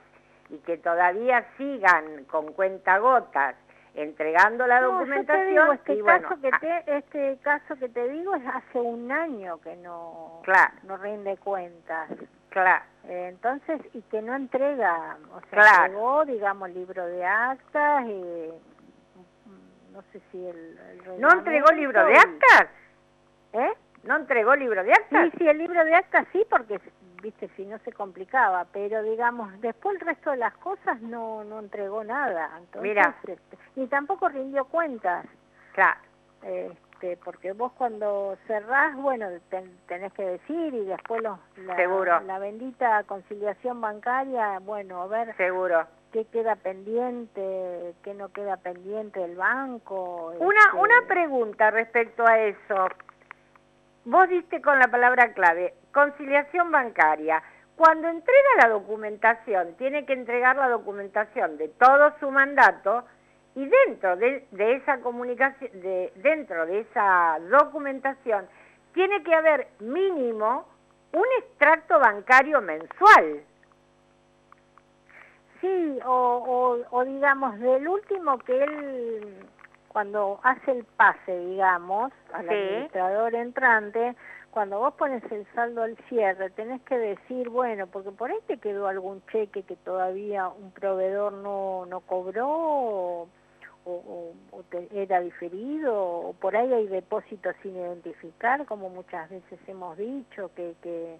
y 0.49 0.57
que 0.59 0.77
todavía 0.77 1.45
sigan 1.57 2.23
con 2.25 2.53
cuentagotas 2.53 3.55
entregando 3.93 4.65
la 4.67 4.79
No, 4.79 4.99
yo 4.99 5.05
te 5.05 5.11
documentación 5.11 5.47
digo, 5.49 5.73
este, 5.73 5.93
y 5.95 6.01
bueno, 6.01 6.29
caso 6.29 6.41
que 6.41 6.49
ah, 6.53 6.59
te, 6.59 6.97
este 6.97 7.37
caso 7.41 7.75
que 7.77 7.89
te 7.89 8.07
digo 8.09 8.35
es 8.35 8.43
hace 8.47 8.79
un 8.79 9.11
año 9.11 9.59
que 9.61 9.75
no, 9.77 10.41
Claro. 10.43 10.73
no 10.83 10.97
rinde 10.97 11.37
cuentas. 11.37 12.09
claro, 12.49 12.83
Eh, 13.05 13.27
entonces, 13.29 13.79
y 13.93 14.01
que 14.03 14.21
no 14.21 14.35
entrega, 14.35 15.17
o 15.33 15.39
sea, 15.41 15.49
Claro. 15.49 15.83
entregó, 15.85 16.25
digamos, 16.25 16.69
libro 16.71 17.05
de 17.05 17.25
actas, 17.25 18.05
y, 18.05 18.51
mm, 19.45 19.93
no 19.93 20.01
sé 20.11 20.21
si 20.31 20.45
el... 20.45 20.77
el 21.07 21.21
¿no 21.21 21.31
entregó 21.31 21.71
libro 21.71 22.05
de 22.05 22.15
actas? 22.17 22.67
¿Eh? 23.53 23.73
¿No 24.03 24.15
entregó 24.17 24.55
libro 24.55 24.83
de 24.83 24.91
actas? 24.91 25.29
Sí, 25.31 25.37
sí, 25.39 25.47
el 25.47 25.57
libro 25.57 25.83
de 25.83 25.95
actas 25.95 26.25
sí, 26.31 26.45
porque, 26.49 26.79
viste, 27.21 27.49
si 27.55 27.65
no 27.65 27.77
se 27.79 27.91
complicaba, 27.93 28.65
pero 28.71 29.01
digamos, 29.03 29.59
después 29.61 29.95
el 29.95 30.01
resto 30.07 30.31
de 30.31 30.37
las 30.37 30.55
cosas 30.57 31.01
no, 31.01 31.43
no 31.43 31.59
entregó 31.59 32.03
nada. 32.03 32.49
Entonces, 32.57 32.81
Mira. 32.81 33.15
este, 33.27 33.57
ni 33.75 33.87
tampoco 33.87 34.29
rindió 34.29 34.65
cuentas. 34.65 35.25
Claro. 35.73 35.99
Este, 36.43 37.17
porque 37.23 37.53
vos 37.53 37.71
cuando 37.73 38.37
cerrás, 38.47 38.95
bueno, 38.95 39.27
ten- 39.49 39.77
tenés 39.87 40.13
que 40.13 40.23
decir 40.23 40.73
y 40.73 40.85
después 40.85 41.21
los, 41.21 41.37
la, 41.57 41.75
Seguro. 41.75 42.19
la 42.21 42.39
bendita 42.39 43.03
conciliación 43.03 43.81
bancaria, 43.81 44.59
bueno, 44.59 45.01
a 45.01 45.07
ver 45.07 45.35
Seguro. 45.37 45.85
qué 46.11 46.25
queda 46.25 46.55
pendiente, 46.55 47.93
qué 48.03 48.13
no 48.13 48.29
queda 48.29 48.57
pendiente 48.57 49.19
del 49.19 49.35
banco. 49.35 50.33
Una, 50.39 50.59
este, 50.59 50.77
una 50.77 51.01
pregunta 51.07 51.69
respecto 51.71 52.25
a 52.25 52.39
eso. 52.39 52.87
Vos 54.05 54.29
diste 54.29 54.61
con 54.61 54.79
la 54.79 54.87
palabra 54.87 55.33
clave, 55.33 55.73
conciliación 55.97 56.69
bancaria. 56.71 57.41
Cuando 57.75 58.07
entrega 58.07 58.49
la 58.61 58.69
documentación, 58.69 59.73
tiene 59.77 60.05
que 60.05 60.13
entregar 60.13 60.55
la 60.55 60.69
documentación 60.69 61.57
de 61.57 61.69
todo 61.69 62.13
su 62.19 62.29
mandato 62.29 63.03
y 63.55 63.65
dentro 63.65 64.15
de, 64.15 64.45
de 64.51 64.73
esa 64.75 64.99
comunicación, 64.99 65.71
de, 65.81 66.13
dentro 66.17 66.67
de 66.67 66.81
esa 66.81 67.39
documentación, 67.49 68.47
tiene 68.93 69.23
que 69.23 69.33
haber 69.33 69.69
mínimo 69.79 70.67
un 71.13 71.25
extracto 71.39 71.99
bancario 71.99 72.61
mensual. 72.61 73.41
Sí, 75.61 75.99
o, 76.05 76.11
o, 76.11 76.95
o 76.95 77.05
digamos, 77.05 77.57
del 77.59 77.87
último 77.87 78.37
que 78.37 78.63
él, 78.63 79.47
cuando 79.87 80.39
hace 80.43 80.71
el 80.73 80.83
pase, 80.83 81.35
digamos, 81.39 82.11
al 82.33 82.47
Sí. 82.47 82.53
administrador 82.53 83.33
entrante, 83.33 84.15
cuando 84.51 84.79
vos 84.79 84.93
pones 84.95 85.23
el 85.31 85.45
saldo 85.53 85.83
al 85.83 85.95
cierre, 86.09 86.49
tenés 86.51 86.81
que 86.83 86.97
decir, 86.97 87.49
bueno, 87.49 87.87
porque 87.87 88.11
por 88.11 88.31
ahí 88.31 88.37
te 88.47 88.57
quedó 88.57 88.87
algún 88.87 89.23
cheque 89.27 89.63
que 89.63 89.75
todavía 89.77 90.47
un 90.47 90.71
proveedor 90.71 91.33
no, 91.33 91.85
no 91.85 91.99
cobró, 92.01 92.47
o, 92.49 93.27
o- 93.85 94.33
o 94.51 94.63
te- 94.63 94.89
era 94.91 95.19
diferido, 95.21 95.93
o 95.95 96.33
por 96.33 96.55
ahí 96.57 96.73
hay 96.73 96.87
depósitos 96.87 97.55
sin 97.61 97.75
identificar, 97.75 98.65
como 98.65 98.89
muchas 98.89 99.29
veces 99.29 99.59
hemos 99.67 99.97
dicho, 99.97 100.51
que... 100.55 100.75
que 100.81 101.17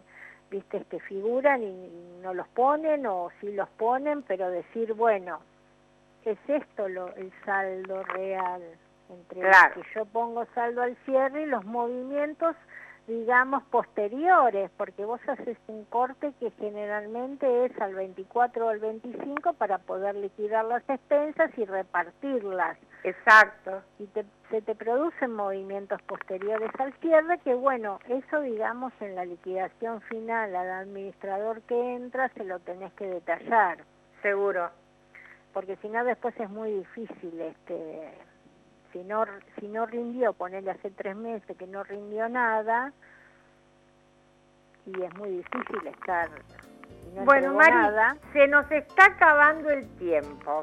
viste 0.49 0.82
que 0.86 1.01
figuran 1.01 1.61
y, 1.61 1.65
y 1.65 2.19
no 2.23 2.34
los 2.34 2.47
ponen 2.47 3.05
o 3.05 3.28
sí 3.41 3.51
los 3.51 3.67
ponen 3.71 4.21
pero 4.23 4.49
decir 4.49 4.93
bueno 4.93 5.39
es 6.23 6.38
esto 6.47 6.88
lo, 6.88 7.13
el 7.17 7.34
saldo 7.43 8.01
real 8.03 8.61
entre 9.09 9.41
Claro. 9.41 9.73
que 9.73 9.82
yo 9.93 10.05
pongo 10.05 10.45
saldo 10.55 10.84
al 10.84 10.95
cierre 11.03 11.41
y 11.41 11.45
los 11.47 11.65
movimientos 11.65 12.55
digamos 13.08 13.64
posteriores 13.72 14.70
porque 14.78 15.05
vos 15.05 15.22
haces 15.28 15.58
un 15.68 15.86
corte 15.86 16.34
que 16.39 16.51
generalmente 16.51 17.66
es 17.66 17.82
al 17.82 17.95
24 17.95 18.66
o 18.66 18.70
al 18.70 18.80
25 18.80 19.53
para 19.53 19.78
poder 19.78 20.16
liquidar 20.16 20.66
las 20.66 20.88
expensas 20.89 21.49
y 21.58 21.64
repartirlas 21.66 22.78
Exacto. 23.03 23.82
y 23.99 24.08
te- 24.08 24.26
se 24.49 24.62
te 24.62 24.76
producen 24.76 25.32
movimientos 25.34 26.01
posteriores 26.03 26.70
al 26.80 26.91
cierre 26.95 27.38
que 27.39 27.53
bueno, 27.53 27.99
eso 28.10 28.41
digamos 28.41 28.91
en 28.99 29.16
la 29.16 29.24
liquidación 29.26 30.01
final 30.01 30.53
al 30.55 30.70
administrador 30.70 31.62
que 31.62 31.95
entra 31.95 32.28
se 32.30 32.43
lo 32.43 32.60
tenés 32.60 32.91
que 32.93 33.08
detallar, 33.08 33.78
Seguro. 34.22 34.70
porque 35.53 35.78
si 35.78 35.88
no 35.88 36.03
después 36.03 36.38
es 36.39 36.49
muy 36.49 36.72
difícil 36.72 37.39
este 37.39 38.12
si 38.97 39.03
no 39.03 39.25
si 39.59 39.67
no 39.67 39.85
rindió, 39.85 40.33
ponerle 40.33 40.71
hace 40.71 40.89
tres 40.89 41.15
meses 41.15 41.55
que 41.57 41.67
no 41.67 41.83
rindió 41.83 42.27
nada 42.29 42.91
y 44.85 45.03
es 45.03 45.15
muy 45.17 45.29
difícil 45.29 45.87
estar 45.87 46.29
no 47.13 47.25
Bueno, 47.25 47.53
Mari, 47.53 47.75
nada. 47.75 48.17
se 48.33 48.47
nos 48.47 48.69
está 48.71 49.05
acabando 49.05 49.69
el 49.69 49.87
tiempo. 49.97 50.61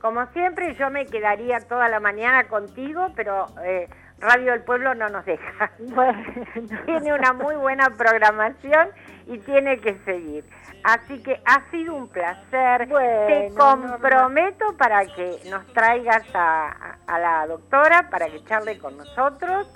Como 0.00 0.26
siempre, 0.32 0.74
yo 0.74 0.90
me 0.90 1.06
quedaría 1.06 1.60
toda 1.60 1.88
la 1.88 2.00
mañana 2.00 2.44
contigo, 2.48 3.08
pero 3.16 3.46
eh, 3.64 3.88
Radio 4.22 4.52
del 4.52 4.62
Pueblo 4.62 4.94
no 4.94 5.08
nos 5.08 5.24
deja. 5.26 5.70
Bueno, 5.78 6.22
Tiene 6.86 7.12
una 7.12 7.32
muy 7.32 7.54
buena 7.56 7.90
programación 7.90 8.88
y 9.26 9.38
tiene 9.38 9.80
que 9.80 9.94
seguir. 10.04 10.44
Así 10.84 11.22
que 11.22 11.40
ha 11.44 11.70
sido 11.70 11.94
un 11.94 12.08
placer. 12.08 12.88
Te 12.88 13.52
comprometo 13.56 14.76
para 14.76 15.04
que 15.06 15.38
nos 15.50 15.64
traigas 15.72 16.24
a, 16.34 16.96
a 17.06 17.18
la 17.18 17.46
doctora 17.46 18.08
para 18.10 18.26
que 18.26 18.42
charle 18.44 18.78
con 18.78 18.96
nosotros. 18.96 19.68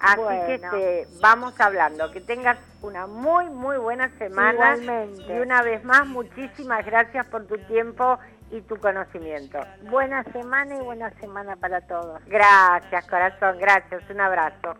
Así 0.00 0.20
que 0.46 0.58
Bueno. 0.58 0.70
te 0.70 1.06
vamos 1.20 1.58
hablando. 1.60 2.10
Que 2.12 2.20
tengas 2.20 2.58
una 2.82 3.06
muy, 3.06 3.46
muy 3.46 3.78
buena 3.78 4.10
semana. 4.18 4.76
Igualmente. 4.76 5.34
Y 5.34 5.38
una 5.40 5.62
vez 5.62 5.82
más, 5.84 6.06
muchísimas 6.06 6.84
gracias 6.84 7.26
por 7.26 7.46
tu 7.46 7.56
tiempo 7.66 8.18
y 8.50 8.60
tu 8.62 8.76
conocimiento. 8.76 9.58
buena 9.82 10.22
semana 10.24 10.76
y 10.76 10.80
buena 10.80 11.10
semana 11.20 11.56
para 11.56 11.80
todos. 11.80 12.24
Gracias, 12.26 13.06
corazón, 13.06 13.58
gracias, 13.58 14.08
un 14.10 14.20
abrazo. 14.20 14.74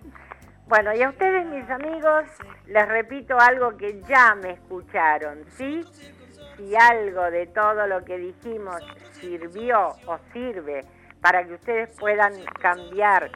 Bueno, 0.68 0.92
y 0.94 1.02
a 1.02 1.10
ustedes, 1.10 1.46
mis 1.46 1.68
amigos, 1.70 2.24
les 2.66 2.88
repito 2.88 3.38
algo 3.38 3.76
que 3.76 4.02
ya 4.02 4.34
me 4.34 4.52
escucharon, 4.52 5.44
¿sí? 5.50 5.84
Si 6.56 6.74
algo 6.74 7.30
de 7.30 7.46
todo 7.46 7.86
lo 7.86 8.04
que 8.04 8.18
dijimos 8.18 8.80
sirvió 9.12 9.90
o 10.06 10.18
sirve 10.32 10.80
para 11.20 11.44
que 11.44 11.54
ustedes 11.54 11.96
puedan 11.98 12.32
cambiar 12.60 13.30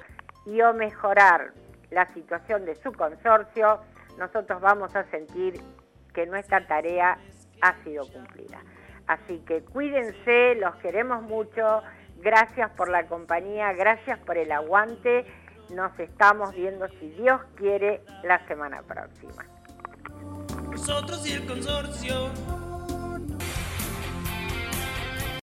y 0.47 0.61
o 0.63 0.73
mejorar 0.73 1.53
la 1.91 2.07
situación 2.15 2.65
de 2.65 2.75
su 2.77 2.93
consorcio, 2.93 3.81
nosotros 4.19 4.61
vamos 4.61 4.95
a 4.97 5.05
sentir 5.05 5.61
que 6.13 6.27
nuestra 6.27 6.67
tarea 6.67 7.19
ha 7.61 7.75
sido 7.85 8.05
cumplida. 8.13 8.61
Así 9.11 9.39
que 9.39 9.63
cuídense, 9.63 10.55
los 10.55 10.77
queremos 10.77 11.21
mucho, 11.23 11.83
gracias 12.19 12.71
por 12.77 12.89
la 12.89 13.09
compañía, 13.09 13.73
gracias 13.73 14.21
por 14.21 14.39
el 14.39 14.53
aguante, 14.53 15.27
nos 15.71 15.99
estamos 15.99 16.55
viendo 16.55 16.87
si 17.01 17.09
Dios 17.19 17.41
quiere 17.57 18.03
la 18.23 18.47
semana 18.47 18.83
próxima. 18.83 19.45